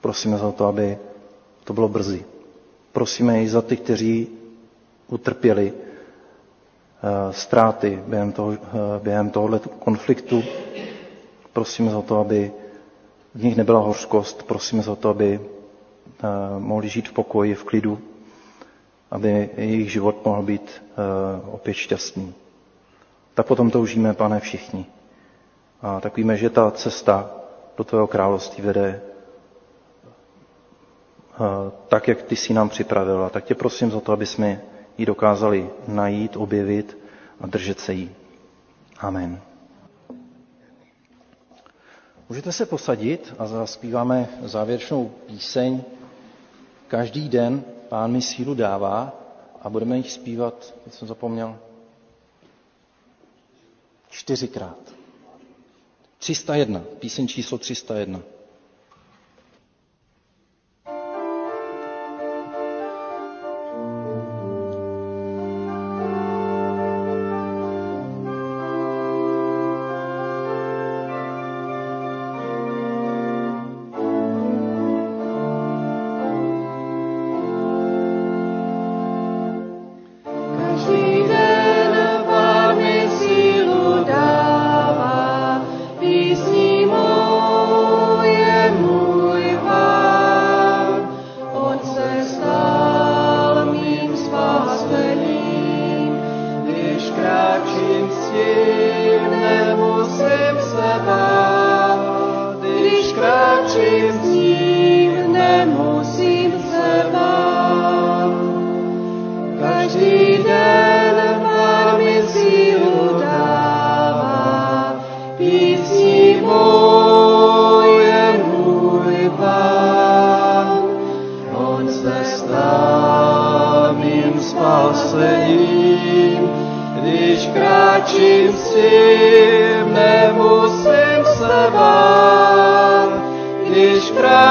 Prosíme 0.00 0.38
za 0.38 0.52
to, 0.52 0.66
aby 0.66 0.98
to 1.64 1.72
bylo 1.72 1.88
brzy. 1.88 2.24
Prosíme 2.92 3.42
i 3.42 3.48
za 3.48 3.62
ty, 3.62 3.76
kteří 3.76 4.28
utrpěli 5.08 5.72
ztráty 7.30 8.02
během, 8.06 8.32
toho, 8.32 8.52
během 9.02 9.30
tohoto 9.30 9.68
konfliktu. 9.68 10.42
Prosíme 11.52 11.90
za 11.90 12.02
to, 12.02 12.20
aby 12.20 12.52
v 13.34 13.44
nich 13.44 13.56
nebyla 13.56 13.80
hořkost. 13.80 14.42
Prosíme 14.42 14.82
za 14.82 14.94
to, 14.96 15.08
aby 15.08 15.40
mohli 16.58 16.88
žít 16.88 17.08
v 17.08 17.12
pokoji, 17.12 17.54
v 17.54 17.64
klidu, 17.64 17.98
aby 19.10 19.50
jejich 19.56 19.92
život 19.92 20.24
mohl 20.24 20.42
být 20.42 20.82
opět 21.52 21.74
šťastný 21.74 22.34
tak 23.38 23.46
potom 23.46 23.70
toužíme, 23.70 24.14
pane, 24.18 24.40
všichni. 24.40 24.86
A 25.82 26.00
tak 26.00 26.16
víme, 26.16 26.36
že 26.36 26.50
ta 26.50 26.70
cesta 26.70 27.30
do 27.76 27.84
tvého 27.84 28.06
království 28.06 28.62
vede 28.64 29.00
tak, 31.88 32.08
jak 32.08 32.22
ty 32.22 32.36
jsi 32.36 32.54
nám 32.54 32.68
připravila. 32.68 33.30
Tak 33.30 33.44
tě 33.44 33.54
prosím 33.54 33.90
za 33.90 34.00
to, 34.00 34.12
aby 34.12 34.26
jsme 34.26 34.60
ji 34.98 35.06
dokázali 35.06 35.70
najít, 35.88 36.36
objevit 36.36 36.98
a 37.40 37.46
držet 37.46 37.80
se 37.80 37.92
jí. 37.92 38.10
Amen. 38.98 39.40
Můžete 42.28 42.52
se 42.52 42.66
posadit 42.66 43.34
a 43.38 43.46
zaspíváme 43.46 44.28
závěrečnou 44.42 45.10
píseň. 45.26 45.82
Každý 46.88 47.28
den 47.28 47.64
Pán 47.88 48.12
mi 48.12 48.22
sílu 48.22 48.54
dává 48.54 49.12
a 49.62 49.70
budeme 49.70 49.96
jich 49.96 50.12
zpívat, 50.12 50.74
teď 50.84 50.94
jsem 50.94 51.08
zapomněl, 51.08 51.56
Čtyřikrát. 54.10 54.78
301, 56.18 56.82
píseň 56.98 57.28
číslo 57.28 57.58
301. 57.58 58.20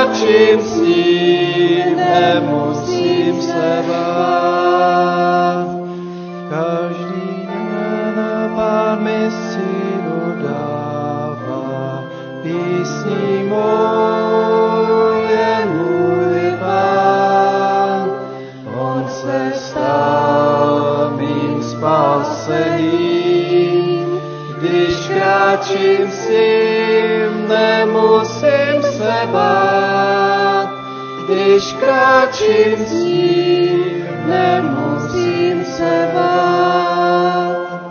Když 0.07 0.19
kráčím 0.19 0.61
s 0.61 0.75
ním, 0.75 1.95
nemusím 1.95 3.41
se 3.41 3.83
bát. 3.87 5.67
Každý 6.49 7.47
den 7.51 8.15
pán 8.55 9.03
mi 9.03 9.31
sílu 9.31 10.35
dává, 10.43 12.03
písní 12.43 13.43
mou 13.49 15.11
je 15.29 15.65
můj 15.65 16.51
pán. 16.59 18.09
On 18.79 19.05
se 19.09 19.51
stal 19.55 21.11
mým 21.17 21.63
spasením, 21.63 22.87
když 24.59 25.07
kráčím 25.07 26.11
s 26.11 26.29
ním, 26.29 27.47
nemusím 27.47 28.81
se 28.81 29.27
bát. 29.31 29.66
Když 31.57 31.73
kráčím 31.73 32.85
s 32.85 32.91
ním, 32.91 34.07
nemusím 34.25 35.65
se 35.65 36.09
bát. 36.13 37.81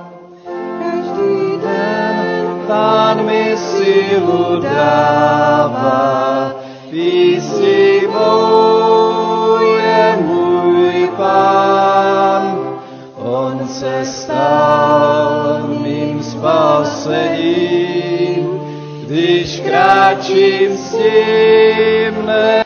Každý 0.79 1.59
den 1.62 2.47
pán 2.67 3.27
mi 3.27 3.57
sílu 3.57 4.61
dává, 4.61 6.53
mou 8.12 9.59
je 9.73 10.17
můj 10.21 11.11
pán. 11.17 12.59
On 13.17 13.69
se 13.69 14.05
stal 14.05 15.61
mým 15.83 16.23
spasením, 16.23 17.71
když 19.07 19.61
kráčím 19.61 20.77
s 20.77 20.93
ním, 20.93 22.27
nemusím 22.27 22.66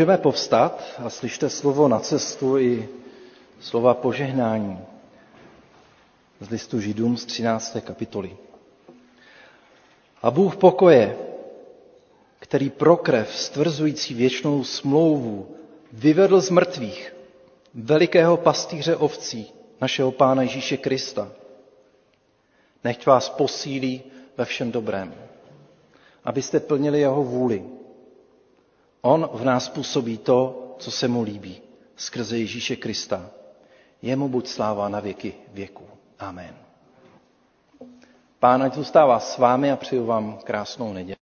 můžeme 0.00 0.18
povstat 0.18 0.82
a 0.98 1.10
slyšte 1.10 1.50
slovo 1.50 1.88
na 1.88 1.98
cestu 2.00 2.58
i 2.58 2.88
slova 3.60 3.94
požehnání 3.94 4.78
z 6.40 6.50
listu 6.50 6.80
Židům 6.80 7.16
z 7.16 7.24
13. 7.24 7.76
kapitoly. 7.80 8.36
A 10.22 10.30
Bůh 10.30 10.56
pokoje, 10.56 11.16
který 12.38 12.70
pro 12.70 12.96
krev 12.96 13.36
stvrzující 13.36 14.14
věčnou 14.14 14.64
smlouvu 14.64 15.56
vyvedl 15.92 16.40
z 16.40 16.50
mrtvých 16.50 17.14
velikého 17.74 18.36
pastýře 18.36 18.96
ovcí, 18.96 19.52
našeho 19.80 20.12
Pána 20.12 20.42
Ježíše 20.42 20.76
Krista, 20.76 21.28
nechť 22.84 23.06
vás 23.06 23.28
posílí 23.28 24.02
ve 24.36 24.44
všem 24.44 24.72
dobrém, 24.72 25.14
abyste 26.24 26.60
plnili 26.60 27.00
jeho 27.00 27.24
vůli. 27.24 27.79
On 29.02 29.28
v 29.32 29.44
nás 29.44 29.68
působí 29.68 30.18
to, 30.18 30.66
co 30.78 30.90
se 30.90 31.08
mu 31.08 31.22
líbí, 31.22 31.62
skrze 31.96 32.38
Ježíše 32.38 32.76
Krista. 32.76 33.30
Jemu 34.02 34.28
buď 34.28 34.46
sláva 34.48 34.88
na 34.88 35.00
věky 35.00 35.34
věků. 35.52 35.84
Amen. 36.18 36.54
Pán 38.38 38.62
ať 38.62 38.74
zůstává 38.74 39.20
s 39.20 39.38
vámi 39.38 39.72
a 39.72 39.76
přeju 39.76 40.06
vám 40.06 40.38
krásnou 40.44 40.92
neděli. 40.92 41.19